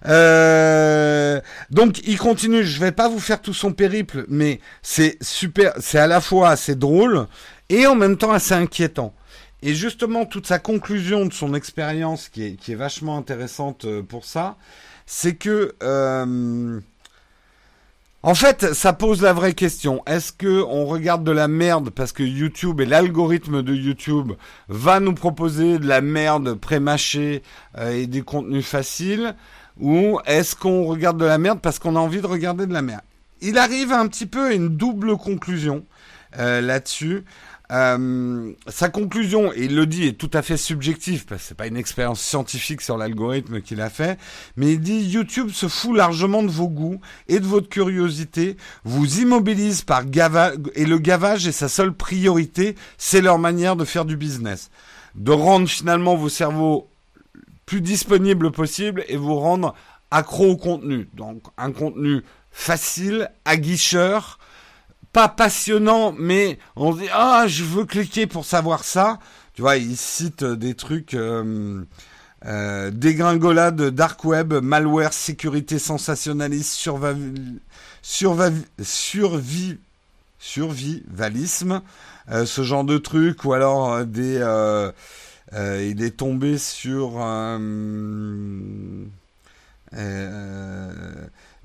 Euh, 0.05 1.41
donc 1.71 2.01
il 2.05 2.19
continue. 2.19 2.63
Je 2.63 2.79
vais 2.79 2.91
pas 2.91 3.09
vous 3.09 3.19
faire 3.19 3.41
tout 3.41 3.53
son 3.53 3.73
périple, 3.73 4.25
mais 4.29 4.61
c'est 4.83 5.17
super. 5.21 5.73
C'est 5.79 5.97
à 5.97 6.05
la 6.05 6.21
fois 6.21 6.49
assez 6.49 6.75
drôle 6.75 7.25
et 7.69 7.87
en 7.87 7.95
même 7.95 8.15
temps 8.15 8.31
assez 8.31 8.53
inquiétant. 8.53 9.13
Et 9.63 9.73
justement, 9.73 10.25
toute 10.25 10.45
sa 10.45 10.59
conclusion 10.59 11.25
de 11.25 11.33
son 11.33 11.53
expérience, 11.55 12.29
qui 12.29 12.43
est, 12.43 12.55
qui 12.55 12.73
est 12.73 12.75
vachement 12.75 13.17
intéressante 13.17 13.85
euh, 13.85 14.03
pour 14.03 14.23
ça, 14.23 14.55
c'est 15.07 15.35
que, 15.35 15.73
euh, 15.81 16.79
en 18.21 18.35
fait, 18.35 18.73
ça 18.73 18.93
pose 18.93 19.21
la 19.21 19.33
vraie 19.33 19.53
question. 19.53 20.03
Est-ce 20.05 20.31
que 20.31 20.61
on 20.63 20.85
regarde 20.85 21.23
de 21.23 21.31
la 21.31 21.47
merde 21.47 21.89
parce 21.89 22.11
que 22.11 22.23
YouTube 22.23 22.81
et 22.81 22.85
l'algorithme 22.85 23.63
de 23.63 23.73
YouTube 23.73 24.33
va 24.67 24.99
nous 24.99 25.13
proposer 25.13 25.79
de 25.79 25.87
la 25.87 26.01
merde 26.01 26.53
pré-mâchée 26.53 27.41
euh, 27.77 27.91
et 27.93 28.05
des 28.05 28.21
contenus 28.21 28.65
faciles, 28.65 29.35
ou 29.79 30.19
est-ce 30.25 30.55
qu'on 30.55 30.85
regarde 30.85 31.19
de 31.19 31.25
la 31.25 31.37
merde 31.39 31.61
parce 31.61 31.79
qu'on 31.79 31.95
a 31.95 31.99
envie 31.99 32.21
de 32.21 32.27
regarder 32.27 32.67
de 32.67 32.73
la 32.73 32.81
merde? 32.83 33.01
Il 33.41 33.57
arrive 33.57 33.91
un 33.91 34.07
petit 34.07 34.25
peu 34.25 34.47
à 34.47 34.53
une 34.53 34.69
double 34.69 35.17
conclusion. 35.17 35.83
euh, 36.39 36.61
là-dessus. 36.61 37.23
Euh, 37.69 38.53
sa 38.67 38.87
conclusion, 38.87 39.51
et 39.51 39.65
il 39.65 39.75
le 39.75 39.85
dit, 39.85 40.07
est 40.07 40.17
tout 40.17 40.31
à 40.33 40.41
fait 40.41 40.55
subjective, 40.55 41.25
parce 41.25 41.41
que 41.41 41.47
c'est 41.49 41.57
pas 41.57 41.67
une 41.67 41.75
expérience 41.75 42.21
scientifique 42.21 42.81
sur 42.81 42.97
l'algorithme 42.97 43.61
qu'il 43.61 43.81
a 43.81 43.89
fait, 43.89 44.17
mais 44.55 44.73
il 44.73 44.79
dit 44.79 45.01
YouTube 45.01 45.49
se 45.49 45.67
fout 45.67 45.95
largement 45.95 46.43
de 46.43 46.49
vos 46.49 46.69
goûts 46.69 47.01
et 47.27 47.39
de 47.39 47.45
votre 47.45 47.67
curiosité, 47.67 48.55
vous 48.85 49.19
immobilise 49.19 49.81
par 49.81 50.05
gavage, 50.05 50.55
et 50.75 50.85
le 50.85 50.97
gavage 50.97 51.45
est 51.45 51.51
sa 51.51 51.67
seule 51.67 51.93
priorité, 51.93 52.75
c'est 52.97 53.21
leur 53.21 53.37
manière 53.37 53.75
de 53.75 53.83
faire 53.83 54.05
du 54.05 54.15
business. 54.15 54.69
De 55.15 55.31
rendre 55.31 55.67
finalement 55.67 56.15
vos 56.15 56.29
cerveaux 56.29 56.87
plus 57.65 57.81
disponibles 57.81 58.51
possible 58.51 59.03
et 59.09 59.17
vous 59.17 59.35
rendre 59.35 59.75
accro 60.09 60.51
au 60.51 60.57
contenu. 60.57 61.09
Donc 61.13 61.43
un 61.57 61.71
contenu 61.71 62.21
facile, 62.49 63.29
aguicheur, 63.43 64.39
pas 65.17 65.29
passionnant, 65.29 66.13
mais 66.15 66.59
on 66.75 66.93
dit 66.93 67.07
ah 67.11 67.45
je 67.47 67.63
veux 67.63 67.85
cliquer 67.85 68.27
pour 68.27 68.45
savoir 68.45 68.83
ça. 68.83 69.17
Tu 69.55 69.63
vois, 69.63 69.77
il 69.77 69.97
cite 69.97 70.43
des 70.43 70.75
trucs 70.75 71.15
euh, 71.15 71.83
euh, 72.45 72.91
dégringolade, 72.91 73.81
dark 73.81 74.23
web, 74.25 74.53
malware, 74.53 75.13
sécurité 75.13 75.79
sensationnaliste, 75.79 76.71
survi, 76.71 77.57
survi, 78.83 79.79
survivalisme, 80.37 81.81
euh, 82.29 82.45
ce 82.45 82.61
genre 82.61 82.83
de 82.83 82.99
trucs, 82.99 83.43
ou 83.43 83.53
alors 83.53 83.91
euh, 83.91 84.03
des 84.03 84.37
euh, 84.37 84.91
euh, 85.53 85.83
il 85.89 86.03
est 86.03 86.17
tombé 86.17 86.59
sur 86.59 87.17
euh, 87.23 89.03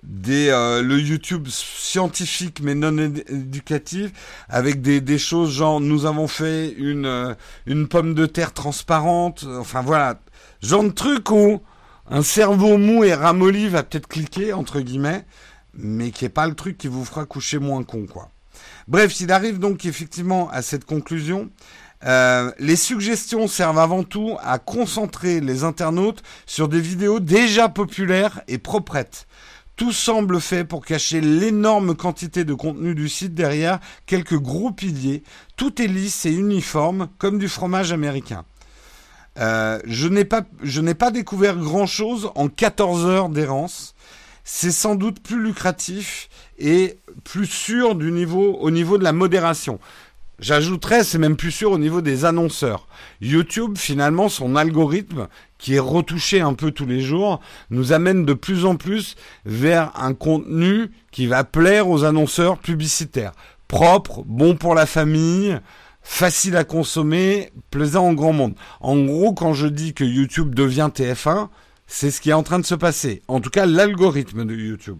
des, 0.03 0.49
euh, 0.49 0.83
le 0.83 0.99
YouTube 0.99 1.49
scientifique 1.49 2.61
mais 2.61 2.75
non 2.75 2.99
éducatif 2.99 4.11
avec 4.49 4.83
des, 4.83 5.01
des 5.01 5.19
choses 5.19 5.53
genre 5.53 5.81
nous 5.81 6.07
avons 6.07 6.27
fait 6.27 6.73
une, 6.77 7.07
euh, 7.07 7.35
une 7.67 7.89
pomme 7.89 8.15
de 8.15 8.27
terre 8.27 8.53
transparente, 8.53 9.47
enfin 9.59 9.83
voilà, 9.83 10.21
genre 10.63 10.85
de 10.85 10.91
truc 10.91 11.31
où 11.31 11.61
un 12.11 12.23
cerveau 12.23 12.79
mou 12.79 13.05
et 13.05 13.15
ramolli 13.15 13.69
va 13.69 13.83
peut-être 13.83 14.09
cliquer 14.09 14.53
entre 14.53 14.81
guillemets, 14.81 15.25
mais 15.75 16.11
qui 16.11 16.25
est 16.25 16.31
pas 16.31 16.47
le 16.47 16.55
truc 16.55 16.79
qui 16.79 16.89
vous 16.89 17.05
fera 17.05 17.25
coucher 17.25 17.59
moins 17.59 17.85
con 17.85 18.07
quoi. 18.07 18.29
Bref, 18.89 19.21
il 19.21 19.31
arrive 19.31 19.59
donc 19.59 19.87
effectivement 19.87 20.51
à 20.51 20.63
cette 20.63 20.85
conclusion. 20.85 21.51
Euh, 22.05 22.51
les 22.59 22.75
suggestions 22.75 23.47
servent 23.47 23.79
avant 23.79 24.03
tout 24.03 24.37
à 24.43 24.59
concentrer 24.59 25.41
les 25.41 25.63
internautes 25.63 26.23
sur 26.47 26.69
des 26.69 26.81
vidéos 26.81 27.21
déjà 27.21 27.69
populaires 27.69 28.43
et 28.49 28.59
proprettes. 28.59 29.29
Tout 29.83 29.91
semble 29.91 30.41
fait 30.41 30.63
pour 30.63 30.85
cacher 30.85 31.21
l'énorme 31.21 31.97
quantité 31.97 32.45
de 32.45 32.55
contenu 32.55 32.95
du 32.95 33.09
site 33.09 33.35
derrière 33.35 33.81
quelques 34.07 34.39
gros 34.39 34.71
piliers. 34.71 35.25
Tout 35.57 35.83
est 35.83 35.89
lisse 35.89 36.25
et 36.25 36.31
uniforme, 36.31 37.09
comme 37.19 37.37
du 37.37 37.49
fromage 37.49 37.91
américain. 37.91 38.45
Euh, 39.41 39.81
je 39.85 40.07
n'ai 40.07 40.25
pas, 40.25 40.43
pas 40.97 41.11
découvert 41.11 41.57
grand 41.57 41.87
chose 41.87 42.31
en 42.37 42.47
14 42.47 43.07
heures 43.07 43.29
d'errance. 43.29 43.97
C'est 44.45 44.71
sans 44.71 44.95
doute 44.95 45.21
plus 45.21 45.43
lucratif 45.43 46.29
et 46.61 47.01
plus 47.25 47.47
sûr 47.47 47.97
du 47.97 48.13
niveau, 48.13 48.59
au 48.61 48.71
niveau 48.71 48.99
de 48.99 49.05
la 49.05 49.13
modération. 49.13 49.81
J'ajouterais, 50.43 51.05
c'est 51.05 51.19
même 51.19 51.37
plus 51.37 51.53
sûr 51.53 51.71
au 51.71 51.79
niveau 51.79 52.01
des 52.01 52.25
annonceurs. 52.25 52.89
YouTube, 53.21 53.79
finalement, 53.79 54.29
son 54.29 54.57
algorithme, 54.57 55.29
qui 55.57 55.77
est 55.77 55.79
retouché 55.79 56.41
un 56.41 56.55
peu 56.55 56.73
tous 56.73 56.85
les 56.85 57.01
jours, 57.01 57.39
nous 57.71 57.93
amène 57.93 58.25
de 58.25 58.35
plus 58.35 58.65
en 58.65 58.75
plus 58.75 59.15
vers 59.47 59.93
un 59.95 60.15
contenu 60.15 60.91
qui 61.13 61.29
va 61.29 61.45
plaire 61.45 61.89
aux 61.89 62.03
annonceurs 62.03 62.59
publicitaires. 62.59 63.31
Propre, 63.69 64.25
bon 64.27 64.57
pour 64.57 64.75
la 64.75 64.85
famille, 64.85 65.57
facile 66.03 66.57
à 66.57 66.65
consommer, 66.65 67.53
plaisant 67.71 68.09
en 68.09 68.13
grand 68.13 68.33
monde. 68.33 68.57
En 68.81 68.99
gros, 68.99 69.35
quand 69.35 69.55
je 69.55 69.69
dis 69.69 69.95
que 69.95 70.03
YouTube 70.03 70.57
devient 70.57 70.91
TF1, 70.93 71.51
c'est 71.87 72.11
ce 72.11 72.21
qui 72.21 72.31
est 72.31 72.33
en 72.33 72.43
train 72.43 72.59
de 72.59 72.67
se 72.67 72.75
passer. 72.75 73.23
En 73.29 73.41
tout 73.41 73.51
cas, 73.51 73.65
l'algorithme 73.65 74.45
de 74.45 74.57
YouTube. 74.57 74.99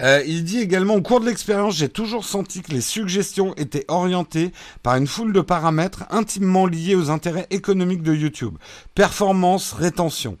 Euh, 0.00 0.22
il 0.26 0.44
dit 0.44 0.58
également 0.58 0.94
au 0.94 1.02
cours 1.02 1.20
de 1.20 1.26
l'expérience, 1.26 1.76
j'ai 1.76 1.88
toujours 1.88 2.24
senti 2.24 2.62
que 2.62 2.72
les 2.72 2.80
suggestions 2.80 3.54
étaient 3.56 3.84
orientées 3.88 4.52
par 4.82 4.96
une 4.96 5.06
foule 5.06 5.32
de 5.32 5.40
paramètres 5.40 6.04
intimement 6.10 6.66
liés 6.66 6.94
aux 6.94 7.10
intérêts 7.10 7.46
économiques 7.50 8.02
de 8.02 8.14
YouTube. 8.14 8.56
Performance, 8.94 9.72
rétention. 9.72 10.38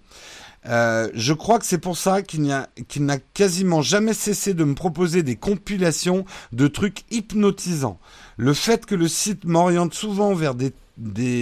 Euh, 0.66 1.08
je 1.14 1.32
crois 1.32 1.58
que 1.58 1.64
c'est 1.64 1.78
pour 1.78 1.96
ça 1.96 2.20
qu'il 2.22 2.44
n'a 2.44 3.18
quasiment 3.34 3.80
jamais 3.80 4.12
cessé 4.12 4.52
de 4.52 4.64
me 4.64 4.74
proposer 4.74 5.22
des 5.22 5.36
compilations 5.36 6.24
de 6.52 6.66
trucs 6.66 7.04
hypnotisants. 7.10 7.98
Le 8.36 8.52
fait 8.52 8.84
que 8.84 8.94
le 8.94 9.08
site 9.08 9.44
m'oriente 9.44 9.94
souvent 9.94 10.34
vers 10.34 10.54
des 10.54 10.72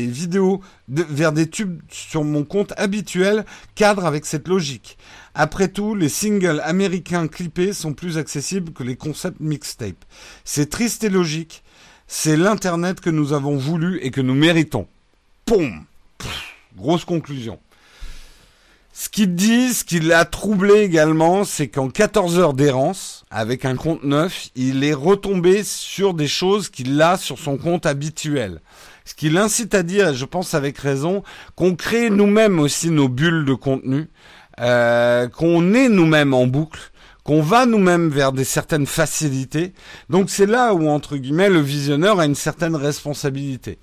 vidéos 0.06 0.60
vers 0.88 1.32
des 1.32 1.50
tubes 1.50 1.80
sur 1.90 2.22
mon 2.22 2.44
compte 2.44 2.72
habituel 2.76 3.44
cadre 3.74 4.06
avec 4.06 4.24
cette 4.24 4.46
logique. 4.46 4.98
Après 5.40 5.68
tout, 5.68 5.94
les 5.94 6.08
singles 6.08 6.60
américains 6.64 7.28
clippés 7.28 7.72
sont 7.72 7.94
plus 7.94 8.18
accessibles 8.18 8.72
que 8.72 8.82
les 8.82 8.96
concepts 8.96 9.38
mixtape. 9.38 10.04
C'est 10.44 10.68
triste 10.68 11.04
et 11.04 11.10
logique. 11.10 11.62
C'est 12.08 12.36
l'internet 12.36 13.00
que 13.00 13.08
nous 13.08 13.32
avons 13.32 13.56
voulu 13.56 14.00
et 14.02 14.10
que 14.10 14.20
nous 14.20 14.34
méritons. 14.34 14.88
Poum 15.46 15.84
Grosse 16.76 17.04
conclusion. 17.04 17.60
Ce 18.92 19.08
qu'il 19.08 19.36
dit, 19.36 19.74
ce 19.74 19.84
qui 19.84 20.00
l'a 20.00 20.24
troublé 20.24 20.80
également, 20.80 21.44
c'est 21.44 21.68
qu'en 21.68 21.88
14 21.88 22.40
heures 22.40 22.52
d'errance, 22.52 23.24
avec 23.30 23.64
un 23.64 23.76
compte 23.76 24.02
neuf, 24.02 24.48
il 24.56 24.82
est 24.82 24.92
retombé 24.92 25.62
sur 25.62 26.14
des 26.14 26.26
choses 26.26 26.68
qu'il 26.68 27.00
a 27.00 27.16
sur 27.16 27.38
son 27.38 27.58
compte 27.58 27.86
habituel. 27.86 28.60
Ce 29.04 29.14
qui 29.14 29.30
l'incite 29.30 29.72
à 29.74 29.84
dire, 29.84 30.08
et 30.08 30.14
je 30.14 30.24
pense 30.24 30.52
avec 30.52 30.78
raison, 30.78 31.22
qu'on 31.54 31.76
crée 31.76 32.10
nous-mêmes 32.10 32.58
aussi 32.58 32.90
nos 32.90 33.08
bulles 33.08 33.44
de 33.44 33.54
contenu, 33.54 34.08
euh, 34.60 35.28
qu'on 35.28 35.74
est 35.74 35.88
nous-mêmes 35.88 36.34
en 36.34 36.46
boucle, 36.46 36.80
qu'on 37.24 37.42
va 37.42 37.66
nous-mêmes 37.66 38.08
vers 38.08 38.32
des 38.32 38.44
certaines 38.44 38.86
facilités. 38.86 39.72
Donc 40.08 40.30
c'est 40.30 40.46
là 40.46 40.74
où, 40.74 40.88
entre 40.88 41.16
guillemets, 41.16 41.50
le 41.50 41.60
visionneur 41.60 42.20
a 42.20 42.26
une 42.26 42.34
certaine 42.34 42.76
responsabilité. 42.76 43.78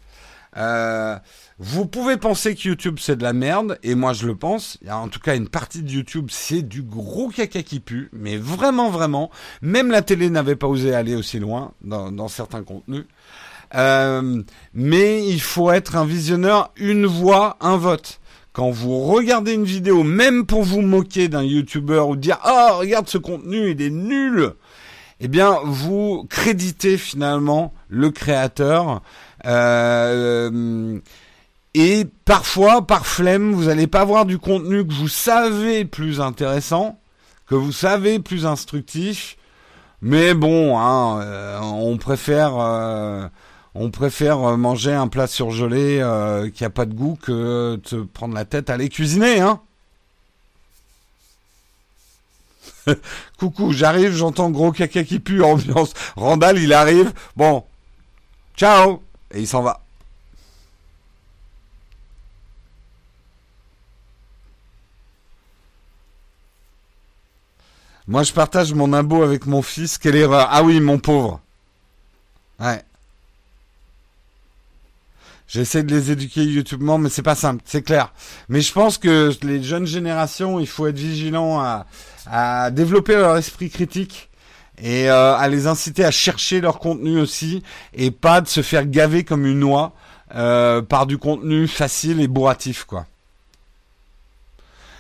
Euh, 0.57 1.17
vous 1.57 1.86
pouvez 1.86 2.17
penser 2.17 2.55
que 2.55 2.67
YouTube 2.67 2.97
c'est 2.99 3.15
de 3.15 3.23
la 3.23 3.34
merde, 3.34 3.78
et 3.84 3.95
moi 3.95 4.13
je 4.13 4.28
le 4.28 4.36
pense. 4.36 4.78
En 4.89 5.07
tout 5.07 5.19
cas 5.19 5.36
une 5.36 5.47
partie 5.47 5.84
de 5.84 5.89
YouTube, 5.89 6.28
c'est 6.30 6.61
du 6.61 6.82
gros 6.82 7.30
caca 7.30 7.63
qui 7.63 7.80
pue, 7.80 8.09
mais 8.11 8.36
vraiment, 8.38 8.89
vraiment. 8.89 9.32
Même 9.61 9.91
la 9.91 10.01
télé 10.01 10.30
n'avait 10.30 10.55
pas 10.57 10.67
osé 10.67 10.93
aller 10.93 11.15
aussi 11.15 11.39
loin 11.39 11.71
dans, 11.82 12.11
dans 12.11 12.28
certains 12.28 12.63
contenus. 12.63 13.05
Euh, 13.73 14.43
mais 14.73 15.28
il 15.28 15.41
faut 15.41 15.71
être 15.71 15.95
un 15.95 16.05
visionneur, 16.05 16.71
une 16.76 17.05
voix, 17.05 17.57
un 17.61 17.78
vote. 17.78 18.19
Quand 18.56 18.72
vous 18.72 19.01
regardez 19.01 19.51
une 19.51 19.66
vidéo, 19.66 20.03
même 20.03 20.45
pour 20.45 20.64
vous 20.64 20.80
moquer 20.80 21.28
d'un 21.28 21.43
YouTuber 21.43 21.99
ou 22.08 22.16
dire 22.16 22.39
oh 22.45 22.78
regarde 22.78 23.10
ce 23.10 23.18
contenu 23.18 23.72
il 23.72 23.82
est 23.82 23.89
nul, 23.89 24.53
eh 25.20 25.28
bien 25.28 25.58
vous 25.66 26.26
créditez 26.30 26.97
finalement 26.97 27.74
le 27.89 28.12
créateur. 28.12 29.01
Euh, 29.45 30.97
et 31.74 32.06
parfois, 32.24 32.88
par 32.88 33.06
flemme, 33.06 33.51
vous 33.51 33.66
n'allez 33.66 33.88
pas 33.88 34.06
voir 34.06 34.26
du 34.26 34.39
contenu 34.39 34.88
que 34.88 34.93
vous 34.93 35.10
savez 35.10 35.84
plus 35.84 36.22
intéressant, 36.22 36.97
que 37.47 37.56
vous 37.56 37.74
savez 37.74 38.20
plus 38.20 38.45
instructif. 38.45 39.36
Mais 40.01 40.34
bon, 40.34 40.80
hein, 40.80 41.20
euh, 41.20 41.60
on 41.60 41.97
préfère 41.97 42.53
euh, 42.58 43.28
on 43.76 43.91
préfère 43.91 44.39
manger 44.57 44.93
un 44.93 45.07
plat 45.09 45.28
surgelé 45.28 45.99
euh, 45.99 46.49
qui 46.49 46.63
a 46.63 46.69
pas 46.69 46.86
de 46.86 46.93
goût 46.93 47.17
que 47.21 47.80
de 47.91 48.03
prendre 48.03 48.34
la 48.34 48.45
tête 48.45 48.69
à 48.69 48.73
aller 48.76 48.89
cuisiner, 48.89 49.41
hein. 49.41 49.59
Coucou, 53.38 53.73
j'arrive, 53.73 54.13
j'entends 54.13 54.49
gros 54.49 54.71
caca 54.71 55.03
qui 55.03 55.19
pue, 55.19 55.43
ambiance. 55.43 55.93
Randall, 56.15 56.57
il 56.59 56.71
arrive. 56.71 57.13
Bon, 57.36 57.65
ciao, 58.55 59.01
et 59.34 59.41
il 59.41 59.47
s'en 59.47 59.61
va. 59.61 59.82
Moi, 68.07 68.21
je 68.23 68.32
partage 68.34 68.73
mon 68.73 68.93
abo 68.93 69.23
avec 69.23 69.47
mon 69.47 69.63
fils. 69.63 69.97
Quelle 69.97 70.15
erreur. 70.15 70.47
Ah 70.51 70.63
oui, 70.63 70.80
mon 70.80 70.99
pauvre. 70.99 71.41
Ouais. 72.59 72.84
J'essaie 75.48 75.84
de 75.84 75.96
les 75.96 76.12
éduquer 76.12 76.43
YouTubement, 76.43 76.98
mais 76.98 77.10
c'est 77.10 77.22
pas 77.22 77.36
simple, 77.36 77.62
c'est 77.66 77.84
clair. 77.84 78.14
Mais 78.50 78.62
je 78.62 78.74
pense 78.74 78.98
que 78.98 79.32
les 79.43 79.62
jeunes 79.62 79.86
générations, 79.86 80.60
il 80.60 80.68
faut 80.68 80.88
être 80.88 80.98
vigilant 80.98 81.60
à, 82.28 82.72
développer 82.72 83.16
leur 83.16 83.38
esprit 83.38 83.70
critique 83.70 84.30
et 84.82 85.10
euh, 85.10 85.36
à 85.36 85.48
les 85.48 85.68
inciter 85.68 86.04
à 86.04 86.10
chercher 86.10 86.60
leur 86.60 86.80
contenu 86.80 87.20
aussi 87.20 87.62
et 87.93 88.10
pas 88.10 88.41
de 88.41 88.48
se 88.48 88.64
faire 88.64 88.88
gaver 88.88 89.24
comme 89.24 89.46
une 89.46 89.60
noix 89.60 89.93
euh, 90.34 90.82
par 90.82 91.06
du 91.06 91.20
contenu 91.20 91.68
facile 91.68 92.20
et 92.20 92.28
bourratif, 92.28 92.84
quoi. 92.86 93.06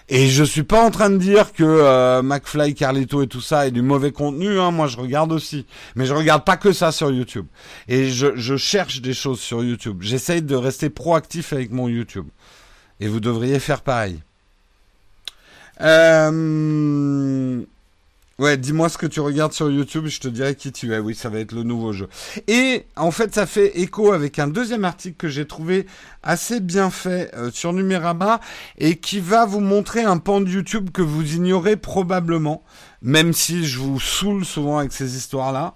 Et 0.07 0.27
je 0.27 0.43
suis 0.43 0.63
pas 0.63 0.85
en 0.85 0.91
train 0.91 1.09
de 1.09 1.17
dire 1.17 1.51
que 1.51 1.63
euh, 1.63 2.21
McFly, 2.21 2.75
Carlito 2.75 3.23
et 3.23 3.27
tout 3.27 3.41
ça 3.41 3.67
est 3.67 3.71
du 3.71 3.81
mauvais 3.81 4.11
contenu. 4.11 4.59
Hein. 4.59 4.69
Moi, 4.69 4.87
je 4.87 4.97
regarde 4.97 5.31
aussi, 5.31 5.65
mais 5.95 6.05
je 6.05 6.13
regarde 6.13 6.43
pas 6.43 6.57
que 6.57 6.73
ça 6.73 6.91
sur 6.91 7.11
YouTube. 7.11 7.47
Et 7.87 8.09
je, 8.09 8.35
je 8.35 8.55
cherche 8.55 9.01
des 9.01 9.15
choses 9.15 9.39
sur 9.39 9.63
YouTube. 9.63 9.97
J'essaye 10.01 10.43
de 10.43 10.55
rester 10.55 10.91
proactif 10.91 11.53
avec 11.53 11.71
mon 11.71 11.87
YouTube. 11.87 12.27
Et 12.99 13.07
vous 13.07 13.19
devriez 13.19 13.59
faire 13.59 13.81
pareil. 13.81 14.21
Euh... 15.81 17.63
Ouais, 18.37 18.57
dis-moi 18.57 18.89
ce 18.89 18.97
que 18.97 19.05
tu 19.05 19.21
regardes 19.21 19.53
sur 19.53 19.71
YouTube, 19.71 20.07
je 20.07 20.19
te 20.19 20.27
dirai 20.27 20.55
qui 20.55 20.73
tu 20.73 20.93
es. 20.93 20.99
Oui, 20.99 21.15
ça 21.15 21.29
va 21.29 21.39
être 21.39 21.53
le 21.53 21.63
nouveau 21.63 21.93
jeu. 21.93 22.09
Et 22.47 22.85
en 22.97 23.09
fait, 23.11 23.33
ça 23.33 23.45
fait 23.45 23.79
écho 23.79 24.11
avec 24.11 24.39
un 24.39 24.47
deuxième 24.47 24.83
article 24.83 25.15
que 25.15 25.29
j'ai 25.29 25.47
trouvé 25.47 25.85
assez 26.21 26.59
bien 26.59 26.89
fait 26.89 27.33
euh, 27.33 27.49
sur 27.49 27.71
Numérama 27.71 28.41
et 28.77 28.97
qui 28.97 29.21
va 29.21 29.45
vous 29.45 29.61
montrer 29.61 30.03
un 30.03 30.17
pan 30.17 30.41
de 30.41 30.49
YouTube 30.49 30.89
que 30.91 31.01
vous 31.01 31.35
ignorez 31.35 31.77
probablement, 31.77 32.65
même 33.01 33.31
si 33.31 33.63
je 33.65 33.79
vous 33.79 34.01
saoule 34.01 34.43
souvent 34.43 34.79
avec 34.79 34.91
ces 34.91 35.15
histoires-là. 35.15 35.73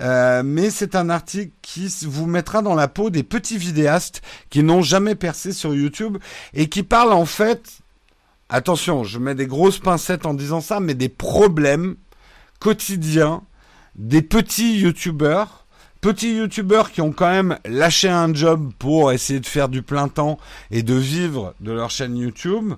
Euh, 0.00 0.42
mais 0.44 0.70
c'est 0.70 0.96
un 0.96 1.10
article 1.10 1.52
qui 1.62 1.94
vous 2.02 2.26
mettra 2.26 2.60
dans 2.60 2.74
la 2.74 2.88
peau 2.88 3.10
des 3.10 3.22
petits 3.22 3.58
vidéastes 3.58 4.20
qui 4.48 4.64
n'ont 4.64 4.82
jamais 4.82 5.14
percé 5.14 5.52
sur 5.52 5.76
YouTube 5.76 6.18
et 6.54 6.68
qui 6.68 6.82
parlent 6.82 7.12
en 7.12 7.26
fait 7.26 7.82
attention, 8.50 9.04
je 9.04 9.18
mets 9.18 9.34
des 9.34 9.46
grosses 9.46 9.78
pincettes 9.78 10.26
en 10.26 10.34
disant 10.34 10.60
ça, 10.60 10.80
mais 10.80 10.94
des 10.94 11.08
problèmes 11.08 11.96
quotidiens 12.58 13.42
des 13.96 14.22
petits 14.22 14.78
youtubeurs, 14.78 15.66
petits 16.00 16.36
youtubeurs 16.36 16.90
qui 16.90 17.00
ont 17.00 17.12
quand 17.12 17.30
même 17.30 17.58
lâché 17.64 18.08
un 18.08 18.32
job 18.34 18.72
pour 18.78 19.12
essayer 19.12 19.40
de 19.40 19.46
faire 19.46 19.68
du 19.68 19.82
plein 19.82 20.08
temps 20.08 20.38
et 20.70 20.82
de 20.82 20.94
vivre 20.94 21.54
de 21.60 21.72
leur 21.72 21.90
chaîne 21.90 22.16
YouTube, 22.16 22.74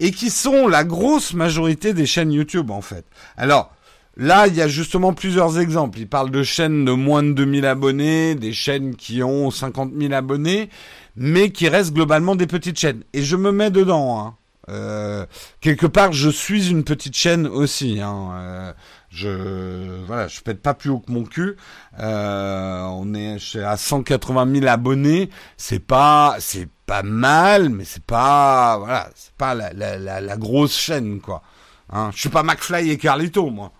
et 0.00 0.10
qui 0.10 0.30
sont 0.30 0.68
la 0.68 0.84
grosse 0.84 1.32
majorité 1.34 1.94
des 1.94 2.06
chaînes 2.06 2.32
YouTube 2.32 2.70
en 2.70 2.80
fait. 2.82 3.04
Alors, 3.36 3.72
Là, 4.18 4.46
il 4.46 4.54
y 4.54 4.60
a 4.60 4.68
justement 4.68 5.14
plusieurs 5.14 5.58
exemples. 5.58 5.98
Il 5.98 6.06
parle 6.06 6.30
de 6.30 6.42
chaînes 6.42 6.84
de 6.84 6.92
moins 6.92 7.22
de 7.22 7.32
2000 7.32 7.64
abonnés, 7.64 8.34
des 8.34 8.52
chaînes 8.52 8.94
qui 8.94 9.22
ont 9.22 9.50
50 9.50 9.92
000 9.98 10.12
abonnés, 10.12 10.68
mais 11.16 11.50
qui 11.50 11.66
restent 11.68 11.94
globalement 11.94 12.36
des 12.36 12.46
petites 12.46 12.78
chaînes. 12.78 13.04
Et 13.14 13.22
je 13.22 13.36
me 13.36 13.52
mets 13.52 13.70
dedans. 13.70 14.20
Hein. 14.20 14.34
Euh, 14.68 15.26
quelque 15.60 15.86
part, 15.86 16.12
je 16.12 16.28
suis 16.28 16.70
une 16.70 16.84
petite 16.84 17.16
chaîne 17.16 17.46
aussi. 17.46 18.00
Hein. 18.00 18.30
Euh, 18.34 18.72
je 19.10 20.04
voilà, 20.06 20.28
je 20.28 20.40
pète 20.40 20.62
pas 20.62 20.74
plus 20.74 20.90
haut 20.90 21.00
que 21.00 21.10
mon 21.10 21.24
cul. 21.24 21.56
Euh, 21.98 22.82
on 22.82 23.14
est 23.14 23.38
à 23.56 23.76
180 23.76 24.54
000 24.54 24.66
abonnés. 24.66 25.30
C'est 25.56 25.80
pas 25.80 26.36
c'est 26.38 26.68
pas 26.86 27.02
mal, 27.02 27.70
mais 27.70 27.84
c'est 27.84 28.04
pas 28.04 28.78
voilà, 28.78 29.10
c'est 29.14 29.34
pas 29.34 29.54
la, 29.54 29.72
la, 29.72 30.36
grosse 30.36 30.76
chaîne 30.76 31.20
quoi. 31.20 31.42
Hein. 31.90 32.10
Je 32.14 32.20
suis 32.20 32.28
pas 32.28 32.42
McFly 32.42 32.90
et 32.90 32.98
Carlito 32.98 33.50
moi. 33.50 33.72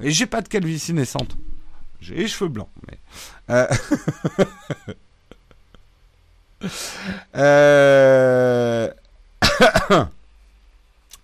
Et 0.00 0.10
j'ai 0.10 0.26
pas 0.26 0.42
de 0.42 0.48
calvitie 0.48 0.92
naissante. 0.92 1.36
J'ai 2.00 2.16
les 2.16 2.28
cheveux 2.28 2.50
blancs, 2.50 2.68
mais. 2.86 2.98
Euh... 7.36 8.88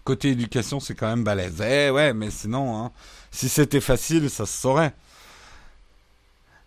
Côté 0.05 0.31
éducation, 0.31 0.81
c'est 0.81 0.95
quand 0.95 1.09
même 1.09 1.25
balèze. 1.25 1.61
Eh 1.61 1.91
ouais, 1.91 2.13
mais 2.13 2.31
sinon, 2.31 2.77
hein, 2.77 2.91
si 3.31 3.49
c'était 3.49 3.81
facile, 3.81 4.29
ça 4.31 4.47
se 4.47 4.61
saurait. 4.61 4.95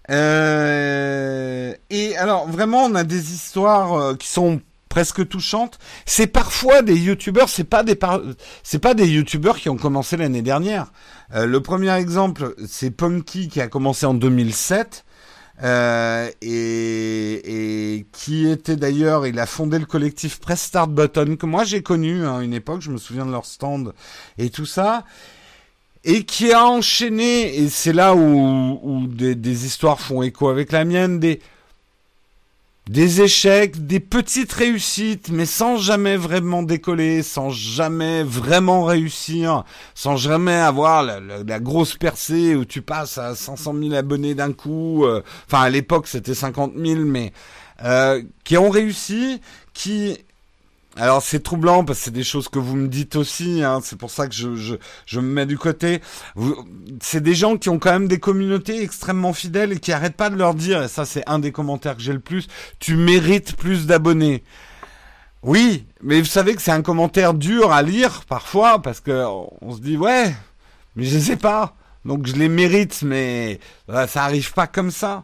Euh, 0.09 1.73
et 1.89 2.15
alors, 2.17 2.47
vraiment, 2.47 2.85
on 2.85 2.95
a 2.95 3.03
des 3.03 3.33
histoires 3.33 3.93
euh, 3.93 4.15
qui 4.15 4.27
sont 4.27 4.61
presque 4.89 5.27
touchantes. 5.27 5.77
C'est 6.05 6.27
parfois 6.27 6.81
des 6.81 6.95
youtubeurs, 6.95 7.49
c'est 7.49 7.65
pas 7.65 7.83
des 7.83 7.99
c'est 8.63 8.79
pas 8.79 8.93
des 8.93 9.07
youtubeurs 9.07 9.57
qui 9.57 9.67
ont 9.69 9.77
commencé 9.77 10.15
l'année 10.15 10.41
dernière. 10.41 10.93
Euh, 11.33 11.45
le 11.45 11.59
premier 11.59 11.91
exemple, 11.91 12.55
c'est 12.65 12.91
Punky 12.91 13.49
qui 13.49 13.59
a 13.59 13.67
commencé 13.67 14.05
en 14.05 14.13
2007. 14.13 15.03
Euh, 15.63 16.29
et, 16.41 17.95
et, 17.95 18.05
qui 18.11 18.49
était 18.49 18.75
d'ailleurs, 18.75 19.25
il 19.25 19.39
a 19.39 19.45
fondé 19.45 19.79
le 19.79 19.85
collectif 19.85 20.39
Press 20.39 20.61
Start 20.61 20.91
Button 20.91 21.37
que 21.37 21.45
moi 21.45 21.63
j'ai 21.63 21.81
connu 21.81 22.25
à 22.25 22.31
hein, 22.31 22.41
une 22.41 22.53
époque, 22.53 22.81
je 22.81 22.91
me 22.91 22.97
souviens 22.97 23.25
de 23.25 23.31
leur 23.31 23.45
stand 23.45 23.93
et 24.37 24.49
tout 24.49 24.65
ça, 24.65 25.05
et 26.03 26.23
qui 26.23 26.51
a 26.51 26.65
enchaîné, 26.65 27.57
et 27.57 27.69
c'est 27.69 27.93
là 27.93 28.15
où, 28.15 28.79
où 28.83 29.07
des, 29.07 29.33
des, 29.33 29.65
histoires 29.65 30.01
font 30.01 30.23
écho 30.23 30.49
avec 30.49 30.73
la 30.73 30.83
mienne, 30.83 31.19
des 31.19 31.39
des 32.89 33.21
échecs, 33.21 33.87
des 33.87 33.99
petites 33.99 34.53
réussites, 34.53 35.29
mais 35.29 35.45
sans 35.45 35.77
jamais 35.77 36.17
vraiment 36.17 36.61
décoller, 36.61 37.23
sans 37.23 37.49
jamais 37.49 38.23
vraiment 38.23 38.83
réussir, 38.83 39.63
sans 39.95 40.17
jamais 40.17 40.55
avoir 40.55 41.03
la, 41.03 41.59
grosse 41.59 41.95
percée 41.95 42.55
où 42.55 42.63
tu 42.63 42.81
passes 42.81 43.17
à 43.17 43.33
500 43.33 43.73
000 43.81 43.93
abonnés 43.95 44.35
d'un 44.35 44.53
coup. 44.53 45.05
Euh, 45.05 45.23
enfin, 45.47 45.63
à 45.63 45.69
l'époque, 45.69 46.07
c'était 46.07 46.35
50 46.35 46.73
000, 46.77 47.01
mais 47.01 47.33
euh, 47.83 48.21
qui 48.43 48.57
ont 48.57 48.69
réussi, 48.69 49.41
qui 49.73 50.19
alors 50.97 51.21
c'est 51.21 51.41
troublant 51.41 51.83
parce 51.83 51.99
que 51.99 52.05
c'est 52.05 52.11
des 52.11 52.23
choses 52.23 52.47
que 52.47 52.59
vous 52.59 52.75
me 52.75 52.87
dites 52.87 53.15
aussi, 53.15 53.61
hein, 53.63 53.79
c'est 53.83 53.97
pour 53.97 54.11
ça 54.11 54.27
que 54.27 54.33
je, 54.33 54.55
je, 54.55 54.75
je 55.05 55.19
me 55.19 55.27
mets 55.27 55.45
du 55.45 55.57
côté. 55.57 56.01
C'est 57.01 57.21
des 57.21 57.35
gens 57.35 57.57
qui 57.57 57.69
ont 57.69 57.79
quand 57.79 57.91
même 57.91 58.07
des 58.07 58.19
communautés 58.19 58.81
extrêmement 58.81 59.33
fidèles 59.33 59.73
et 59.73 59.79
qui 59.79 59.91
arrêtent 59.91 60.15
pas 60.15 60.29
de 60.29 60.37
leur 60.37 60.53
dire, 60.53 60.83
et 60.83 60.87
ça 60.87 61.05
c'est 61.05 61.27
un 61.27 61.39
des 61.39 61.51
commentaires 61.51 61.97
que 61.97 62.01
j'ai 62.01 62.13
le 62.13 62.19
plus, 62.19 62.47
tu 62.79 62.95
mérites 62.95 63.55
plus 63.57 63.85
d'abonnés. 63.85 64.43
Oui, 65.43 65.85
mais 66.01 66.21
vous 66.21 66.27
savez 66.27 66.55
que 66.55 66.61
c'est 66.61 66.71
un 66.71 66.81
commentaire 66.81 67.33
dur 67.33 67.71
à 67.71 67.81
lire 67.83 68.23
parfois 68.27 68.81
parce 68.81 68.99
que 68.99 69.25
on 69.61 69.75
se 69.75 69.81
dit 69.81 69.97
ouais, 69.97 70.33
mais 70.95 71.03
je 71.03 71.19
sais 71.19 71.35
pas, 71.35 71.75
donc 72.05 72.25
je 72.25 72.35
les 72.35 72.49
mérite, 72.49 73.01
mais 73.03 73.59
ça 74.07 74.23
arrive 74.23 74.53
pas 74.53 74.67
comme 74.67 74.91
ça. 74.91 75.23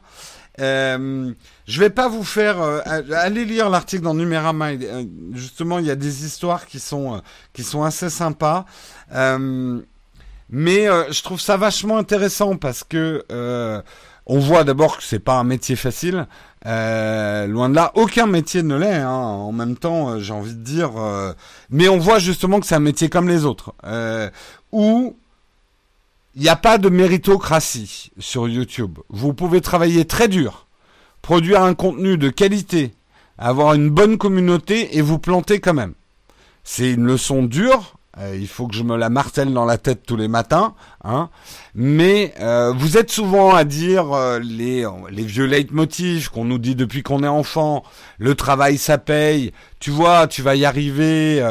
Euh, 0.59 1.33
je 1.65 1.79
vais 1.79 1.89
pas 1.89 2.09
vous 2.09 2.23
faire 2.23 2.61
euh, 2.61 2.81
aller 3.13 3.45
lire 3.45 3.69
l'article 3.69 4.03
dans 4.03 4.13
Numérama. 4.13 4.71
Euh, 4.71 5.05
justement, 5.33 5.79
il 5.79 5.85
y 5.85 5.91
a 5.91 5.95
des 5.95 6.25
histoires 6.25 6.65
qui 6.65 6.79
sont 6.79 7.15
euh, 7.15 7.19
qui 7.53 7.63
sont 7.63 7.83
assez 7.83 8.09
sympas. 8.09 8.65
mais 10.49 10.85
je 11.09 11.23
trouve 11.23 11.39
ça 11.39 11.57
vachement 11.57 11.97
intéressant 11.97 12.57
parce 12.57 12.83
que 12.83 13.23
on 14.27 14.39
voit 14.39 14.63
d'abord 14.63 14.97
que 14.97 15.03
c'est 15.03 15.19
pas 15.19 15.39
un 15.39 15.43
métier 15.43 15.75
facile. 15.75 16.27
loin 16.65 17.69
de 17.69 17.75
là, 17.75 17.91
aucun 17.95 18.27
métier 18.27 18.61
ne 18.63 18.75
l'est. 18.75 18.95
Hein. 18.95 19.09
En 19.09 19.51
même 19.51 19.77
temps, 19.77 20.19
j'ai 20.19 20.33
envie 20.33 20.53
de 20.53 20.63
dire, 20.63 20.91
mais 21.69 21.87
on 21.87 21.97
voit 21.97 22.19
justement 22.19 22.59
que 22.59 22.65
c'est 22.65 22.75
un 22.75 22.79
métier 22.79 23.09
comme 23.09 23.29
les 23.29 23.45
autres, 23.45 23.73
où 24.73 25.17
il 26.35 26.41
n'y 26.41 26.49
a 26.49 26.55
pas 26.55 26.77
de 26.77 26.89
méritocratie 26.89 28.11
sur 28.17 28.47
YouTube. 28.47 28.99
Vous 29.09 29.33
pouvez 29.33 29.61
travailler 29.61 30.05
très 30.05 30.27
dur, 30.27 30.67
produire 31.21 31.61
un 31.61 31.73
contenu 31.73 32.17
de 32.17 32.29
qualité, 32.29 32.93
avoir 33.37 33.73
une 33.73 33.89
bonne 33.89 34.17
communauté 34.17 34.97
et 34.97 35.01
vous 35.01 35.19
planter 35.19 35.59
quand 35.59 35.73
même. 35.73 35.93
C'est 36.63 36.91
une 36.91 37.05
leçon 37.05 37.43
dure, 37.43 37.95
euh, 38.17 38.37
il 38.39 38.47
faut 38.47 38.67
que 38.67 38.75
je 38.75 38.83
me 38.83 38.97
la 38.97 39.09
martèle 39.09 39.53
dans 39.53 39.65
la 39.65 39.77
tête 39.77 40.03
tous 40.05 40.15
les 40.15 40.27
matins, 40.27 40.75
hein. 41.03 41.29
Mais 41.73 42.33
euh, 42.39 42.73
vous 42.75 42.97
êtes 42.97 43.11
souvent 43.11 43.53
à 43.53 43.63
dire 43.63 44.11
euh, 44.11 44.39
les 44.39 44.85
les 45.09 45.23
vieux 45.23 45.45
leitmotifs 45.45 46.29
qu'on 46.29 46.45
nous 46.45 46.57
dit 46.57 46.75
depuis 46.75 47.03
qu'on 47.03 47.23
est 47.23 47.27
enfant. 47.27 47.83
Le 48.17 48.35
travail 48.35 48.77
ça 48.77 48.97
paye. 48.97 49.51
Tu 49.79 49.89
vois, 49.89 50.27
tu 50.27 50.43
vas 50.43 50.55
y 50.55 50.63
arriver. 50.65 51.43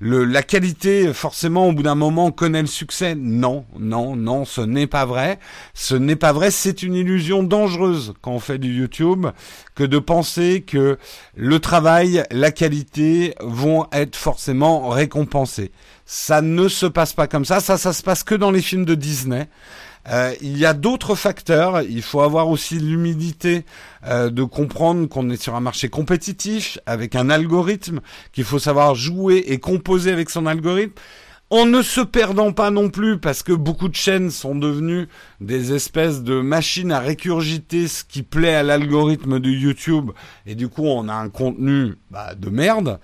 le 0.00 0.24
la 0.24 0.42
qualité, 0.42 1.12
forcément, 1.14 1.68
au 1.68 1.72
bout 1.72 1.84
d'un 1.84 1.94
moment, 1.94 2.32
connaît 2.32 2.60
le 2.60 2.66
succès. 2.66 3.14
Non, 3.14 3.64
non, 3.78 4.16
non, 4.16 4.44
ce 4.44 4.60
n'est 4.60 4.88
pas 4.88 5.04
vrai. 5.04 5.38
Ce 5.72 5.94
n'est 5.94 6.16
pas 6.16 6.32
vrai. 6.32 6.50
C'est 6.50 6.82
une 6.82 6.94
illusion 6.94 7.44
dangereuse 7.44 8.14
quand 8.22 8.32
on 8.32 8.40
fait 8.40 8.58
du 8.58 8.76
YouTube 8.76 9.26
que 9.76 9.84
de 9.84 9.98
penser 9.98 10.64
que 10.66 10.98
le 11.36 11.60
travail, 11.60 12.24
la 12.30 12.50
qualité 12.50 13.34
vont 13.40 13.86
être 13.92 14.16
forcément 14.16 14.88
récompensés. 14.88 15.70
Ça 16.06 16.40
ne 16.40 16.68
se 16.68 16.86
passe 16.86 17.12
pas 17.12 17.26
comme 17.26 17.44
ça. 17.44 17.60
Ça, 17.60 17.76
ça 17.78 17.92
se 17.92 18.02
passe 18.02 18.24
que 18.24 18.34
dans 18.34 18.50
les 18.50 18.62
films 18.62 18.84
de 18.84 18.94
Disney. 18.94 19.48
Euh, 20.08 20.34
il 20.40 20.56
y 20.56 20.64
a 20.66 20.74
d'autres 20.74 21.14
facteurs. 21.14 21.82
Il 21.82 22.02
faut 22.02 22.20
avoir 22.20 22.48
aussi 22.48 22.78
l'humilité 22.78 23.64
euh, 24.06 24.30
de 24.30 24.44
comprendre 24.44 25.08
qu'on 25.08 25.30
est 25.30 25.40
sur 25.40 25.54
un 25.54 25.60
marché 25.60 25.88
compétitif 25.88 26.78
avec 26.86 27.14
un 27.14 27.30
algorithme 27.30 28.00
qu'il 28.32 28.44
faut 28.44 28.58
savoir 28.58 28.94
jouer 28.94 29.44
et 29.46 29.58
composer 29.58 30.12
avec 30.12 30.30
son 30.30 30.46
algorithme. 30.46 30.94
En 31.48 31.64
ne 31.64 31.80
se 31.80 32.00
perdant 32.00 32.52
pas 32.52 32.72
non 32.72 32.90
plus, 32.90 33.20
parce 33.20 33.44
que 33.44 33.52
beaucoup 33.52 33.88
de 33.88 33.94
chaînes 33.94 34.32
sont 34.32 34.56
devenues 34.56 35.06
des 35.40 35.72
espèces 35.72 36.24
de 36.24 36.40
machines 36.40 36.90
à 36.90 36.98
récurgiter 36.98 37.86
ce 37.86 38.02
qui 38.02 38.24
plaît 38.24 38.56
à 38.56 38.64
l'algorithme 38.64 39.38
de 39.38 39.48
YouTube, 39.48 40.10
et 40.44 40.56
du 40.56 40.66
coup 40.66 40.84
on 40.84 41.08
a 41.08 41.14
un 41.14 41.28
contenu 41.28 41.94
bah, 42.10 42.34
de 42.34 42.50
merde. 42.50 42.98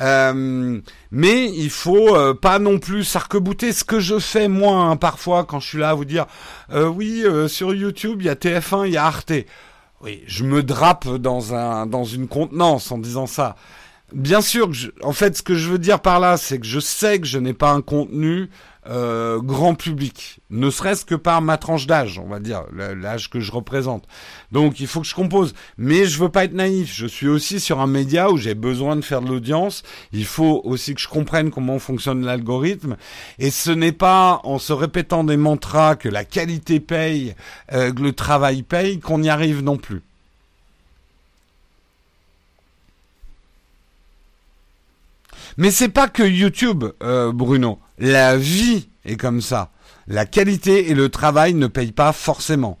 Euh, 0.00 0.80
mais 1.12 1.50
il 1.54 1.70
faut 1.70 2.16
euh, 2.16 2.34
pas 2.34 2.58
non 2.58 2.78
plus 2.78 3.04
s'arc-bouter. 3.04 3.72
Ce 3.72 3.84
que 3.84 4.00
je 4.00 4.18
fais 4.18 4.48
moi 4.48 4.76
hein, 4.76 4.96
parfois 4.96 5.44
quand 5.44 5.60
je 5.60 5.68
suis 5.68 5.78
là 5.78 5.90
à 5.90 5.94
vous 5.94 6.04
dire 6.04 6.26
euh, 6.72 6.86
oui 6.88 7.24
sur 7.48 7.74
YouTube 7.74 8.20
il 8.20 8.26
y 8.26 8.30
a 8.30 8.34
TF1, 8.34 8.86
il 8.86 8.92
y 8.92 8.96
a 8.96 9.04
Arte. 9.04 9.32
Oui, 10.00 10.22
je 10.26 10.44
me 10.44 10.62
drape 10.62 11.08
dans 11.16 11.54
un 11.54 11.86
dans 11.86 12.04
une 12.04 12.28
contenance 12.28 12.90
en 12.92 12.98
disant 12.98 13.26
ça. 13.26 13.56
Bien 14.12 14.42
sûr, 14.42 14.70
en 15.02 15.12
fait, 15.12 15.36
ce 15.36 15.42
que 15.42 15.54
je 15.54 15.70
veux 15.70 15.78
dire 15.78 15.98
par 15.98 16.20
là, 16.20 16.36
c'est 16.36 16.60
que 16.60 16.66
je 16.66 16.78
sais 16.78 17.18
que 17.18 17.26
je 17.26 17.38
n'ai 17.38 17.54
pas 17.54 17.70
un 17.70 17.80
contenu 17.80 18.48
euh, 18.86 19.40
grand 19.40 19.74
public, 19.74 20.40
ne 20.50 20.68
serait-ce 20.70 21.04
que 21.04 21.14
par 21.14 21.40
ma 21.40 21.56
tranche 21.56 21.86
d'âge, 21.86 22.18
on 22.18 22.28
va 22.28 22.40
dire, 22.40 22.64
l'âge 22.72 23.30
que 23.30 23.40
je 23.40 23.50
représente. 23.50 24.04
Donc 24.52 24.80
il 24.80 24.86
faut 24.86 25.00
que 25.00 25.06
je 25.06 25.14
compose, 25.14 25.54
mais 25.78 26.04
je 26.04 26.18
veux 26.18 26.28
pas 26.28 26.44
être 26.44 26.52
naïf. 26.52 26.92
Je 26.94 27.06
suis 27.06 27.28
aussi 27.28 27.60
sur 27.60 27.80
un 27.80 27.86
média 27.86 28.30
où 28.30 28.36
j'ai 28.36 28.54
besoin 28.54 28.96
de 28.96 29.02
faire 29.02 29.22
de 29.22 29.28
l'audience. 29.28 29.82
Il 30.12 30.26
faut 30.26 30.60
aussi 30.64 30.94
que 30.94 31.00
je 31.00 31.08
comprenne 31.08 31.50
comment 31.50 31.78
fonctionne 31.78 32.24
l'algorithme. 32.24 32.96
Et 33.38 33.50
ce 33.50 33.70
n'est 33.70 33.92
pas 33.92 34.40
en 34.44 34.58
se 34.58 34.72
répétant 34.72 35.24
des 35.24 35.36
mantras 35.36 35.96
que 35.96 36.08
la 36.08 36.24
qualité 36.24 36.80
paye, 36.80 37.34
euh, 37.72 37.92
que 37.92 38.02
le 38.02 38.12
travail 38.12 38.62
paye, 38.62 39.00
qu'on 39.00 39.22
y 39.22 39.28
arrive 39.28 39.62
non 39.62 39.76
plus. 39.76 40.02
Mais 45.56 45.70
c'est 45.70 45.88
pas 45.88 46.08
que 46.08 46.22
YouTube, 46.22 46.84
euh, 47.02 47.32
Bruno. 47.32 47.78
La 47.98 48.36
vie 48.36 48.88
est 49.04 49.16
comme 49.16 49.40
ça. 49.40 49.70
La 50.08 50.26
qualité 50.26 50.90
et 50.90 50.94
le 50.94 51.08
travail 51.08 51.54
ne 51.54 51.68
payent 51.68 51.92
pas 51.92 52.12
forcément. 52.12 52.78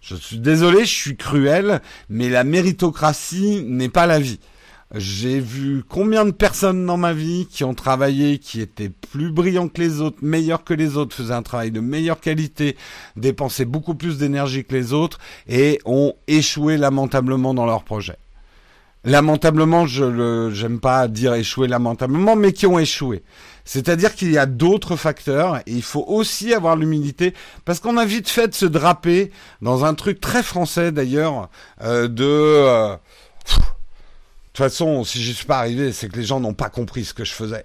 Je 0.00 0.16
suis 0.16 0.38
désolé, 0.38 0.80
je 0.80 0.94
suis 0.94 1.16
cruel, 1.16 1.80
mais 2.08 2.28
la 2.28 2.44
méritocratie 2.44 3.62
n'est 3.66 3.88
pas 3.88 4.06
la 4.06 4.18
vie. 4.18 4.40
J'ai 4.94 5.40
vu 5.40 5.82
combien 5.86 6.24
de 6.24 6.30
personnes 6.30 6.86
dans 6.86 6.96
ma 6.96 7.12
vie 7.12 7.46
qui 7.50 7.64
ont 7.64 7.74
travaillé, 7.74 8.38
qui 8.38 8.60
étaient 8.60 8.90
plus 8.90 9.30
brillants 9.30 9.68
que 9.68 9.80
les 9.80 10.00
autres, 10.00 10.18
meilleurs 10.22 10.64
que 10.64 10.74
les 10.74 10.96
autres, 10.96 11.16
faisaient 11.16 11.34
un 11.34 11.42
travail 11.42 11.70
de 11.70 11.80
meilleure 11.80 12.20
qualité, 12.20 12.76
dépensaient 13.16 13.64
beaucoup 13.64 13.94
plus 13.94 14.18
d'énergie 14.18 14.64
que 14.64 14.74
les 14.74 14.92
autres 14.92 15.18
et 15.48 15.80
ont 15.84 16.14
échoué 16.26 16.76
lamentablement 16.76 17.54
dans 17.54 17.66
leur 17.66 17.84
projet 17.84 18.16
lamentablement, 19.04 19.86
je 19.86 20.50
j'aime 20.52 20.80
pas 20.80 21.08
dire 21.08 21.34
échouer 21.34 21.68
lamentablement, 21.68 22.36
mais 22.36 22.52
qui 22.52 22.66
ont 22.66 22.78
échoué. 22.78 23.22
C'est-à-dire 23.64 24.14
qu'il 24.14 24.30
y 24.30 24.38
a 24.38 24.46
d'autres 24.46 24.96
facteurs 24.96 25.58
et 25.58 25.72
il 25.72 25.82
faut 25.82 26.04
aussi 26.06 26.52
avoir 26.52 26.76
l'humilité 26.76 27.34
parce 27.64 27.80
qu'on 27.80 27.96
a 27.96 28.04
vite 28.04 28.28
fait 28.28 28.48
de 28.48 28.54
se 28.54 28.66
draper 28.66 29.30
dans 29.62 29.84
un 29.84 29.94
truc 29.94 30.20
très 30.20 30.42
français 30.42 30.92
d'ailleurs 30.92 31.48
euh, 31.82 32.08
de 32.08 32.24
euh, 32.24 32.96
de 34.54 34.58
toute 34.58 34.70
façon, 34.70 35.02
si 35.02 35.22
je 35.22 35.32
suis 35.32 35.46
pas 35.46 35.58
arrivé, 35.58 35.92
c'est 35.92 36.08
que 36.08 36.16
les 36.16 36.24
gens 36.24 36.38
n'ont 36.38 36.54
pas 36.54 36.68
compris 36.68 37.04
ce 37.04 37.12
que 37.12 37.24
je 37.24 37.32
faisais. 37.32 37.64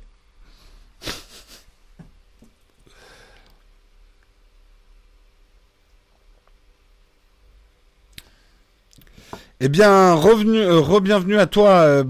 Eh 9.62 9.68
bien, 9.68 10.14
revenu, 10.14 10.58
euh, 10.58 10.80
re-bienvenue 10.80 11.38
à 11.38 11.46
toi, 11.46 11.72
euh. 11.82 12.04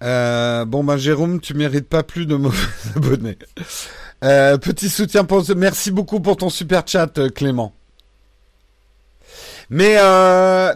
Euh, 0.00 0.64
bon 0.64 0.84
ben 0.84 0.96
Jérôme, 0.96 1.40
tu 1.40 1.54
mérites 1.54 1.88
pas 1.88 2.04
plus 2.04 2.24
de 2.26 2.36
mauvais 2.36 2.56
abonnés. 2.96 3.36
Euh, 4.22 4.58
petit 4.58 4.88
soutien 4.88 5.24
pour 5.24 5.44
merci 5.56 5.90
beaucoup 5.90 6.20
pour 6.20 6.36
ton 6.36 6.50
super 6.50 6.86
chat 6.86 7.18
Clément. 7.34 7.74
Mais 9.70 9.96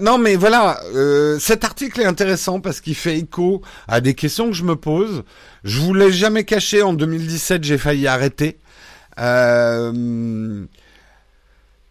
non, 0.00 0.18
mais 0.18 0.34
voilà, 0.34 0.80
cet 1.38 1.62
article 1.62 2.00
est 2.00 2.07
intéressant 2.07 2.59
parce 2.59 2.80
qu'il 2.80 2.96
fait 2.96 3.16
écho 3.16 3.62
à 3.86 4.00
des 4.00 4.14
questions 4.14 4.48
que 4.48 4.57
je 4.57 4.64
me 4.64 4.74
pose. 4.74 5.22
Je 5.62 5.78
vous 5.78 5.94
l'ai 5.94 6.11
jamais 6.11 6.44
caché. 6.44 6.82
En 6.82 6.94
2017, 6.94 7.62
j'ai 7.62 7.78
failli 7.78 8.09
arrêter. 8.09 8.59
Euh, 9.18 10.64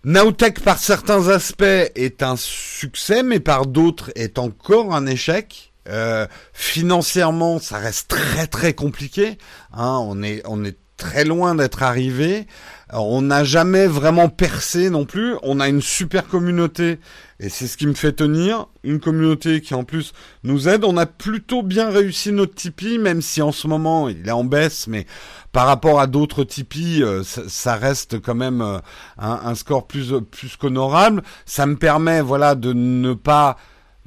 Nowtech, 0.03 0.61
par 0.61 0.79
certains 0.79 1.27
aspects, 1.27 1.63
est 1.63 2.23
un 2.23 2.35
succès, 2.35 3.21
mais 3.21 3.39
par 3.39 3.67
d'autres 3.67 4.11
est 4.15 4.39
encore 4.39 4.95
un 4.95 5.05
échec. 5.05 5.73
Euh, 5.87 6.25
financièrement, 6.53 7.59
ça 7.59 7.77
reste 7.77 8.07
très 8.07 8.47
très 8.47 8.73
compliqué. 8.73 9.37
Hein, 9.73 9.99
on 10.03 10.23
est 10.23 10.41
on 10.45 10.63
est 10.63 10.77
très 10.97 11.23
loin 11.23 11.53
d'être 11.53 11.83
arrivé. 11.83 12.47
On 12.93 13.21
n'a 13.21 13.43
jamais 13.45 13.87
vraiment 13.87 14.27
percé 14.27 14.89
non 14.89 15.05
plus. 15.05 15.35
On 15.43 15.59
a 15.59 15.69
une 15.69 15.81
super 15.81 16.27
communauté 16.27 16.99
et 17.39 17.47
c'est 17.47 17.67
ce 17.67 17.77
qui 17.77 17.87
me 17.87 17.93
fait 17.93 18.11
tenir. 18.11 18.67
Une 18.83 18.99
communauté 18.99 19.61
qui 19.61 19.73
en 19.73 19.85
plus 19.85 20.11
nous 20.43 20.67
aide. 20.67 20.83
On 20.83 20.97
a 20.97 21.05
plutôt 21.05 21.63
bien 21.63 21.89
réussi 21.89 22.33
notre 22.33 22.53
Tipeee, 22.53 22.99
même 22.99 23.21
si 23.21 23.41
en 23.41 23.53
ce 23.53 23.67
moment 23.67 24.09
il 24.09 24.27
est 24.27 24.31
en 24.31 24.43
baisse, 24.43 24.87
mais 24.87 25.05
par 25.53 25.67
rapport 25.67 26.01
à 26.01 26.07
d'autres 26.07 26.43
Tipeee, 26.43 27.01
euh, 27.01 27.23
ça, 27.23 27.75
reste 27.75 28.19
quand 28.21 28.35
même 28.35 28.61
euh, 28.61 28.79
un, 29.17 29.55
score 29.55 29.87
plus 29.87 30.13
plus 30.29 30.57
qu'honorable. 30.57 31.23
Ça 31.45 31.65
me 31.65 31.77
permet 31.77 32.21
voilà 32.21 32.55
de 32.55 32.73
ne 32.73 33.13
pas 33.13 33.57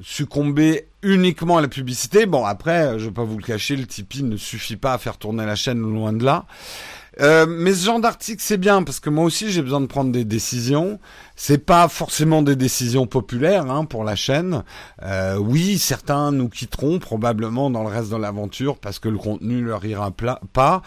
succomber 0.01 0.87
uniquement 1.01 1.57
à 1.57 1.61
la 1.61 1.67
publicité. 1.67 2.25
Bon 2.25 2.45
après, 2.45 2.99
je 2.99 3.05
vais 3.05 3.11
pas 3.11 3.23
vous 3.23 3.37
le 3.37 3.43
cacher, 3.43 3.75
le 3.75 3.87
Tipeee 3.87 4.23
ne 4.23 4.37
suffit 4.37 4.75
pas 4.75 4.93
à 4.93 4.97
faire 4.97 5.17
tourner 5.17 5.45
la 5.45 5.55
chaîne 5.55 5.79
loin 5.79 6.13
de 6.13 6.23
là. 6.23 6.45
Euh, 7.21 7.45
mais 7.47 7.73
ce 7.73 7.85
genre 7.85 7.99
d'article 7.99 8.41
c'est 8.43 8.57
bien 8.57 8.83
parce 8.83 8.99
que 8.99 9.09
moi 9.09 9.23
aussi 9.23 9.49
j'ai 9.49 9.61
besoin 9.61 9.81
de 9.81 9.85
prendre 9.85 10.11
des 10.11 10.25
décisions. 10.25 10.99
C'est 11.35 11.65
pas 11.65 11.87
forcément 11.87 12.41
des 12.41 12.55
décisions 12.55 13.07
populaires 13.07 13.69
hein, 13.69 13.85
pour 13.85 14.03
la 14.03 14.15
chaîne. 14.15 14.63
Euh, 15.03 15.37
oui, 15.37 15.77
certains 15.77 16.31
nous 16.31 16.49
quitteront 16.49 16.99
probablement 16.99 17.69
dans 17.69 17.83
le 17.83 17.89
reste 17.89 18.11
de 18.11 18.17
l'aventure 18.17 18.77
parce 18.77 18.99
que 18.99 19.09
le 19.09 19.17
contenu 19.17 19.61
leur 19.61 19.85
ira 19.85 20.11
pas. 20.11 20.81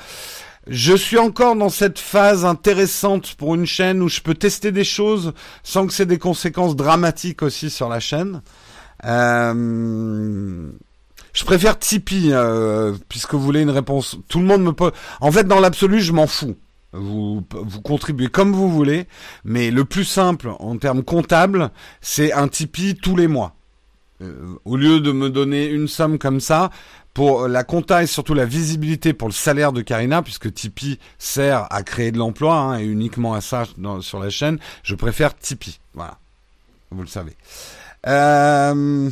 Je 0.66 0.94
suis 0.94 1.18
encore 1.18 1.56
dans 1.56 1.70
cette 1.70 1.98
phase 1.98 2.44
intéressante 2.44 3.34
pour 3.36 3.54
une 3.54 3.64
chaîne 3.64 4.02
où 4.02 4.08
je 4.08 4.20
peux 4.20 4.34
tester 4.34 4.70
des 4.70 4.84
choses 4.84 5.32
sans 5.62 5.86
que 5.86 5.94
c'est 5.94 6.04
des 6.04 6.18
conséquences 6.18 6.76
dramatiques 6.76 7.42
aussi 7.42 7.70
sur 7.70 7.88
la 7.88 8.00
chaîne. 8.00 8.42
Euh, 9.04 10.70
je 11.38 11.44
préfère 11.44 11.78
Tipeee, 11.78 12.32
euh, 12.32 12.94
puisque 13.08 13.34
vous 13.34 13.40
voulez 13.40 13.60
une 13.60 13.70
réponse. 13.70 14.18
Tout 14.28 14.40
le 14.40 14.44
monde 14.44 14.64
me 14.64 14.72
pose. 14.72 14.90
En 15.20 15.30
fait, 15.30 15.44
dans 15.44 15.60
l'absolu, 15.60 16.00
je 16.00 16.12
m'en 16.12 16.26
fous. 16.26 16.56
Vous, 16.92 17.44
vous 17.52 17.80
contribuez 17.80 18.26
comme 18.26 18.52
vous 18.52 18.68
voulez, 18.68 19.06
mais 19.44 19.70
le 19.70 19.84
plus 19.84 20.04
simple 20.04 20.50
en 20.58 20.76
termes 20.78 21.04
comptables, 21.04 21.70
c'est 22.00 22.32
un 22.32 22.48
Tipeee 22.48 22.96
tous 22.96 23.14
les 23.14 23.28
mois. 23.28 23.54
Euh, 24.20 24.56
au 24.64 24.76
lieu 24.76 24.98
de 24.98 25.12
me 25.12 25.30
donner 25.30 25.68
une 25.68 25.86
somme 25.86 26.18
comme 26.18 26.40
ça, 26.40 26.70
pour 27.14 27.46
la 27.46 27.62
compta 27.62 28.02
et 28.02 28.08
surtout 28.08 28.34
la 28.34 28.44
visibilité 28.44 29.12
pour 29.12 29.28
le 29.28 29.34
salaire 29.34 29.72
de 29.72 29.80
Karina, 29.80 30.22
puisque 30.22 30.52
Tipeee 30.52 30.98
sert 31.18 31.72
à 31.72 31.84
créer 31.84 32.10
de 32.10 32.18
l'emploi 32.18 32.56
hein, 32.56 32.80
et 32.80 32.84
uniquement 32.84 33.34
à 33.34 33.40
ça 33.40 33.62
sur 34.00 34.18
la 34.18 34.30
chaîne, 34.30 34.58
je 34.82 34.96
préfère 34.96 35.36
Tipeee. 35.36 35.78
Voilà, 35.94 36.18
vous 36.90 37.02
le 37.02 37.06
savez. 37.06 37.36
Euh... 38.08 39.08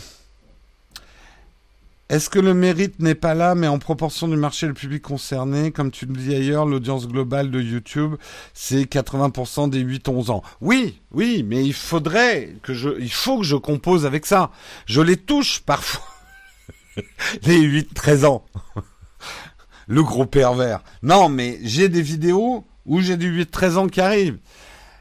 Est-ce 2.09 2.31
que 2.31 2.39
le 2.39 2.55
mérite 2.55 3.01
n'est 3.01 3.17
pas 3.17 3.35
là, 3.35 3.57
mais 3.57 3.67
en 3.67 3.81
proportion 3.81 4.29
du 4.29 4.37
marché 4.37 4.69
le 4.69 4.75
public 4.75 5.03
concerné, 5.03 5.73
comme 5.73 5.91
tu 5.91 6.07
le 6.07 6.15
dis 6.15 6.35
ailleurs, 6.35 6.65
l'audience 6.65 7.09
globale 7.09 7.51
de 7.51 7.61
YouTube, 7.61 8.15
c'est 8.55 8.83
80% 8.83 9.71
des 9.71 9.83
8-11 9.83 10.31
ans. 10.31 10.43
Oui, 10.61 11.01
oui, 11.11 11.45
mais 11.45 11.65
il 11.65 11.75
faudrait 11.75 12.55
que 12.63 12.75
je, 12.75 12.91
il 13.01 13.13
faut 13.13 13.39
que 13.39 13.45
je 13.45 13.57
compose 13.57 14.07
avec 14.07 14.25
ça. 14.25 14.53
Je 14.87 15.01
les 15.01 15.17
touche 15.17 15.63
parfois. 15.63 16.05
les 17.43 17.83
8-13 17.83 18.25
ans. 18.25 18.45
le 19.89 20.05
gros 20.05 20.27
pervers. 20.27 20.85
Non, 21.03 21.29
mais 21.29 21.59
j'ai 21.63 21.89
des 21.89 22.03
vidéos 22.03 22.65
où 22.85 23.01
j'ai 23.01 23.17
du 23.17 23.45
8-13 23.45 23.77
ans 23.79 23.89
qui 23.89 24.01
arrivent. 24.01 24.39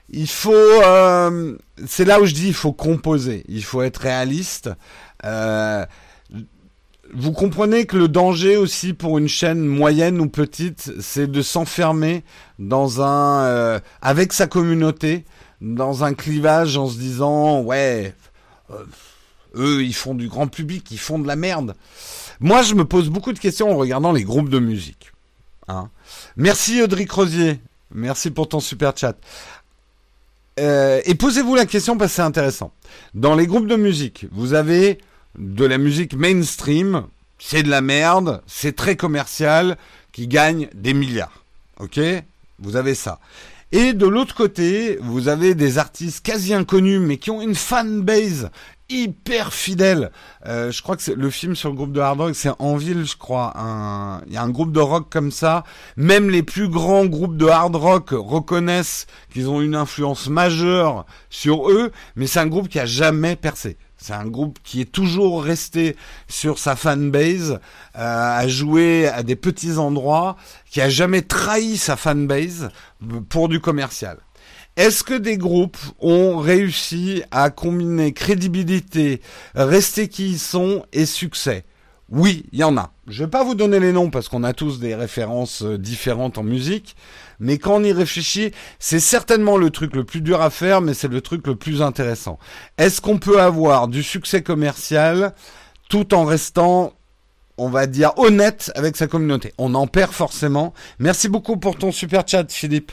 Il 0.09 0.27
faut, 0.27 0.51
euh, 0.53 1.55
c'est 1.85 2.05
là 2.05 2.19
où 2.19 2.25
je 2.25 2.33
dis, 2.33 2.47
il 2.47 2.53
faut 2.53 2.73
composer. 2.73 3.43
Il 3.47 3.63
faut 3.63 3.83
être 3.83 3.97
réaliste. 3.97 4.71
Euh, 5.23 5.85
vous 7.15 7.31
comprenez 7.31 7.85
que 7.85 7.95
le 7.95 8.07
danger 8.07 8.57
aussi 8.57 8.93
pour 8.93 9.17
une 9.17 9.29
chaîne 9.29 9.65
moyenne 9.65 10.19
ou 10.19 10.27
petite, 10.27 10.91
c'est 10.99 11.31
de 11.31 11.41
s'enfermer 11.41 12.23
dans 12.59 13.01
un 13.01 13.45
euh, 13.45 13.79
avec 14.01 14.33
sa 14.33 14.47
communauté, 14.47 15.25
dans 15.61 16.03
un 16.03 16.13
clivage 16.13 16.75
en 16.77 16.87
se 16.87 16.97
disant 16.97 17.61
ouais, 17.61 18.13
euh, 18.71 18.83
eux 19.55 19.83
ils 19.83 19.95
font 19.95 20.13
du 20.13 20.27
grand 20.27 20.47
public, 20.47 20.91
ils 20.91 20.99
font 20.99 21.17
de 21.17 21.27
la 21.27 21.37
merde. 21.37 21.75
Moi, 22.41 22.63
je 22.63 22.73
me 22.73 22.83
pose 22.83 23.09
beaucoup 23.09 23.31
de 23.31 23.39
questions 23.39 23.71
en 23.71 23.77
regardant 23.77 24.11
les 24.11 24.23
groupes 24.23 24.49
de 24.49 24.59
musique. 24.59 25.13
Hein. 25.69 25.89
Merci 26.35 26.81
Audrey 26.81 27.05
Crozier, 27.05 27.61
merci 27.91 28.29
pour 28.29 28.49
ton 28.49 28.59
super 28.59 28.95
chat. 28.95 29.15
Euh, 30.59 31.01
et 31.05 31.15
posez-vous 31.15 31.55
la 31.55 31.65
question 31.65 31.97
parce 31.97 32.11
que 32.11 32.15
c'est 32.17 32.21
intéressant. 32.21 32.71
Dans 33.13 33.35
les 33.35 33.47
groupes 33.47 33.67
de 33.67 33.75
musique, 33.77 34.25
vous 34.31 34.53
avez 34.53 34.99
de 35.37 35.65
la 35.65 35.77
musique 35.77 36.15
mainstream, 36.15 37.03
c'est 37.39 37.63
de 37.63 37.69
la 37.69 37.81
merde, 37.81 38.41
c'est 38.47 38.75
très 38.75 38.95
commercial, 38.95 39.77
qui 40.11 40.27
gagne 40.27 40.69
des 40.73 40.93
milliards. 40.93 41.43
Ok? 41.79 41.99
Vous 42.59 42.75
avez 42.75 42.95
ça. 42.95 43.19
Et 43.71 43.93
de 43.93 44.05
l'autre 44.05 44.35
côté, 44.35 44.97
vous 45.01 45.27
avez 45.27 45.55
des 45.55 45.77
artistes 45.77 46.25
quasi 46.25 46.53
inconnus, 46.53 47.01
mais 47.01 47.17
qui 47.17 47.31
ont 47.31 47.41
une 47.41 47.55
fanbase 47.55 48.49
hyper 48.89 49.53
fidèle. 49.53 50.11
Euh, 50.45 50.71
je 50.71 50.81
crois 50.81 50.95
que 50.95 51.01
c'est 51.01 51.15
le 51.15 51.29
film 51.29 51.55
sur 51.55 51.69
le 51.69 51.75
groupe 51.75 51.91
de 51.91 51.99
hard 51.99 52.21
rock, 52.21 52.35
c'est 52.35 52.51
En 52.59 52.77
Ville, 52.77 53.05
je 53.05 53.17
crois. 53.17 53.53
Il 54.27 54.33
y 54.33 54.37
a 54.37 54.43
un 54.43 54.49
groupe 54.49 54.71
de 54.71 54.79
rock 54.79 55.07
comme 55.09 55.31
ça. 55.31 55.63
Même 55.97 56.29
les 56.29 56.43
plus 56.43 56.69
grands 56.69 57.05
groupes 57.05 57.37
de 57.37 57.47
hard 57.47 57.75
rock 57.75 58.09
reconnaissent 58.11 59.07
qu'ils 59.33 59.49
ont 59.49 59.61
une 59.61 59.75
influence 59.75 60.27
majeure 60.29 61.05
sur 61.29 61.69
eux, 61.69 61.91
mais 62.15 62.27
c'est 62.27 62.39
un 62.39 62.47
groupe 62.47 62.69
qui 62.69 62.79
a 62.79 62.85
jamais 62.85 63.35
percé. 63.35 63.77
C'est 64.05 64.13
un 64.13 64.27
groupe 64.27 64.59
qui 64.63 64.81
est 64.81 64.91
toujours 64.91 65.43
resté 65.43 65.95
sur 66.27 66.59
sa 66.59 66.75
fanbase, 66.75 67.53
euh, 67.53 67.57
à 67.95 68.47
jouer 68.47 69.07
à 69.07 69.23
des 69.23 69.35
petits 69.35 69.77
endroits, 69.79 70.35
qui 70.69 70.79
a 70.79 70.89
jamais 70.89 71.23
trahi 71.23 71.75
sa 71.75 71.95
fanbase 71.95 72.69
pour 73.29 73.49
du 73.49 73.59
commercial. 73.59 74.19
Est-ce 74.75 75.03
que 75.03 75.15
des 75.15 75.39
groupes 75.39 75.79
ont 75.99 76.37
réussi 76.37 77.23
à 77.31 77.49
combiner 77.49 78.13
crédibilité, 78.13 79.21
rester 79.55 80.07
qui 80.07 80.33
ils 80.33 80.39
sont 80.39 80.85
et 80.93 81.07
succès? 81.07 81.65
Oui, 82.09 82.45
il 82.51 82.59
y 82.59 82.63
en 82.63 82.77
a. 82.77 82.91
Je 83.07 83.23
vais 83.23 83.29
pas 83.29 83.43
vous 83.43 83.55
donner 83.55 83.79
les 83.79 83.91
noms 83.91 84.11
parce 84.11 84.29
qu'on 84.29 84.43
a 84.43 84.53
tous 84.53 84.79
des 84.79 84.93
références 84.93 85.63
euh, 85.63 85.79
différentes 85.79 86.37
en 86.37 86.43
musique, 86.43 86.95
mais 87.39 87.57
quand 87.57 87.75
on 87.75 87.83
y 87.83 87.91
réfléchit, 87.91 88.51
c'est 88.79 88.99
certainement 88.99 89.57
le 89.57 89.69
truc 89.69 89.95
le 89.95 90.03
plus 90.03 90.21
dur 90.21 90.41
à 90.41 90.49
faire, 90.49 90.81
mais 90.81 90.93
c'est 90.93 91.07
le 91.07 91.21
truc 91.21 91.45
le 91.47 91.55
plus 91.55 91.81
intéressant. 91.81 92.39
Est-ce 92.77 93.01
qu'on 93.01 93.17
peut 93.17 93.41
avoir 93.41 93.87
du 93.87 94.03
succès 94.03 94.41
commercial 94.41 95.33
tout 95.89 96.13
en 96.13 96.25
restant 96.25 96.93
on 97.57 97.69
va 97.69 97.87
dire 97.87 98.11
honnête 98.17 98.71
avec 98.75 98.97
sa 98.97 99.07
communauté? 99.07 99.53
On 99.57 99.75
en 99.75 99.87
perd 99.87 100.11
forcément. 100.11 100.73
Merci 100.99 101.29
beaucoup 101.29 101.57
pour 101.57 101.77
ton 101.77 101.91
super 101.91 102.27
chat, 102.27 102.51
Philippe. 102.51 102.91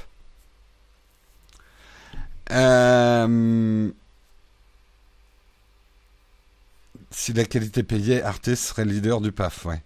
Euh, 2.53 3.91
si 7.11 7.33
la 7.33 7.45
qualité 7.45 7.83
payait, 7.83 8.23
Arte 8.23 8.55
serait 8.55 8.85
leader 8.85 9.21
du 9.21 9.33
PAF, 9.33 9.65
ouais. 9.65 9.83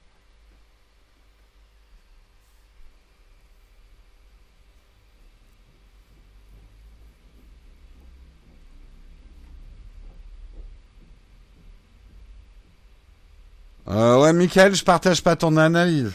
Euh, 13.88 14.20
ouais, 14.20 14.32
Michael, 14.32 14.74
je 14.74 14.84
partage 14.84 15.22
pas 15.22 15.36
ton 15.36 15.56
analyse. 15.56 16.12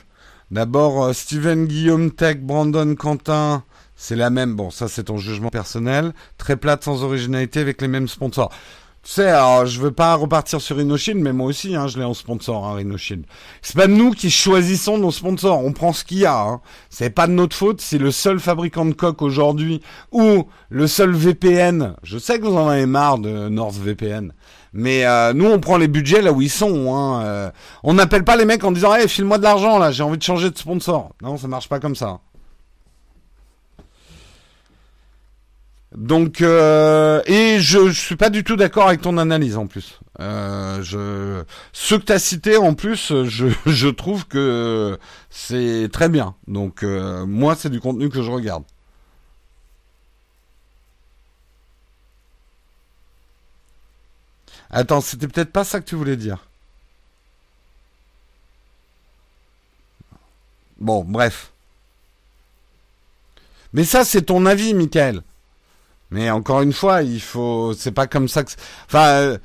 D'abord, 0.51 1.05
euh, 1.05 1.13
Steven, 1.13 1.65
Guillaume, 1.67 2.11
Tech, 2.11 2.39
Brandon, 2.41 2.95
Quentin, 2.95 3.63
c'est 3.95 4.17
la 4.17 4.29
même. 4.29 4.55
Bon, 4.55 4.69
ça 4.69 4.89
c'est 4.89 5.05
ton 5.05 5.17
jugement 5.17 5.49
personnel. 5.49 6.13
Très 6.37 6.57
plate, 6.57 6.83
sans 6.83 7.03
originalité, 7.03 7.61
avec 7.61 7.81
les 7.81 7.87
mêmes 7.87 8.09
sponsors. 8.09 8.51
Tu 9.03 9.13
sais, 9.13 9.29
alors 9.29 9.65
je 9.65 9.79
veux 9.79 9.91
pas 9.91 10.13
repartir 10.13 10.61
sur 10.61 10.79
Innoshield, 10.79 11.19
mais 11.19 11.33
moi 11.33 11.47
aussi, 11.47 11.75
hein, 11.75 11.87
je 11.87 11.97
l'ai 11.97 12.03
en 12.03 12.13
sponsor, 12.13 12.67
hein, 12.67 12.79
Innoshield. 12.79 13.25
C'est 13.63 13.75
pas 13.75 13.87
nous 13.87 14.11
qui 14.11 14.29
choisissons 14.29 14.99
nos 14.99 15.09
sponsors, 15.09 15.63
on 15.63 15.71
prend 15.71 15.91
ce 15.91 16.03
qu'il 16.03 16.19
y 16.19 16.25
a. 16.25 16.39
Hein. 16.39 16.61
C'est 16.91 17.09
pas 17.09 17.25
de 17.25 17.31
notre 17.31 17.55
faute, 17.55 17.81
c'est 17.81 17.97
le 17.97 18.11
seul 18.11 18.39
fabricant 18.39 18.85
de 18.85 18.93
coques 18.93 19.23
aujourd'hui, 19.23 19.81
ou 20.11 20.47
le 20.69 20.85
seul 20.85 21.13
VPN. 21.13 21.95
Je 22.03 22.19
sais 22.19 22.37
que 22.37 22.45
vous 22.45 22.55
en 22.55 22.67
avez 22.67 22.85
marre 22.85 23.17
de 23.17 23.49
NordVPN. 23.49 24.33
Mais 24.73 25.05
euh, 25.05 25.33
nous, 25.33 25.45
on 25.45 25.59
prend 25.59 25.77
les 25.77 25.87
budgets 25.87 26.21
là 26.21 26.31
où 26.31 26.41
ils 26.41 26.49
sont. 26.49 26.95
Hein. 26.95 27.23
Euh, 27.25 27.51
on 27.83 27.93
n'appelle 27.93 28.23
pas 28.23 28.37
les 28.37 28.45
mecs 28.45 28.63
en 28.63 28.71
disant 28.71 28.95
hey, 28.95 29.07
file-moi 29.07 29.37
de 29.37 29.43
l'argent 29.43 29.77
là, 29.77 29.91
j'ai 29.91 30.03
envie 30.03 30.17
de 30.17 30.23
changer 30.23 30.49
de 30.49 30.57
sponsor. 30.57 31.11
Non, 31.21 31.37
ça 31.37 31.47
marche 31.47 31.67
pas 31.67 31.79
comme 31.79 31.95
ça. 31.95 32.19
Donc, 35.93 36.39
euh, 36.39 37.21
et 37.25 37.59
je, 37.59 37.89
je 37.89 37.99
suis 37.99 38.15
pas 38.15 38.29
du 38.29 38.45
tout 38.45 38.55
d'accord 38.55 38.87
avec 38.87 39.01
ton 39.01 39.17
analyse 39.17 39.57
en 39.57 39.67
plus. 39.67 39.99
Euh, 40.21 40.81
je, 40.81 41.43
ce 41.73 41.95
que 41.95 42.03
tu 42.03 42.13
as 42.13 42.19
cité 42.19 42.55
en 42.55 42.75
plus, 42.75 43.11
je, 43.25 43.89
trouve 43.89 44.25
que 44.25 44.97
c'est 45.29 45.89
très 45.91 46.07
bien. 46.07 46.35
Donc, 46.47 46.83
moi, 46.83 47.55
c'est 47.57 47.69
du 47.69 47.81
contenu 47.81 48.07
que 48.07 48.21
je 48.21 48.31
regarde. 48.31 48.63
Attends, 54.71 55.01
c'était 55.01 55.27
peut-être 55.27 55.51
pas 55.51 55.65
ça 55.65 55.81
que 55.81 55.85
tu 55.85 55.95
voulais 55.95 56.15
dire. 56.15 56.47
Bon, 60.79 61.03
bref. 61.03 61.51
Mais 63.73 63.83
ça, 63.83 64.03
c'est 64.03 64.23
ton 64.23 64.45
avis, 64.45 64.73
Michael. 64.73 65.21
Mais 66.09 66.29
encore 66.29 66.61
une 66.61 66.73
fois, 66.73 67.03
il 67.03 67.21
faut, 67.21 67.73
c'est 67.73 67.91
pas 67.91 68.07
comme 68.07 68.27
ça 68.27 68.43
que, 68.43 68.51
enfin, 68.87 69.37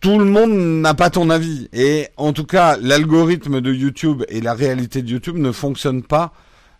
tout 0.00 0.18
le 0.18 0.24
monde 0.26 0.52
n'a 0.52 0.94
pas 0.94 1.10
ton 1.10 1.30
avis. 1.30 1.68
Et 1.72 2.08
en 2.16 2.32
tout 2.32 2.44
cas, 2.46 2.76
l'algorithme 2.78 3.60
de 3.60 3.72
YouTube 3.72 4.24
et 4.28 4.40
la 4.40 4.54
réalité 4.54 5.02
de 5.02 5.08
YouTube 5.08 5.36
ne 5.36 5.52
fonctionnent 5.52 6.02
pas, 6.02 6.32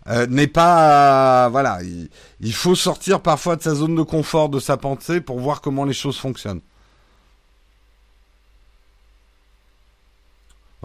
euh, 0.09 0.27
n'est 0.27 0.47
pas, 0.47 1.49
voilà, 1.51 1.79
il, 1.83 2.09
il, 2.41 2.55
faut 2.55 2.75
sortir 2.75 3.21
parfois 3.21 3.57
de 3.57 3.63
sa 3.63 3.75
zone 3.75 3.97
de 3.97 4.03
confort, 4.03 4.51
de 4.51 4.61
sa 4.61 4.77
pensée 4.77 5.21
pour 5.21 5.41
voir 5.41 5.61
comment 5.61 5.85
les 5.85 5.95
choses 5.95 6.19
fonctionnent. 6.19 6.61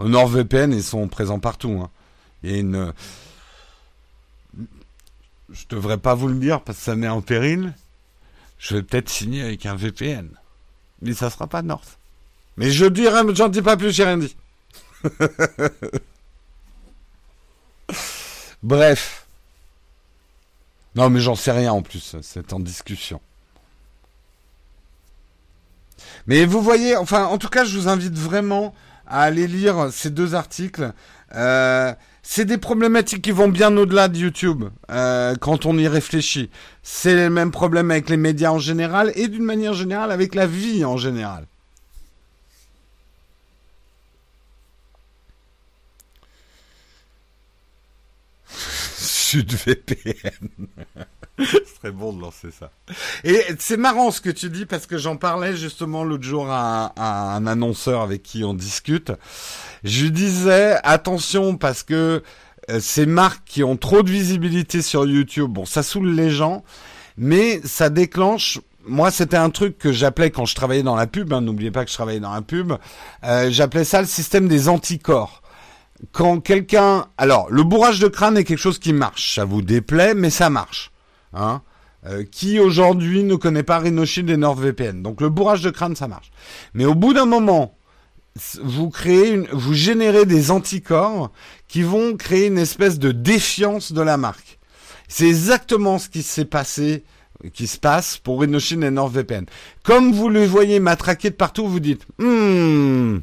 NordVPN, 0.08 0.72
ils 0.72 0.82
sont 0.82 1.06
présents 1.08 1.40
partout. 1.40 1.80
Hein. 1.82 1.90
Il 2.42 2.50
y 2.50 2.54
a 2.54 2.58
une, 2.58 2.92
je 5.50 5.64
devrais 5.68 5.98
pas 5.98 6.14
vous 6.14 6.28
le 6.28 6.34
dire 6.34 6.62
parce 6.62 6.78
que 6.78 6.84
ça 6.84 6.96
met 6.96 7.08
en 7.08 7.20
péril 7.20 7.74
je 8.60 8.76
vais 8.76 8.82
peut-être 8.82 9.08
signer 9.08 9.42
avec 9.42 9.66
un 9.66 9.74
VPN. 9.74 10.28
Mais 11.00 11.14
ça 11.14 11.30
sera 11.30 11.46
pas 11.48 11.62
North. 11.62 11.98
Mais 12.56 12.70
je 12.70 12.84
dirais, 12.84 13.22
j'en 13.32 13.48
dis 13.48 13.62
pas 13.62 13.78
plus, 13.78 13.90
j'ai. 13.90 14.04
Bref. 18.62 19.26
Non, 20.94 21.08
mais 21.08 21.20
j'en 21.20 21.36
sais 21.36 21.52
rien 21.52 21.72
en 21.72 21.80
plus, 21.80 22.16
c'est 22.20 22.52
en 22.52 22.60
discussion. 22.60 23.22
Mais 26.26 26.44
vous 26.44 26.60
voyez, 26.60 26.96
enfin, 26.96 27.24
en 27.24 27.38
tout 27.38 27.48
cas, 27.48 27.64
je 27.64 27.78
vous 27.78 27.88
invite 27.88 28.12
vraiment 28.12 28.74
à 29.10 29.22
aller 29.22 29.46
lire 29.46 29.88
ces 29.92 30.10
deux 30.10 30.34
articles. 30.34 30.92
Euh, 31.34 31.92
c'est 32.22 32.44
des 32.44 32.58
problématiques 32.58 33.22
qui 33.22 33.32
vont 33.32 33.48
bien 33.48 33.76
au-delà 33.76 34.08
de 34.08 34.16
YouTube 34.16 34.64
euh, 34.90 35.34
quand 35.40 35.66
on 35.66 35.76
y 35.76 35.88
réfléchit. 35.88 36.50
C'est 36.82 37.14
le 37.14 37.28
même 37.28 37.50
problème 37.50 37.90
avec 37.90 38.08
les 38.08 38.16
médias 38.16 38.50
en 38.50 38.58
général 38.58 39.12
et 39.16 39.28
d'une 39.28 39.44
manière 39.44 39.74
générale 39.74 40.12
avec 40.12 40.34
la 40.34 40.46
vie 40.46 40.84
en 40.84 40.96
général. 40.96 41.46
SudVPN. 49.30 50.48
Ce 51.38 51.44
serait 51.76 51.92
bon 51.92 52.12
de 52.12 52.20
lancer 52.20 52.48
ça. 52.50 52.70
Et 53.24 53.40
c'est 53.58 53.76
marrant 53.76 54.10
ce 54.10 54.20
que 54.20 54.28
tu 54.28 54.50
dis 54.50 54.66
parce 54.66 54.86
que 54.86 54.98
j'en 54.98 55.16
parlais 55.16 55.56
justement 55.56 56.04
l'autre 56.04 56.24
jour 56.24 56.48
à, 56.50 56.92
un 56.98 57.46
annonceur 57.46 58.02
avec 58.02 58.22
qui 58.22 58.44
on 58.44 58.54
discute. 58.54 59.12
Je 59.84 60.06
disais 60.06 60.76
attention 60.82 61.56
parce 61.56 61.82
que 61.82 62.22
euh, 62.70 62.80
ces 62.80 63.06
marques 63.06 63.44
qui 63.46 63.62
ont 63.62 63.76
trop 63.76 64.02
de 64.02 64.10
visibilité 64.10 64.82
sur 64.82 65.06
YouTube, 65.06 65.50
bon, 65.50 65.64
ça 65.64 65.82
saoule 65.82 66.10
les 66.10 66.30
gens, 66.30 66.64
mais 67.16 67.60
ça 67.64 67.88
déclenche 67.88 68.58
moi, 68.86 69.10
c'était 69.10 69.36
un 69.36 69.50
truc 69.50 69.76
que 69.76 69.92
j'appelais 69.92 70.30
quand 70.30 70.46
je 70.46 70.54
travaillais 70.54 70.82
dans 70.82 70.96
la 70.96 71.06
pub. 71.06 71.34
Hein, 71.34 71.42
N'oubliez 71.42 71.70
pas 71.70 71.84
que 71.84 71.90
je 71.90 71.94
travaillais 71.94 72.18
dans 72.18 72.32
la 72.32 72.40
pub. 72.40 72.72
Euh, 73.24 73.50
j'appelais 73.50 73.84
ça 73.84 74.00
le 74.00 74.06
système 74.06 74.48
des 74.48 74.70
anticorps. 74.70 75.42
Quand 76.12 76.40
quelqu'un, 76.40 77.06
alors, 77.18 77.50
le 77.50 77.62
bourrage 77.62 78.00
de 78.00 78.08
crâne 78.08 78.38
est 78.38 78.44
quelque 78.44 78.58
chose 78.58 78.78
qui 78.78 78.92
marche. 78.92 79.34
Ça 79.34 79.44
vous 79.44 79.62
déplaît, 79.62 80.14
mais 80.14 80.30
ça 80.30 80.50
marche. 80.50 80.90
Hein 81.32 81.62
euh, 82.06 82.24
qui 82.24 82.58
aujourd'hui 82.58 83.24
ne 83.24 83.34
connaît 83.34 83.62
pas 83.62 83.78
Rhinoshield 83.78 84.30
et 84.30 84.38
NordVPN. 84.38 85.02
Donc 85.02 85.20
le 85.20 85.28
bourrage 85.28 85.60
de 85.60 85.68
crâne, 85.68 85.94
ça 85.94 86.08
marche. 86.08 86.30
Mais 86.72 86.86
au 86.86 86.94
bout 86.94 87.12
d'un 87.12 87.26
moment, 87.26 87.76
vous 88.62 88.88
créez, 88.88 89.32
une, 89.32 89.46
vous 89.52 89.74
générez 89.74 90.24
des 90.24 90.50
anticorps 90.50 91.30
qui 91.68 91.82
vont 91.82 92.16
créer 92.16 92.46
une 92.46 92.56
espèce 92.56 92.98
de 92.98 93.12
défiance 93.12 93.92
de 93.92 94.00
la 94.00 94.16
marque. 94.16 94.58
C'est 95.08 95.28
exactement 95.28 95.98
ce 95.98 96.08
qui 96.08 96.22
s'est 96.22 96.46
passé, 96.46 97.04
qui 97.52 97.66
se 97.66 97.76
passe 97.76 98.16
pour 98.16 98.40
Rhinoshield 98.40 98.82
et 98.82 98.90
NordVPN. 98.90 99.44
Comme 99.82 100.12
vous 100.12 100.30
le 100.30 100.46
voyez 100.46 100.80
matraquer 100.80 101.28
de 101.28 101.34
partout, 101.34 101.68
vous 101.68 101.80
dites, 101.80 102.06
hmm, 102.18 103.18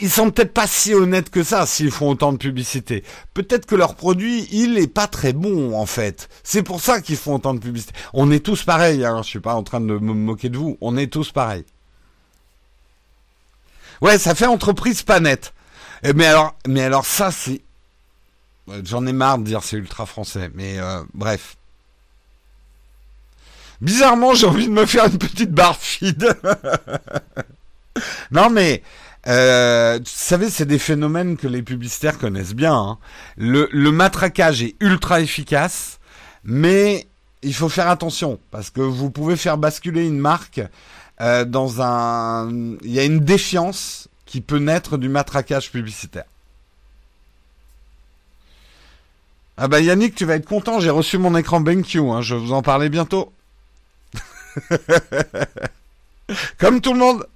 ils 0.00 0.10
sont 0.10 0.30
peut-être 0.30 0.54
pas 0.54 0.66
si 0.66 0.94
honnêtes 0.94 1.30
que 1.30 1.42
ça 1.42 1.66
s'ils 1.66 1.90
font 1.90 2.10
autant 2.10 2.32
de 2.32 2.38
publicité. 2.38 3.04
Peut-être 3.34 3.66
que 3.66 3.74
leur 3.74 3.94
produit, 3.96 4.48
il 4.50 4.78
est 4.78 4.92
pas 4.92 5.06
très 5.06 5.32
bon 5.32 5.76
en 5.76 5.86
fait. 5.86 6.28
C'est 6.42 6.62
pour 6.62 6.80
ça 6.80 7.00
qu'ils 7.00 7.18
font 7.18 7.34
autant 7.34 7.54
de 7.54 7.60
publicité. 7.60 7.92
On 8.14 8.30
est 8.30 8.44
tous 8.44 8.64
pareils, 8.64 9.04
hein. 9.04 9.20
je 9.22 9.28
suis 9.28 9.40
pas 9.40 9.54
en 9.54 9.62
train 9.62 9.80
de 9.80 9.86
me 9.86 10.14
moquer 10.14 10.48
de 10.48 10.56
vous, 10.56 10.78
on 10.80 10.96
est 10.96 11.12
tous 11.12 11.32
pareils. 11.32 11.64
Ouais, 14.00 14.18
ça 14.18 14.34
fait 14.34 14.46
entreprise 14.46 15.02
pas 15.02 15.20
nette. 15.20 15.52
Eh, 16.02 16.12
mais 16.14 16.26
alors, 16.26 16.56
mais 16.66 16.82
alors 16.82 17.06
ça 17.06 17.30
c'est, 17.30 17.60
j'en 18.84 19.06
ai 19.06 19.12
marre 19.12 19.38
de 19.38 19.44
dire 19.44 19.62
c'est 19.62 19.76
ultra 19.76 20.06
français, 20.06 20.50
mais 20.54 20.78
euh, 20.78 21.02
bref. 21.14 21.56
Bizarrement, 23.82 24.34
j'ai 24.34 24.46
envie 24.46 24.66
de 24.66 24.72
me 24.72 24.86
faire 24.86 25.06
une 25.06 25.18
petite 25.18 25.50
barre 25.52 25.78
feed. 25.78 26.36
non 28.30 28.48
mais 28.48 28.82
euh, 29.28 29.98
vous 29.98 30.04
savez, 30.06 30.50
c'est 30.50 30.66
des 30.66 30.78
phénomènes 30.78 31.36
que 31.36 31.46
les 31.46 31.62
publicitaires 31.62 32.18
connaissent 32.18 32.54
bien. 32.54 32.74
Hein. 32.74 32.98
Le, 33.36 33.68
le, 33.72 33.92
matraquage 33.92 34.62
est 34.62 34.74
ultra 34.80 35.20
efficace, 35.20 36.00
mais 36.44 37.06
il 37.42 37.54
faut 37.54 37.68
faire 37.68 37.88
attention 37.88 38.40
parce 38.50 38.70
que 38.70 38.80
vous 38.80 39.10
pouvez 39.10 39.36
faire 39.36 39.58
basculer 39.58 40.06
une 40.06 40.18
marque 40.18 40.60
euh, 41.20 41.44
dans 41.44 41.80
un. 41.82 42.50
Il 42.82 42.90
y 42.90 42.98
a 42.98 43.04
une 43.04 43.20
défiance 43.20 44.08
qui 44.26 44.40
peut 44.40 44.58
naître 44.58 44.96
du 44.96 45.08
matraquage 45.08 45.70
publicitaire. 45.70 46.24
Ah 49.56 49.68
bah 49.68 49.80
Yannick, 49.80 50.14
tu 50.14 50.24
vas 50.24 50.36
être 50.36 50.48
content, 50.48 50.80
j'ai 50.80 50.90
reçu 50.90 51.18
mon 51.18 51.36
écran 51.36 51.60
BenQ, 51.60 51.98
hein, 51.98 52.22
je 52.22 52.34
vais 52.34 52.40
vous 52.40 52.52
en 52.52 52.62
parler 52.62 52.88
bientôt. 52.88 53.32
Comme 56.58 56.80
tout 56.80 56.94
le 56.94 56.98
monde. 56.98 57.26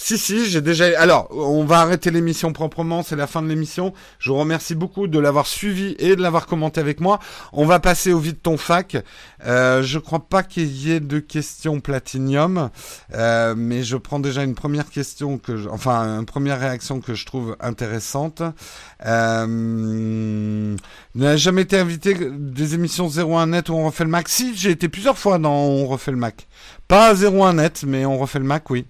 Si, 0.00 0.16
si, 0.16 0.48
j'ai 0.48 0.60
déjà. 0.60 0.86
Alors, 0.96 1.26
on 1.32 1.64
va 1.64 1.80
arrêter 1.80 2.12
l'émission 2.12 2.52
proprement, 2.52 3.02
c'est 3.02 3.16
la 3.16 3.26
fin 3.26 3.42
de 3.42 3.48
l'émission. 3.48 3.92
Je 4.20 4.30
vous 4.30 4.38
remercie 4.38 4.76
beaucoup 4.76 5.08
de 5.08 5.18
l'avoir 5.18 5.48
suivi 5.48 5.96
et 5.98 6.14
de 6.14 6.22
l'avoir 6.22 6.46
commenté 6.46 6.80
avec 6.80 7.00
moi. 7.00 7.18
On 7.52 7.66
va 7.66 7.80
passer 7.80 8.12
au 8.12 8.20
vide 8.20 8.40
ton 8.40 8.56
fac. 8.56 8.96
Euh, 9.44 9.82
je 9.82 9.98
crois 9.98 10.20
pas 10.20 10.44
qu'il 10.44 10.68
y 10.68 10.92
ait 10.92 11.00
de 11.00 11.18
questions 11.18 11.80
platinium, 11.80 12.70
euh, 13.14 13.54
mais 13.56 13.82
je 13.82 13.96
prends 13.96 14.20
déjà 14.20 14.44
une 14.44 14.54
première 14.54 14.88
question 14.88 15.36
que, 15.36 15.56
je... 15.56 15.68
enfin, 15.68 16.20
une 16.20 16.26
première 16.26 16.60
réaction 16.60 17.00
que 17.00 17.14
je 17.14 17.26
trouve 17.26 17.56
intéressante. 17.58 18.40
Euh, 19.04 20.76
n'a 21.16 21.36
jamais 21.36 21.62
été 21.62 21.76
invité 21.76 22.14
des 22.14 22.74
émissions 22.74 23.08
01 23.08 23.48
net 23.48 23.68
où 23.68 23.74
on 23.74 23.86
refait 23.86 24.04
le 24.04 24.10
Mac. 24.10 24.28
Si, 24.28 24.56
j'ai 24.56 24.70
été 24.70 24.88
plusieurs 24.88 25.18
fois 25.18 25.38
dans 25.38 25.54
On 25.54 25.86
refait 25.88 26.12
le 26.12 26.18
Mac. 26.18 26.46
Pas 26.86 27.14
01 27.14 27.54
net, 27.54 27.82
mais 27.84 28.06
on 28.06 28.16
refait 28.16 28.38
le 28.38 28.44
Mac, 28.44 28.70
oui. 28.70 28.86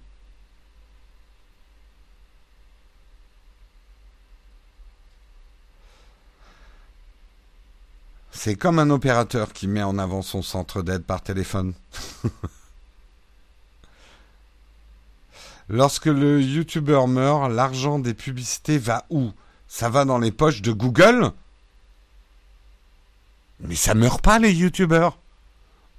C'est 8.41 8.55
comme 8.55 8.79
un 8.79 8.89
opérateur 8.89 9.51
qui 9.51 9.67
met 9.67 9.83
en 9.83 9.97
avant 9.97 10.21
son 10.21 10.41
centre 10.41 10.81
d'aide 10.81 11.03
par 11.03 11.21
téléphone. 11.21 11.73
Lorsque 15.67 16.05
le 16.05 16.41
youtubeur 16.41 17.09
meurt, 17.09 17.51
l'argent 17.51 17.99
des 17.99 18.13
publicités 18.13 18.77
va 18.77 19.03
où? 19.09 19.31
Ça 19.67 19.89
va 19.89 20.05
dans 20.05 20.19
les 20.19 20.31
poches 20.31 20.61
de 20.61 20.71
Google? 20.71 21.33
Mais 23.59 23.75
ça 23.75 23.93
meurt 23.93 24.21
pas 24.21 24.39
les 24.39 24.53
youtubeurs. 24.53 25.17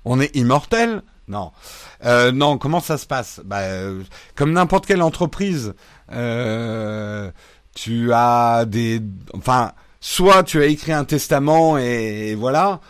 On 0.07 0.19
est 0.19 0.35
immortel? 0.35 1.03
Non. 1.29 1.53
Euh, 2.07 2.33
non, 2.33 2.57
comment 2.57 2.81
ça 2.81 2.97
se 2.97 3.05
passe? 3.05 3.43
Bah, 3.45 3.61
euh, 3.61 4.03
Comme 4.35 4.53
n'importe 4.53 4.87
quelle 4.87 5.03
entreprise, 5.03 5.75
euh, 6.11 7.31
tu 7.75 8.15
as 8.15 8.65
des... 8.65 9.03
Enfin 9.35 9.75
soit 10.01 10.43
tu 10.43 10.63
as 10.63 10.67
écrit 10.67 10.93
un 10.93 11.05
testament 11.05 11.79
et, 11.79 12.35
voilà. 12.35 12.81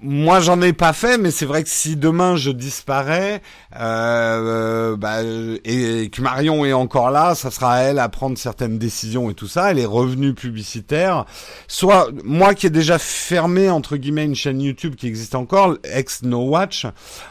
Moi, 0.00 0.38
j'en 0.38 0.62
ai 0.62 0.72
pas 0.72 0.92
fait, 0.92 1.18
mais 1.18 1.32
c'est 1.32 1.44
vrai 1.44 1.64
que 1.64 1.68
si 1.68 1.96
demain 1.96 2.36
je 2.36 2.52
disparais 2.52 3.42
euh, 3.80 4.96
bah, 4.96 5.24
et, 5.64 6.08
que 6.08 6.22
Marion 6.22 6.64
est 6.64 6.72
encore 6.72 7.10
là, 7.10 7.34
ça 7.34 7.50
sera 7.50 7.74
à 7.74 7.78
elle 7.80 7.98
à 7.98 8.08
prendre 8.08 8.38
certaines 8.38 8.78
décisions 8.78 9.28
et 9.28 9.34
tout 9.34 9.48
ça. 9.48 9.72
Elle 9.72 9.80
est 9.80 9.84
revenue 9.86 10.34
publicitaire. 10.34 11.24
Soit 11.66 12.10
moi 12.22 12.54
qui 12.54 12.68
ai 12.68 12.70
déjà 12.70 12.96
fermé 13.00 13.70
entre 13.70 13.96
guillemets 13.96 14.24
une 14.24 14.36
chaîne 14.36 14.60
YouTube 14.60 14.94
qui 14.94 15.08
existe 15.08 15.34
encore, 15.34 15.76
ex 15.82 16.22
No 16.22 16.44
Watch. 16.44 16.86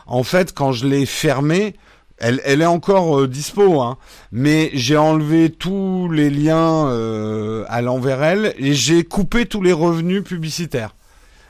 En 0.05 0.23
fait, 0.23 0.53
quand 0.53 0.73
je 0.73 0.87
l'ai 0.87 1.05
fermée, 1.05 1.73
elle, 2.19 2.61
est 2.61 2.65
encore 2.65 3.19
euh, 3.19 3.27
dispo, 3.27 3.81
hein. 3.81 3.97
mais 4.31 4.71
j'ai 4.73 4.97
enlevé 4.97 5.51
tous 5.51 6.09
les 6.09 6.29
liens 6.29 6.87
euh, 6.87 7.63
à 7.67 7.81
l'envers 7.81 8.23
elle 8.23 8.55
et 8.57 8.73
j'ai 8.73 9.03
coupé 9.03 9.45
tous 9.45 9.61
les 9.61 9.73
revenus 9.73 10.23
publicitaires. 10.23 10.95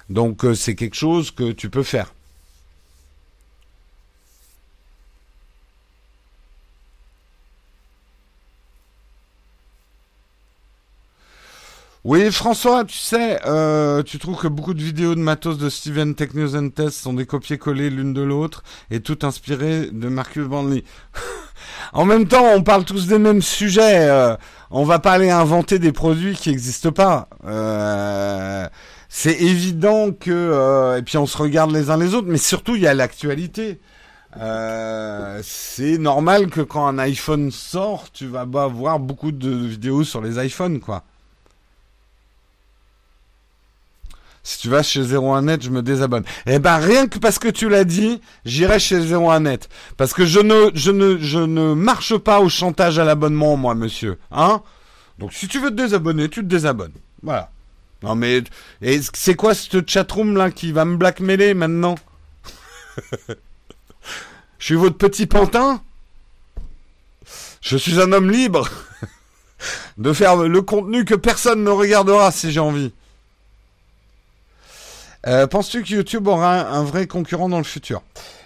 Donc 0.09 0.43
euh, 0.43 0.53
c'est 0.53 0.75
quelque 0.75 0.95
chose 0.95 1.31
que 1.31 1.51
tu 1.51 1.69
peux 1.69 1.83
faire. 1.83 2.13
Oui, 12.03 12.31
François, 12.31 12.85
tu 12.85 12.97
sais, 12.97 13.39
euh, 13.45 14.03
tu 14.03 14.19
trouves 14.19 14.37
que 14.37 14.47
beaucoup 14.47 14.73
de 14.73 14.81
vidéos 14.81 15.15
de 15.15 15.19
matos 15.19 15.57
de 15.57 15.69
Steven 15.69 16.15
Tech 16.15 16.33
News 16.35 16.55
and 16.55 16.69
Test 16.69 16.99
sont 16.99 17.13
des 17.13 17.25
copier-coller 17.25 17.89
l'une 17.89 18.13
de 18.13 18.21
l'autre 18.21 18.63
et 18.91 19.01
tout 19.01 19.17
inspiré 19.23 19.89
de 19.91 20.07
Marcus 20.07 20.45
Bandley. 20.45 20.83
en 21.93 22.05
même 22.05 22.27
temps, 22.27 22.45
on 22.53 22.63
parle 22.63 22.85
tous 22.85 23.07
des 23.07 23.17
mêmes 23.17 23.41
sujets. 23.41 24.07
Euh, 24.09 24.35
on 24.69 24.83
va 24.83 24.99
pas 24.99 25.13
aller 25.13 25.31
inventer 25.31 25.79
des 25.79 25.91
produits 25.91 26.35
qui 26.35 26.49
n'existent 26.49 26.91
pas. 26.91 27.27
Euh, 27.45 28.67
c'est 29.09 29.41
évident 29.41 30.11
que 30.11 30.31
euh, 30.31 30.97
et 30.97 31.01
puis 31.01 31.17
on 31.17 31.25
se 31.25 31.37
regarde 31.37 31.71
les 31.71 31.89
uns 31.89 31.97
les 31.97 32.13
autres, 32.13 32.27
mais 32.29 32.37
surtout 32.37 32.75
il 32.75 32.83
y 32.83 32.87
a 32.87 32.93
l'actualité. 32.93 33.79
Euh, 34.39 35.39
c'est 35.43 35.97
normal 35.97 36.47
que 36.47 36.61
quand 36.61 36.85
un 36.85 36.99
iPhone 36.99 37.49
sort, 37.51 38.11
tu 38.11 38.27
vas 38.27 38.45
voir 38.45 38.99
beaucoup 38.99 39.31
de 39.31 39.49
vidéos 39.49 40.03
sur 40.03 40.21
les 40.21 40.43
iPhones, 40.45 40.79
quoi. 40.79 41.03
Si 44.47 44.59
tu 44.59 44.69
vas 44.69 44.81
chez 44.81 45.01
01net, 45.01 45.61
je 45.61 45.69
me 45.69 45.81
désabonne. 45.81 46.23
Eh 46.45 46.57
ben, 46.59 46.77
rien 46.77 47.07
que 47.07 47.19
parce 47.19 47.37
que 47.37 47.49
tu 47.49 47.67
l'as 47.67 47.83
dit, 47.83 48.21
j'irai 48.45 48.79
chez 48.79 48.97
01net. 48.97 49.63
Parce 49.97 50.13
que 50.13 50.25
je 50.25 50.39
ne, 50.39 50.71
je 50.73 50.91
ne, 51.39 51.73
marche 51.73 52.15
pas 52.15 52.39
au 52.39 52.47
chantage 52.47 52.97
à 52.97 53.03
l'abonnement, 53.03 53.57
moi, 53.57 53.75
monsieur. 53.75 54.17
Hein? 54.31 54.61
Donc, 55.19 55.33
si 55.33 55.49
tu 55.49 55.59
veux 55.59 55.69
te 55.69 55.75
désabonner, 55.75 56.29
tu 56.29 56.39
te 56.43 56.45
désabonnes. 56.45 56.93
Voilà. 57.21 57.51
Non, 58.03 58.15
mais, 58.15 58.41
et 58.81 59.01
c'est 59.13 59.35
quoi 59.35 59.53
cette 59.53 59.89
chatroom 59.89 60.37
là 60.37 60.49
qui 60.49 60.71
va 60.71 60.85
me 60.85 60.95
blackmailer 60.95 61.53
maintenant? 61.53 61.95
je 63.27 63.35
suis 64.65 64.75
votre 64.75 64.97
petit 64.97 65.25
pantin? 65.25 65.81
Je 67.59 67.75
suis 67.75 67.99
un 67.99 68.13
homme 68.13 68.31
libre 68.31 68.69
de 69.97 70.13
faire 70.13 70.37
le 70.37 70.61
contenu 70.61 71.03
que 71.03 71.15
personne 71.15 71.65
ne 71.65 71.69
regardera 71.69 72.31
si 72.31 72.53
j'ai 72.53 72.61
envie. 72.61 72.93
Euh, 75.27 75.45
penses-tu 75.45 75.83
que 75.83 75.89
YouTube 75.89 76.27
aura 76.27 76.61
un, 76.69 76.83
vrai 76.83 77.05
concurrent 77.05 77.49
dans 77.49 77.57
le 77.57 77.65
futur? 77.65 78.01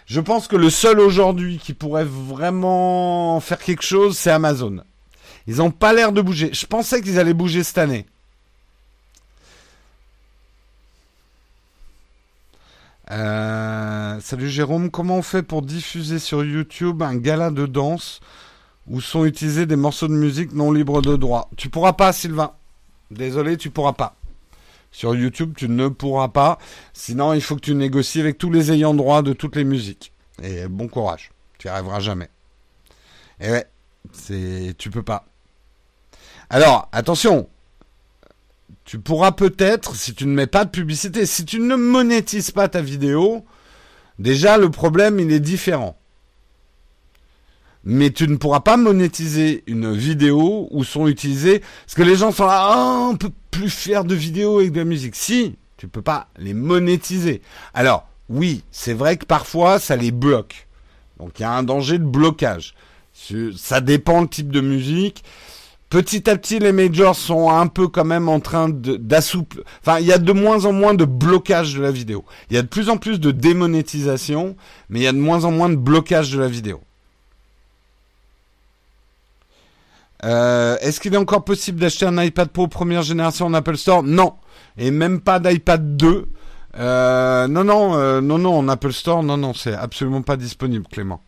Je 0.07 0.19
pense 0.19 0.47
que 0.47 0.55
le 0.55 0.71
seul 0.71 0.99
aujourd'hui 0.99 1.59
qui 1.59 1.73
pourrait 1.73 2.05
vraiment 2.05 3.39
faire 3.39 3.59
quelque 3.59 3.83
chose, 3.83 4.17
c'est 4.17 4.31
Amazon. 4.31 4.81
Ils 5.45 5.57
n'ont 5.57 5.71
pas 5.71 5.93
l'air 5.93 6.11
de 6.11 6.21
bouger. 6.21 6.49
Je 6.53 6.65
pensais 6.65 7.01
qu'ils 7.01 7.19
allaient 7.19 7.35
bouger 7.35 7.63
cette 7.63 7.77
année. 7.77 8.07
Euh, 13.11 14.19
salut 14.21 14.49
Jérôme, 14.49 14.89
comment 14.89 15.17
on 15.17 15.21
fait 15.21 15.43
pour 15.43 15.61
diffuser 15.61 16.17
sur 16.17 16.43
YouTube 16.43 17.03
un 17.03 17.15
gala 17.15 17.51
de 17.51 17.65
danse 17.65 18.21
où 18.87 19.01
sont 19.01 19.25
utilisés 19.25 19.65
des 19.65 19.75
morceaux 19.75 20.07
de 20.07 20.13
musique 20.13 20.53
non 20.53 20.71
libres 20.71 21.01
de 21.01 21.15
droit? 21.15 21.49
Tu 21.57 21.69
pourras 21.69 21.93
pas, 21.93 22.11
Sylvain. 22.11 22.53
Désolé, 23.11 23.57
tu 23.57 23.69
pourras 23.69 23.93
pas. 23.93 24.15
Sur 24.91 25.15
YouTube, 25.15 25.53
tu 25.55 25.69
ne 25.69 25.87
pourras 25.87 26.27
pas. 26.27 26.57
Sinon, 26.93 27.33
il 27.33 27.41
faut 27.41 27.55
que 27.55 27.61
tu 27.61 27.73
négocies 27.73 28.19
avec 28.19 28.37
tous 28.37 28.51
les 28.51 28.71
ayants 28.71 28.93
droit 28.93 29.21
de 29.21 29.33
toutes 29.33 29.55
les 29.55 29.63
musiques. 29.63 30.11
Et 30.43 30.67
bon 30.67 30.87
courage. 30.87 31.31
Tu 31.57 31.67
n'y 31.67 31.71
arriveras 31.71 31.99
jamais. 31.99 32.29
Et 33.39 33.49
ouais, 33.51 33.65
c'est, 34.11 34.75
tu 34.77 34.89
peux 34.89 35.03
pas. 35.03 35.25
Alors, 36.49 36.89
attention. 36.91 37.47
Tu 38.83 38.99
pourras 38.99 39.31
peut-être, 39.31 39.95
si 39.95 40.13
tu 40.13 40.25
ne 40.25 40.33
mets 40.33 40.47
pas 40.47 40.65
de 40.65 40.69
publicité, 40.69 41.25
si 41.25 41.45
tu 41.45 41.59
ne 41.59 41.75
monétises 41.75 42.51
pas 42.51 42.67
ta 42.67 42.81
vidéo, 42.81 43.45
déjà 44.19 44.57
le 44.57 44.69
problème 44.69 45.19
il 45.19 45.31
est 45.31 45.39
différent 45.39 45.97
mais 47.83 48.11
tu 48.11 48.27
ne 48.27 48.35
pourras 48.35 48.59
pas 48.59 48.77
monétiser 48.77 49.63
une 49.65 49.91
vidéo 49.93 50.67
où 50.71 50.83
sont 50.83 51.07
utilisés 51.07 51.59
parce 51.59 51.95
que 51.95 52.03
les 52.03 52.15
gens 52.15 52.31
sont 52.31 52.45
là 52.45 52.59
ah, 52.61 53.09
on 53.11 53.17
plus 53.51 53.69
faire 53.69 54.05
de 54.05 54.15
vidéos 54.15 54.59
avec 54.59 54.71
de 54.71 54.79
la 54.79 54.85
musique. 54.85 55.15
Si 55.15 55.55
tu 55.77 55.87
peux 55.87 56.01
pas 56.01 56.27
les 56.37 56.53
monétiser. 56.53 57.41
Alors 57.73 58.07
oui 58.29 58.63
c'est 58.71 58.93
vrai 58.93 59.17
que 59.17 59.25
parfois 59.25 59.79
ça 59.79 59.95
les 59.95 60.11
bloque. 60.11 60.67
Donc 61.19 61.39
il 61.39 61.43
y 61.43 61.45
a 61.45 61.51
un 61.51 61.63
danger 61.63 61.99
de 61.99 62.05
blocage. 62.05 62.73
Ça 63.55 63.81
dépend 63.81 64.21
le 64.21 64.27
type 64.27 64.51
de 64.51 64.61
musique. 64.61 65.23
Petit 65.89 66.29
à 66.29 66.37
petit 66.37 66.59
les 66.59 66.71
majors 66.71 67.17
sont 67.17 67.49
un 67.49 67.67
peu 67.67 67.89
quand 67.89 68.05
même 68.05 68.29
en 68.29 68.39
train 68.39 68.69
d'assouplir 68.69 69.63
enfin 69.81 69.99
il 69.99 70.05
y 70.05 70.13
a 70.13 70.17
de 70.17 70.31
moins 70.31 70.65
en 70.65 70.71
moins 70.71 70.93
de 70.93 71.05
blocage 71.05 71.75
de 71.75 71.81
la 71.81 71.91
vidéo. 71.91 72.23
Il 72.49 72.55
y 72.55 72.59
a 72.59 72.61
de 72.61 72.67
plus 72.67 72.89
en 72.89 72.97
plus 72.97 73.19
de 73.19 73.31
démonétisation 73.31 74.55
mais 74.89 75.01
il 75.01 75.03
y 75.03 75.07
a 75.07 75.11
de 75.11 75.17
moins 75.17 75.43
en 75.43 75.51
moins 75.51 75.69
de 75.69 75.75
blocage 75.75 76.31
de 76.31 76.39
la 76.39 76.47
vidéo 76.47 76.81
Euh, 80.23 80.77
est-ce 80.81 80.99
qu'il 80.99 81.13
est 81.13 81.17
encore 81.17 81.43
possible 81.43 81.79
d'acheter 81.79 82.05
un 82.05 82.21
iPad 82.21 82.49
Pro 82.49 82.67
première 82.67 83.01
génération 83.01 83.47
en 83.47 83.53
Apple 83.53 83.77
Store? 83.77 84.03
Non. 84.03 84.35
Et 84.77 84.91
même 84.91 85.21
pas 85.21 85.39
d'iPad 85.39 85.97
2. 85.97 86.27
Euh, 86.77 87.47
non, 87.47 87.63
non, 87.63 87.95
euh, 87.95 88.21
non, 88.21 88.37
non, 88.37 88.57
en 88.57 88.69
Apple 88.69 88.93
Store, 88.93 89.23
non, 89.23 89.37
non, 89.37 89.53
c'est 89.53 89.73
absolument 89.73 90.21
pas 90.21 90.37
disponible, 90.37 90.85
Clément. 90.89 91.21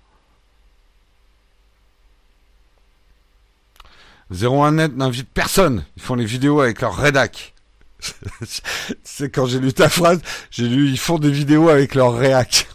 01net 4.31 4.95
n'invite 4.95 5.29
personne. 5.29 5.85
Ils 5.97 6.03
font 6.03 6.15
les 6.15 6.25
vidéos 6.25 6.61
avec 6.61 6.81
leur 6.81 6.95
rédac. 6.95 7.53
C'est 9.03 9.29
quand 9.29 9.45
j'ai 9.45 9.59
lu 9.59 9.73
ta 9.73 9.89
phrase, 9.89 10.21
j'ai 10.49 10.67
lu 10.67 10.89
ils 10.89 10.99
font 10.99 11.19
des 11.19 11.31
vidéos 11.31 11.69
avec 11.69 11.95
leur 11.95 12.15
réac. 12.15 12.67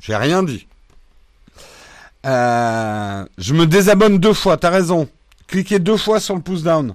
J'ai 0.00 0.16
rien 0.16 0.42
dit. 0.42 0.66
Euh, 2.24 3.24
je 3.36 3.54
me 3.54 3.66
désabonne 3.66 4.18
deux 4.18 4.32
fois, 4.32 4.56
t'as 4.56 4.70
raison. 4.70 5.08
Cliquez 5.46 5.78
deux 5.78 5.96
fois 5.96 6.20
sur 6.20 6.34
le 6.34 6.40
pouce 6.40 6.62
down. 6.62 6.94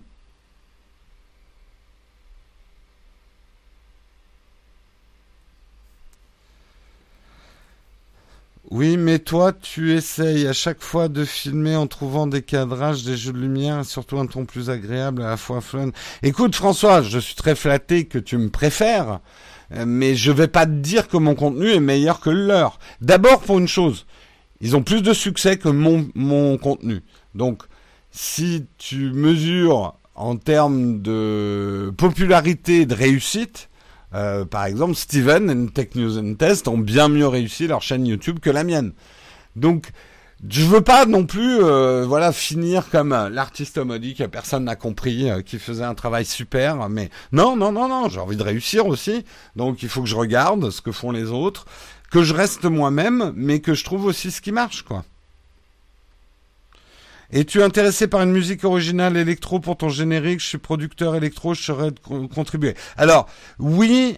Oui, 8.72 8.98
mais 8.98 9.18
toi, 9.18 9.52
tu 9.52 9.94
essayes 9.96 10.46
à 10.48 10.54
chaque 10.54 10.82
fois 10.82 11.08
de 11.10 11.26
filmer 11.26 11.76
en 11.76 11.88
trouvant 11.88 12.28
des 12.28 12.44
cadrages, 12.44 13.04
des 13.04 13.18
jeux 13.18 13.34
de 13.34 13.40
lumière, 13.40 13.84
surtout 13.84 14.20
un 14.20 14.28
ton 14.28 14.46
plus 14.46 14.70
agréable, 14.70 15.24
à 15.24 15.30
la 15.30 15.38
fois 15.38 15.60
fun. 15.60 15.90
Écoute, 16.22 16.56
François, 16.56 17.02
je 17.02 17.18
suis 17.18 17.34
très 17.34 17.56
flatté 17.56 18.06
que 18.06 18.20
tu 18.20 18.38
me 18.38 18.50
préfères, 18.50 19.22
euh, 19.74 19.86
mais 19.88 20.16
je 20.16 20.32
vais 20.32 20.48
pas 20.48 20.68
te 20.68 20.72
dire 20.72 21.08
que 21.08 21.18
mon 21.18 21.34
contenu 21.34 21.72
est 21.72 21.80
meilleur 21.80 22.20
que 22.20 22.30
le 22.30 22.46
leur. 22.46 22.78
D'abord 23.02 23.42
pour 23.42 23.58
une 23.58 23.68
chose, 23.68 24.06
ils 24.62 24.76
ont 24.76 24.84
plus 24.84 25.02
de 25.02 25.14
succès 25.14 25.58
que 25.58 25.70
mon, 25.70 26.08
mon 26.16 26.58
contenu. 26.58 27.02
Donc, 27.36 27.64
si 28.12 28.66
tu 28.78 29.12
mesures 29.12 29.96
en 30.16 30.36
termes 30.36 31.02
de 31.02 31.94
popularité 31.98 32.82
et 32.82 32.86
de 32.86 32.96
réussite, 32.96 33.70
euh, 34.14 34.46
par 34.46 34.66
exemple, 34.66 34.96
Steven 34.96 35.50
et 35.50 35.72
Tech 35.72 35.90
News 35.96 36.18
and 36.18 36.36
Test 36.36 36.68
ont 36.68 36.78
bien 36.78 37.08
mieux 37.10 37.28
réussi 37.28 37.68
leur 37.68 37.82
chaîne 37.82 38.06
YouTube 38.06 38.40
que 38.40 38.50
la 38.50 38.64
mienne. 38.64 38.94
Donc, 39.56 39.92
je 40.48 40.64
veux 40.64 40.82
pas 40.82 41.06
non 41.06 41.26
plus, 41.26 41.62
euh, 41.62 42.06
voilà, 42.08 42.32
finir 42.32 42.90
comme 42.90 43.12
euh, 43.12 43.30
l'artiste 43.30 43.78
maudit 43.78 44.16
que 44.16 44.24
personne 44.24 44.64
n'a 44.64 44.78
compris, 44.78 45.30
qui 45.46 45.60
faisait 45.60 45.84
un 45.84 45.96
travail 45.96 46.26
super. 46.26 46.90
Mais 46.90 47.10
non, 47.32 47.56
non, 47.56 47.72
non, 47.72 47.88
non, 47.88 48.10
j'ai 48.10 48.20
envie 48.20 48.38
de 48.38 48.44
réussir 48.44 48.88
aussi. 48.88 49.26
Donc, 49.56 49.84
il 49.84 49.90
faut 49.90 50.02
que 50.02 50.08
je 50.08 50.16
regarde 50.16 50.70
ce 50.70 50.82
que 50.82 50.92
font 50.92 51.12
les 51.12 51.32
autres, 51.32 51.66
que 52.12 52.24
je 52.24 52.34
reste 52.34 52.66
moi-même, 52.66 53.34
mais 53.36 53.60
que 53.60 53.74
je 53.74 53.84
trouve 53.84 54.06
aussi 54.06 54.32
ce 54.32 54.42
qui 54.42 54.52
marche, 54.52 54.84
quoi. 54.84 55.04
Es-tu 57.32 57.62
intéressé 57.62 58.08
par 58.08 58.24
une 58.24 58.32
musique 58.32 58.64
originale 58.64 59.16
électro 59.16 59.60
pour 59.60 59.78
ton 59.78 59.90
générique? 59.90 60.40
Je 60.40 60.48
suis 60.48 60.58
producteur 60.58 61.16
électro, 61.16 61.54
je 61.54 61.62
serais 61.62 61.92
de 61.92 62.00
contribuer. 62.28 62.74
Alors, 62.98 63.30
oui, 63.60 64.18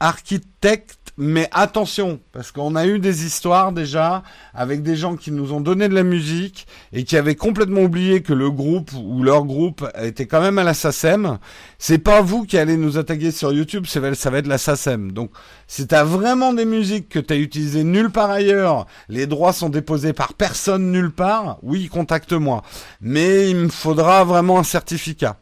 architecte 0.00 0.97
mais 1.20 1.48
attention, 1.50 2.20
parce 2.30 2.52
qu'on 2.52 2.76
a 2.76 2.86
eu 2.86 3.00
des 3.00 3.26
histoires 3.26 3.72
déjà 3.72 4.22
avec 4.54 4.84
des 4.84 4.94
gens 4.94 5.16
qui 5.16 5.32
nous 5.32 5.52
ont 5.52 5.60
donné 5.60 5.88
de 5.88 5.94
la 5.94 6.04
musique 6.04 6.68
et 6.92 7.02
qui 7.02 7.16
avaient 7.16 7.34
complètement 7.34 7.80
oublié 7.80 8.22
que 8.22 8.32
le 8.32 8.52
groupe 8.52 8.92
ou 8.92 9.24
leur 9.24 9.44
groupe 9.44 9.84
était 10.00 10.26
quand 10.26 10.40
même 10.40 10.58
à 10.58 10.62
la 10.62 10.74
SACEM. 10.74 11.38
C'est 11.76 11.98
pas 11.98 12.22
vous 12.22 12.44
qui 12.44 12.56
allez 12.56 12.76
nous 12.76 12.98
attaquer 12.98 13.32
sur 13.32 13.52
YouTube, 13.52 13.84
ça 13.86 13.98
va, 13.98 14.38
être 14.38 14.46
la 14.46 14.58
SACEM. 14.58 15.10
Donc, 15.10 15.32
si 15.66 15.88
t'as 15.88 16.04
vraiment 16.04 16.52
des 16.52 16.64
musiques 16.64 17.08
que 17.08 17.18
t'as 17.18 17.36
utilisées 17.36 17.82
nulle 17.82 18.10
part 18.10 18.30
ailleurs, 18.30 18.86
les 19.08 19.26
droits 19.26 19.52
sont 19.52 19.70
déposés 19.70 20.12
par 20.12 20.34
personne 20.34 20.92
nulle 20.92 21.10
part, 21.10 21.58
oui, 21.64 21.88
contacte-moi. 21.88 22.62
Mais 23.00 23.50
il 23.50 23.56
me 23.56 23.68
faudra 23.68 24.22
vraiment 24.22 24.60
un 24.60 24.64
certificat. 24.64 25.36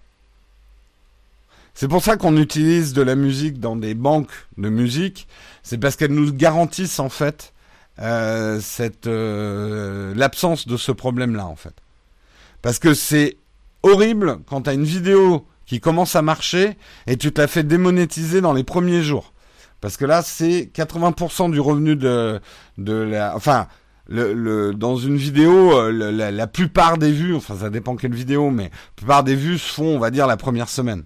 C'est 1.78 1.88
pour 1.88 2.02
ça 2.02 2.16
qu'on 2.16 2.38
utilise 2.38 2.94
de 2.94 3.02
la 3.02 3.16
musique 3.16 3.60
dans 3.60 3.76
des 3.76 3.92
banques 3.92 4.32
de 4.56 4.70
musique. 4.70 5.28
C'est 5.62 5.76
parce 5.76 5.94
qu'elles 5.94 6.14
nous 6.14 6.32
garantissent 6.32 7.00
en 7.00 7.10
fait 7.10 7.52
euh, 7.98 8.60
cette 8.62 9.06
euh, 9.06 10.14
l'absence 10.14 10.66
de 10.66 10.78
ce 10.78 10.90
problème-là 10.90 11.46
en 11.46 11.54
fait. 11.54 11.74
Parce 12.62 12.78
que 12.78 12.94
c'est 12.94 13.36
horrible 13.82 14.38
quand 14.46 14.62
tu 14.62 14.70
as 14.70 14.72
une 14.72 14.84
vidéo 14.84 15.46
qui 15.66 15.78
commence 15.78 16.16
à 16.16 16.22
marcher 16.22 16.78
et 17.06 17.18
tu 17.18 17.30
te 17.30 17.42
la 17.42 17.46
fais 17.46 17.62
démonétiser 17.62 18.40
dans 18.40 18.54
les 18.54 18.64
premiers 18.64 19.02
jours. 19.02 19.34
Parce 19.82 19.98
que 19.98 20.06
là, 20.06 20.22
c'est 20.22 20.70
80% 20.74 21.50
du 21.50 21.60
revenu 21.60 21.94
de, 21.94 22.40
de 22.78 22.94
la... 22.94 23.36
Enfin, 23.36 23.68
le, 24.08 24.72
dans 24.72 24.96
une 24.96 25.18
vidéo, 25.18 25.78
euh, 25.78 25.92
la, 25.92 26.30
la, 26.30 26.46
plupart 26.46 26.96
des 26.96 27.12
vues, 27.12 27.34
enfin 27.34 27.56
ça 27.56 27.68
dépend 27.68 27.96
quelle 27.96 28.14
vidéo, 28.14 28.50
mais 28.50 28.64
la 28.64 28.70
plupart 28.96 29.24
des 29.24 29.34
vues 29.34 29.58
se 29.58 29.74
font, 29.74 29.94
on 29.94 29.98
va 29.98 30.10
dire, 30.10 30.26
la 30.26 30.38
première 30.38 30.70
semaine. 30.70 31.02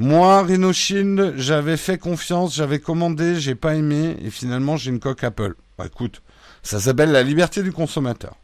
Moi, 0.00 0.44
Rhinoshield, 0.44 1.34
j'avais 1.36 1.76
fait 1.76 1.98
confiance, 1.98 2.54
j'avais 2.54 2.78
commandé, 2.78 3.38
j'ai 3.38 3.54
pas 3.54 3.74
aimé, 3.74 4.16
et 4.22 4.30
finalement 4.30 4.78
j'ai 4.78 4.90
une 4.90 4.98
coque 4.98 5.22
Apple. 5.24 5.56
Bah 5.76 5.84
écoute, 5.84 6.22
ça 6.62 6.80
s'appelle 6.80 7.12
la 7.12 7.22
liberté 7.22 7.62
du 7.62 7.70
consommateur. 7.70 8.34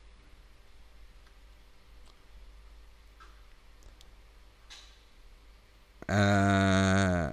Euh... 6.11 7.31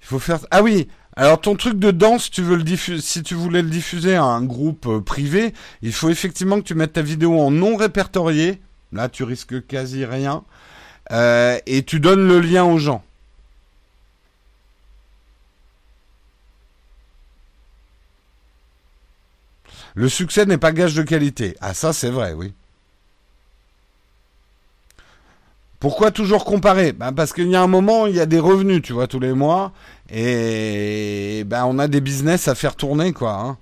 Il 0.00 0.06
faut 0.06 0.20
faire. 0.20 0.38
Ah 0.52 0.62
oui. 0.62 0.86
Alors 1.16 1.40
ton 1.40 1.56
truc 1.56 1.80
de 1.80 1.90
danse, 1.90 2.30
tu 2.30 2.42
veux 2.42 2.54
le 2.56 2.62
diffuser, 2.62 3.02
si 3.02 3.24
tu 3.24 3.34
voulais 3.34 3.62
le 3.62 3.70
diffuser 3.70 4.14
à 4.14 4.22
un 4.22 4.44
groupe 4.44 4.86
euh, 4.86 5.00
privé, 5.00 5.52
il 5.82 5.92
faut 5.92 6.10
effectivement 6.10 6.60
que 6.60 6.66
tu 6.66 6.76
mettes 6.76 6.92
ta 6.92 7.02
vidéo 7.02 7.40
en 7.40 7.50
non 7.50 7.74
répertorié. 7.74 8.60
Là, 8.92 9.08
tu 9.08 9.24
risques 9.24 9.66
quasi 9.66 10.04
rien. 10.04 10.44
Euh, 11.12 11.58
et 11.66 11.82
tu 11.82 12.00
donnes 12.00 12.26
le 12.26 12.40
lien 12.40 12.64
aux 12.64 12.78
gens. 12.78 13.02
Le 19.94 20.08
succès 20.08 20.44
n'est 20.44 20.58
pas 20.58 20.72
gage 20.72 20.94
de 20.94 21.02
qualité. 21.02 21.56
Ah 21.60 21.72
ça 21.74 21.92
c'est 21.92 22.10
vrai, 22.10 22.32
oui. 22.32 22.52
Pourquoi 25.78 26.10
toujours 26.10 26.44
comparer? 26.46 26.92
Ben 26.92 27.12
Parce 27.12 27.32
qu'il 27.34 27.48
y 27.48 27.56
a 27.56 27.62
un 27.62 27.66
moment, 27.66 28.06
il 28.06 28.16
y 28.16 28.20
a 28.20 28.26
des 28.26 28.38
revenus, 28.40 28.80
tu 28.80 28.94
vois, 28.94 29.06
tous 29.06 29.20
les 29.20 29.34
mois. 29.34 29.72
Et 30.10 31.44
ben, 31.46 31.66
on 31.66 31.78
a 31.78 31.88
des 31.88 32.00
business 32.00 32.48
à 32.48 32.54
faire 32.54 32.74
tourner, 32.74 33.12
quoi. 33.12 33.34
Hein. 33.34 33.58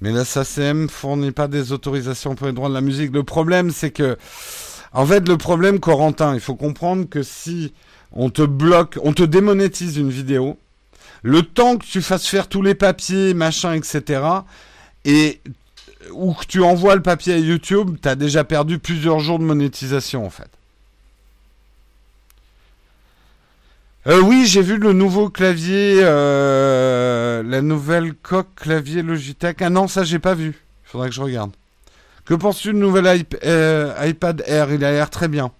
Mais 0.00 0.12
la 0.12 0.24
SACM 0.24 0.88
fournit 0.88 1.32
pas 1.32 1.48
des 1.48 1.72
autorisations 1.72 2.34
pour 2.34 2.46
les 2.46 2.52
droits 2.52 2.68
de 2.68 2.74
la 2.74 2.80
musique. 2.80 3.12
Le 3.12 3.22
problème, 3.22 3.70
c'est 3.70 3.90
que, 3.90 4.16
en 4.92 5.06
fait, 5.06 5.26
le 5.26 5.36
problème, 5.38 5.80
Corentin, 5.80 6.34
il 6.34 6.40
faut 6.40 6.54
comprendre 6.54 7.08
que 7.08 7.22
si 7.22 7.72
on 8.12 8.30
te 8.30 8.42
bloque, 8.42 8.98
on 9.02 9.12
te 9.12 9.22
démonétise 9.22 9.96
une 9.96 10.10
vidéo, 10.10 10.58
le 11.22 11.42
temps 11.42 11.76
que 11.76 11.86
tu 11.86 12.02
fasses 12.02 12.26
faire 12.26 12.48
tous 12.48 12.62
les 12.62 12.74
papiers, 12.74 13.34
machin, 13.34 13.72
etc., 13.74 14.22
et 15.04 15.40
ou 16.12 16.34
que 16.34 16.46
tu 16.46 16.62
envoies 16.62 16.94
le 16.94 17.02
papier 17.02 17.34
à 17.34 17.38
YouTube, 17.38 17.96
tu 18.00 18.08
as 18.08 18.14
déjà 18.14 18.44
perdu 18.44 18.78
plusieurs 18.78 19.20
jours 19.20 19.38
de 19.38 19.44
monétisation, 19.44 20.24
en 20.24 20.30
fait. 20.30 20.50
Euh, 24.08 24.20
oui, 24.20 24.46
j'ai 24.46 24.62
vu 24.62 24.78
le 24.78 24.92
nouveau 24.92 25.30
clavier, 25.30 25.98
euh, 26.00 27.42
la 27.42 27.60
nouvelle 27.60 28.14
coque 28.14 28.54
clavier 28.54 29.02
Logitech. 29.02 29.60
Ah 29.62 29.70
non, 29.70 29.88
ça 29.88 30.04
j'ai 30.04 30.20
pas 30.20 30.34
vu. 30.34 30.62
Il 30.84 30.90
faudrait 30.90 31.08
que 31.08 31.14
je 31.14 31.20
regarde. 31.20 31.50
Que 32.24 32.34
penses-tu 32.34 32.72
du 32.72 32.78
nouvel 32.78 33.26
euh, 33.44 33.94
iPad 34.06 34.44
Air? 34.46 34.72
Il 34.72 34.84
a 34.84 34.92
l'air 34.92 35.10
très 35.10 35.26
bien. 35.26 35.50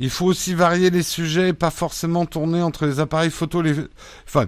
Il 0.00 0.10
faut 0.10 0.26
aussi 0.26 0.52
varier 0.52 0.90
les 0.90 1.02
sujets 1.02 1.48
et 1.48 1.52
pas 1.54 1.70
forcément 1.70 2.26
tourner 2.26 2.60
entre 2.60 2.84
les 2.84 3.00
appareils 3.00 3.30
photo 3.30 3.62
les 3.62 3.74
enfin, 4.26 4.46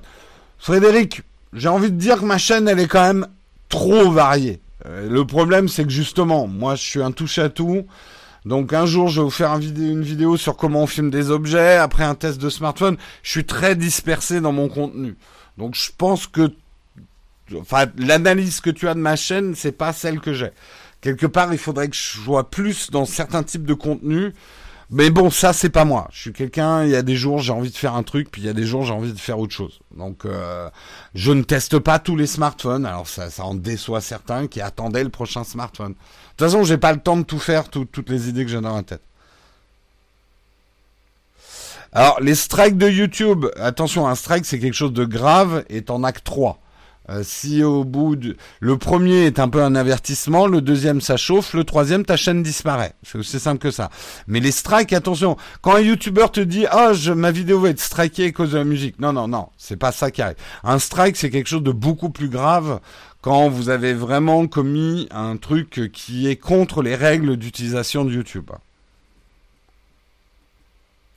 Frédéric, 0.59 1.23
j'ai 1.55 1.69
envie 1.69 1.91
de 1.91 1.97
dire 1.97 2.21
que 2.21 2.25
ma 2.27 2.39
chaîne 2.39 2.69
elle 2.69 2.81
est 2.81 2.89
quand 2.89 3.07
même 3.07 3.27
trop 3.71 4.11
variée. 4.11 4.61
le 4.85 5.25
problème 5.25 5.69
c'est 5.69 5.85
que 5.85 5.91
justement, 5.91 6.47
moi 6.47 6.75
je 6.75 6.83
suis 6.83 7.03
un 7.03 7.13
touche 7.13 7.39
à 7.39 7.49
tout. 7.49 7.87
Donc 8.45 8.73
un 8.73 8.87
jour, 8.87 9.09
je 9.09 9.21
vais 9.21 9.25
vous 9.25 9.31
faire 9.31 9.55
une 9.55 10.03
vidéo 10.03 10.37
sur 10.37 10.57
comment 10.57 10.83
on 10.83 10.87
filme 10.87 11.11
des 11.11 11.31
objets, 11.31 11.77
après 11.77 12.05
un 12.05 12.15
test 12.15 12.41
de 12.41 12.51
smartphone. 12.51 12.97
Je 13.23 13.31
suis 13.31 13.45
très 13.45 13.75
dispersé 13.75 14.41
dans 14.41 14.53
mon 14.53 14.69
contenu. 14.69 15.17
Donc 15.57 15.75
je 15.75 15.91
pense 15.97 16.27
que 16.27 16.53
enfin 17.57 17.87
l'analyse 17.97 18.61
que 18.61 18.71
tu 18.71 18.89
as 18.89 18.95
de 18.95 19.01
ma 19.01 19.17
chaîne, 19.17 19.55
c'est 19.55 19.73
pas 19.73 19.93
celle 19.93 20.21
que 20.21 20.35
j'ai. 20.35 20.51
Quelque 21.01 21.27
part, 21.27 21.53
il 21.53 21.59
faudrait 21.59 21.89
que 21.89 21.97
je 21.97 22.19
sois 22.19 22.51
plus 22.51 22.91
dans 22.91 23.05
certains 23.05 23.43
types 23.43 23.67
de 23.67 23.75
contenus 23.75 24.33
mais 24.91 25.11
bon, 25.11 25.31
ça 25.31 25.53
c'est 25.53 25.71
pas 25.71 25.85
moi. 25.85 26.09
Je 26.13 26.21
suis 26.21 26.33
quelqu'un. 26.33 26.85
Il 26.85 26.91
y 26.91 26.97
a 26.97 27.03
des 27.03 27.17
jours 27.17 27.41
j'ai 27.41 27.53
envie 27.53 27.71
de 27.71 27.77
faire 27.77 27.95
un 27.95 28.03
truc, 28.03 28.31
puis 28.31 28.43
il 28.43 28.45
y 28.45 28.49
a 28.49 28.53
des 28.53 28.65
jours 28.65 28.85
j'ai 28.85 28.93
envie 28.93 29.13
de 29.13 29.19
faire 29.19 29.39
autre 29.39 29.53
chose. 29.53 29.81
Donc 29.97 30.25
euh, 30.25 30.69
je 31.15 31.33
ne 31.33 31.43
teste 31.43 31.79
pas 31.79 31.99
tous 31.99 32.17
les 32.17 32.27
smartphones. 32.27 32.87
Alors 32.87 33.09
ça, 33.09 33.31
ça 33.31 33.45
en 33.45 33.55
déçoit 33.55 34.01
certains 34.01 34.47
qui 34.47 34.61
attendaient 34.61 35.05
le 35.05 35.11
prochain 35.11 35.43
smartphone. 35.43 35.95
De 36.37 36.45
toute 36.45 36.53
façon, 36.53 36.65
j'ai 36.65 36.79
pas 36.79 36.93
le 36.93 37.01
temps 37.01 37.17
de 37.17 37.23
tout 37.23 37.39
faire, 37.39 37.69
toutes 37.69 38.09
les 38.09 38.29
idées 38.29 38.45
que 38.45 38.51
j'ai 38.51 38.61
dans 38.61 38.75
la 38.75 38.83
tête. 38.83 39.03
Alors 41.97 42.21
les 42.21 42.35
strikes 42.35 42.77
de 42.77 42.89
YouTube, 42.89 43.47
attention, 43.57 44.09
un 44.09 44.17
strike 44.17 44.45
c'est 44.47 44.59
quelque 44.59 44.75
chose 44.75 44.93
de 44.93 45.05
grave, 45.05 45.65
est 45.69 45.91
en 45.91 46.03
acte 46.03 46.25
3. 46.25 46.59
Euh, 47.11 47.21
si 47.23 47.63
au 47.63 47.85
bout 47.85 48.17
de... 48.17 48.37
le 48.61 48.79
premier 48.79 49.27
est 49.27 49.39
un 49.39 49.49
peu 49.49 49.63
un 49.63 49.77
avertissement, 49.77 50.49
le 50.49 50.61
deuxième 50.61 51.01
ça 51.01 51.17
chauffe, 51.17 51.55
le 51.55 51.63
troisième 51.63 52.05
ta 52.05 52.17
chaîne 52.17 52.43
disparaît. 52.43 52.95
C'est 53.05 53.19
aussi 53.19 53.39
simple 53.39 53.59
que 53.59 53.71
ça. 53.71 53.91
Mais 54.27 54.41
les 54.41 54.51
strikes, 54.51 54.93
attention, 54.93 55.37
quand 55.61 55.77
un 55.77 55.81
youtubeur 55.81 56.33
te 56.33 56.41
dit 56.41 56.67
ah 56.69 56.95
je, 56.95 57.13
ma 57.13 57.31
vidéo 57.31 57.61
va 57.61 57.69
être 57.69 57.81
strikée 57.81 58.27
à 58.27 58.33
cause 58.33 58.53
de 58.53 58.59
la 58.59 58.65
musique, 58.65 58.99
non 58.99 59.13
non 59.13 59.29
non, 59.29 59.51
c'est 59.57 59.77
pas 59.77 59.93
ça 59.93 60.11
qui 60.11 60.21
arrive. 60.21 60.37
Un 60.65 60.81
strike 60.81 61.17
c'est 61.17 61.31
quelque 61.31 61.49
chose 61.49 61.63
de 61.63 61.73
beaucoup 61.73 62.11
plus 62.11 62.29
grave 62.29 62.81
quand 63.25 63.49
vous 63.49 63.71
avez 63.71 63.95
vraiment 63.95 64.47
commis 64.47 65.09
un 65.11 65.39
truc 65.39 65.91
qui 65.95 66.29
est 66.29 66.37
contre 66.37 66.83
les 66.83 66.95
règles 66.95 67.39
d'utilisation 67.39 68.05
de 68.05 68.13
YouTube. 68.13 68.51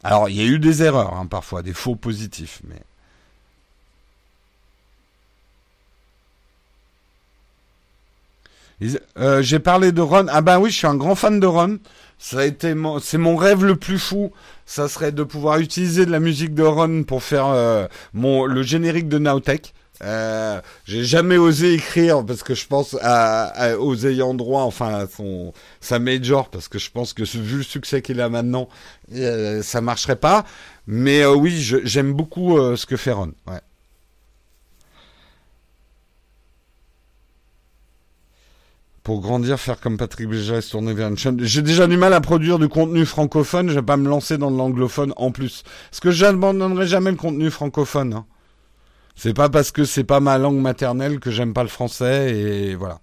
Alors 0.05 0.29
il 0.29 0.37
y 0.37 0.41
a 0.41 0.45
eu 0.45 0.57
des 0.57 0.83
erreurs 0.83 1.15
hein, 1.15 1.25
parfois, 1.25 1.63
des 1.63 1.73
faux 1.73 1.97
positifs, 1.97 2.61
mais 2.63 2.81
Euh, 9.17 9.41
j'ai 9.41 9.59
parlé 9.59 9.91
de 9.91 10.01
Ron. 10.01 10.27
Ah 10.29 10.41
ben 10.41 10.59
oui, 10.59 10.69
je 10.69 10.77
suis 10.77 10.87
un 10.87 10.95
grand 10.95 11.15
fan 11.15 11.39
de 11.39 11.47
Ron. 11.47 11.79
C'est 12.19 12.73
mon 12.75 13.35
rêve 13.35 13.65
le 13.65 13.75
plus 13.75 13.99
fou. 13.99 14.31
Ça 14.65 14.87
serait 14.87 15.11
de 15.11 15.23
pouvoir 15.23 15.57
utiliser 15.59 16.05
de 16.05 16.11
la 16.11 16.19
musique 16.19 16.53
de 16.53 16.63
Ron 16.63 17.03
pour 17.03 17.23
faire 17.23 17.47
euh, 17.47 17.87
mon 18.13 18.45
le 18.45 18.61
générique 18.63 19.09
de 19.09 19.17
Nowtech. 19.17 19.73
Euh, 20.03 20.61
j'ai 20.85 21.03
jamais 21.03 21.37
osé 21.37 21.73
écrire 21.73 22.25
parce 22.25 22.43
que 22.43 22.53
je 22.53 22.67
pense 22.67 22.95
à, 23.01 23.77
aux 23.79 24.05
ayants 24.05 24.33
droit, 24.33 24.61
enfin 24.61 24.93
à 24.93 25.07
son 25.07 25.53
sa 25.81 25.99
major, 25.99 26.49
parce 26.49 26.67
que 26.67 26.79
je 26.79 26.91
pense 26.91 27.13
que 27.13 27.23
vu 27.23 27.57
le 27.57 27.63
succès 27.63 28.01
qu'il 28.01 28.21
a 28.21 28.29
maintenant, 28.29 28.69
euh, 29.13 29.61
ça 29.63 29.81
marcherait 29.81 30.15
pas. 30.17 30.45
Mais 30.87 31.25
oui, 31.25 31.59
j'aime 31.83 32.13
beaucoup 32.13 32.57
ce 32.75 32.85
que 32.85 32.95
fait 32.95 33.11
Ron. 33.11 33.33
Ouais. 33.47 33.61
pour 39.07 39.21
grandir, 39.21 39.57
faire 39.57 39.79
comme 39.79 39.95
Patrick 39.95 40.27
Béja 40.27 40.59
se 40.59 40.71
tourner 40.71 40.93
vers 40.93 41.07
une 41.07 41.17
chaîne. 41.17 41.39
J'ai 41.41 41.61
déjà 41.61 41.87
du 41.87 41.95
mal 41.95 42.11
à 42.11 42.19
produire 42.19 42.59
du 42.59 42.67
contenu 42.67 43.05
francophone, 43.05 43.69
je 43.69 43.75
vais 43.75 43.81
pas 43.81 43.95
me 43.95 44.09
lancer 44.09 44.37
dans 44.37 44.49
l'anglophone 44.49 45.13
en 45.15 45.31
plus. 45.31 45.63
Parce 45.89 46.01
que 46.01 46.11
je 46.11 46.25
n'abandonnerai 46.25 46.87
jamais 46.87 47.11
le 47.11 47.15
contenu 47.15 47.49
francophone. 47.49 48.11
Hein. 48.15 48.25
C'est 49.17 49.33
pas 49.33 49.49
parce 49.49 49.71
que 49.71 49.83
c'est 49.83 50.03
pas 50.03 50.19
ma 50.19 50.37
langue 50.37 50.59
maternelle 50.59 51.19
que 51.19 51.31
j'aime 51.31 51.53
pas 51.53 51.63
le 51.63 51.69
français 51.69 52.37
et 52.37 52.75
voilà. 52.75 52.99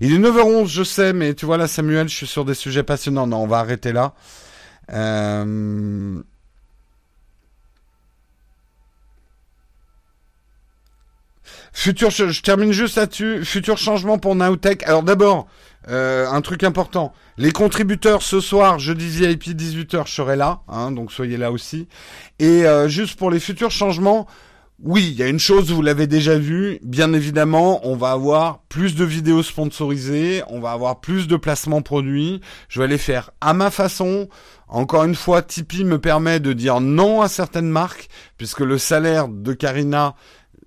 Il 0.00 0.14
est 0.14 0.18
9h11, 0.18 0.68
je 0.68 0.84
sais, 0.84 1.12
mais 1.12 1.34
tu 1.34 1.44
vois 1.44 1.58
là, 1.58 1.66
Samuel, 1.66 2.08
je 2.08 2.14
suis 2.14 2.26
sur 2.28 2.44
des 2.44 2.54
sujets 2.54 2.84
passionnants. 2.84 3.26
Non, 3.26 3.38
on 3.38 3.46
va 3.48 3.58
arrêter 3.58 3.92
là. 3.92 4.14
Euh... 4.92 6.22
Futur, 11.72 12.10
je, 12.10 12.40
termine 12.42 12.72
juste 12.72 12.96
là-dessus. 12.96 13.44
Futur 13.44 13.76
changement 13.76 14.18
pour 14.18 14.36
Nowtech. 14.36 14.84
Alors 14.84 15.02
d'abord, 15.02 15.48
euh, 15.88 16.28
un 16.28 16.42
truc 16.42 16.62
important. 16.62 17.12
Les 17.38 17.50
contributeurs 17.50 18.22
ce 18.22 18.40
soir, 18.40 18.78
jeudi 18.78 19.08
VIP 19.08 19.48
18h, 19.48 20.06
je 20.06 20.12
serai 20.12 20.36
là, 20.36 20.60
hein, 20.68 20.92
donc 20.92 21.10
soyez 21.10 21.36
là 21.36 21.50
aussi. 21.50 21.88
Et 22.38 22.66
euh, 22.66 22.88
juste 22.88 23.18
pour 23.18 23.30
les 23.30 23.40
futurs 23.40 23.70
changements, 23.70 24.28
oui, 24.82 25.08
il 25.10 25.18
y 25.18 25.22
a 25.22 25.28
une 25.28 25.38
chose, 25.38 25.70
vous 25.70 25.82
l'avez 25.82 26.06
déjà 26.06 26.38
vu, 26.38 26.78
bien 26.82 27.12
évidemment, 27.12 27.86
on 27.86 27.96
va 27.96 28.12
avoir 28.12 28.62
plus 28.70 28.94
de 28.94 29.04
vidéos 29.04 29.42
sponsorisées, 29.42 30.42
on 30.48 30.58
va 30.58 30.70
avoir 30.72 31.00
plus 31.00 31.28
de 31.28 31.36
placements 31.36 31.82
produits, 31.82 32.40
je 32.70 32.80
vais 32.80 32.88
les 32.88 32.96
faire 32.96 33.30
à 33.42 33.52
ma 33.52 33.70
façon. 33.70 34.28
Encore 34.68 35.04
une 35.04 35.14
fois, 35.14 35.42
Tipeee 35.42 35.84
me 35.84 35.98
permet 35.98 36.40
de 36.40 36.54
dire 36.54 36.80
non 36.80 37.20
à 37.20 37.28
certaines 37.28 37.68
marques, 37.68 38.08
puisque 38.38 38.60
le 38.60 38.78
salaire 38.78 39.28
de 39.28 39.52
Karina 39.52 40.14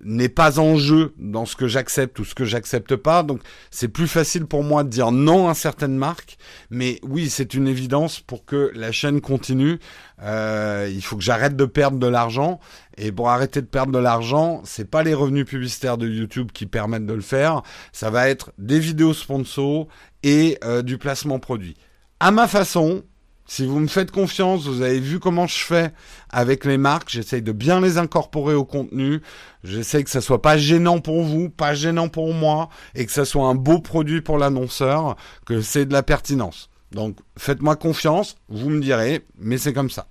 n'est 0.04 0.28
pas 0.28 0.58
en 0.58 0.76
jeu 0.76 1.14
dans 1.18 1.46
ce 1.46 1.56
que 1.56 1.66
j'accepte 1.66 2.18
ou 2.18 2.24
ce 2.24 2.34
que 2.34 2.44
j'accepte 2.44 2.96
pas. 2.96 3.22
Donc 3.22 3.40
c'est 3.70 3.88
plus 3.88 4.06
facile 4.06 4.46
pour 4.46 4.62
moi 4.62 4.84
de 4.84 4.88
dire 4.88 5.12
non 5.12 5.48
à 5.48 5.54
certaines 5.54 5.96
marques. 5.96 6.36
Mais 6.70 7.00
oui, 7.02 7.30
c'est 7.30 7.54
une 7.54 7.66
évidence 7.66 8.20
pour 8.20 8.44
que 8.44 8.70
la 8.74 8.92
chaîne 8.92 9.20
continue. 9.20 9.78
Euh, 10.22 10.88
il 10.92 11.02
faut 11.02 11.16
que 11.16 11.22
j'arrête 11.22 11.56
de 11.56 11.64
perdre 11.64 11.98
de 11.98 12.06
l'argent. 12.06 12.60
Et 12.96 13.10
pour 13.10 13.30
arrêter 13.30 13.60
de 13.60 13.66
perdre 13.66 13.92
de 13.92 13.98
l'argent, 13.98 14.62
c'est 14.64 14.90
pas 14.90 15.02
les 15.02 15.14
revenus 15.14 15.46
publicitaires 15.46 15.98
de 15.98 16.08
YouTube 16.08 16.50
qui 16.52 16.66
permettent 16.66 17.06
de 17.06 17.14
le 17.14 17.20
faire. 17.20 17.62
Ça 17.92 18.10
va 18.10 18.28
être 18.28 18.52
des 18.58 18.78
vidéos 18.78 19.14
sponsors 19.14 19.88
et 20.22 20.58
euh, 20.64 20.82
du 20.82 20.98
placement 20.98 21.38
produit. 21.38 21.76
À 22.20 22.30
ma 22.30 22.46
façon, 22.46 23.02
si 23.46 23.66
vous 23.66 23.78
me 23.78 23.88
faites 23.88 24.10
confiance, 24.10 24.66
vous 24.66 24.82
avez 24.82 25.00
vu 25.00 25.18
comment 25.18 25.46
je 25.46 25.58
fais 25.58 25.92
avec 26.30 26.64
les 26.64 26.78
marques, 26.78 27.10
j'essaye 27.10 27.42
de 27.42 27.52
bien 27.52 27.80
les 27.80 27.98
incorporer 27.98 28.54
au 28.54 28.64
contenu, 28.64 29.20
j'essaye 29.62 30.04
que 30.04 30.10
ça 30.10 30.20
soit 30.20 30.42
pas 30.42 30.56
gênant 30.56 31.00
pour 31.00 31.22
vous, 31.22 31.50
pas 31.50 31.74
gênant 31.74 32.08
pour 32.08 32.32
moi, 32.32 32.70
et 32.94 33.04
que 33.04 33.12
ça 33.12 33.24
soit 33.24 33.46
un 33.46 33.54
beau 33.54 33.80
produit 33.80 34.22
pour 34.22 34.38
l'annonceur, 34.38 35.16
que 35.46 35.60
c'est 35.60 35.86
de 35.86 35.92
la 35.92 36.02
pertinence. 36.02 36.70
Donc 36.92 37.18
faites-moi 37.36 37.76
confiance, 37.76 38.36
vous 38.48 38.70
me 38.70 38.80
direz, 38.80 39.26
mais 39.38 39.58
c'est 39.58 39.72
comme 39.72 39.90
ça. 39.90 40.06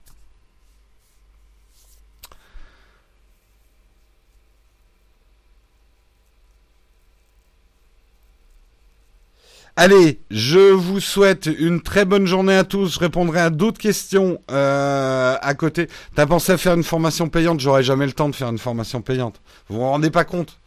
Allez, 9.76 10.20
je 10.30 10.60
vous 10.60 11.00
souhaite 11.00 11.50
une 11.58 11.82
très 11.82 12.06
bonne 12.06 12.28
journée 12.28 12.56
à 12.56 12.64
tous. 12.64 12.94
Je 12.94 13.00
répondrai 13.00 13.40
à 13.40 13.50
d'autres 13.50 13.80
questions 13.80 14.40
euh, 14.52 15.36
à 15.42 15.54
côté. 15.56 15.88
T'as 16.16 16.28
pensé 16.28 16.52
à 16.52 16.58
faire 16.58 16.76
une 16.76 16.84
formation 16.84 17.28
payante? 17.28 17.60
J'aurais 17.60 17.82
jamais 17.82 18.06
le 18.06 18.12
temps 18.12 18.30
de 18.30 18.36
faire 18.36 18.50
une 18.50 18.60
formation 18.60 19.02
payante. 19.02 19.42
Vous 19.70 19.78
vous 19.78 19.82
rendez 19.82 20.12
pas 20.12 20.26
compte? 20.26 20.60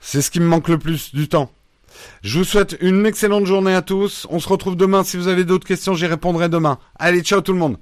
C'est 0.00 0.22
ce 0.22 0.30
qui 0.30 0.40
me 0.40 0.46
manque 0.46 0.68
le 0.68 0.78
plus 0.78 1.14
du 1.14 1.28
temps. 1.28 1.50
Je 2.22 2.38
vous 2.38 2.44
souhaite 2.44 2.78
une 2.80 3.04
excellente 3.04 3.44
journée 3.44 3.74
à 3.74 3.82
tous. 3.82 4.26
On 4.30 4.40
se 4.40 4.48
retrouve 4.48 4.76
demain. 4.76 5.04
Si 5.04 5.18
vous 5.18 5.28
avez 5.28 5.44
d'autres 5.44 5.66
questions, 5.66 5.94
j'y 5.94 6.06
répondrai 6.06 6.48
demain. 6.48 6.78
Allez, 6.98 7.20
ciao 7.20 7.42
tout 7.42 7.52
le 7.52 7.58
monde. 7.58 7.76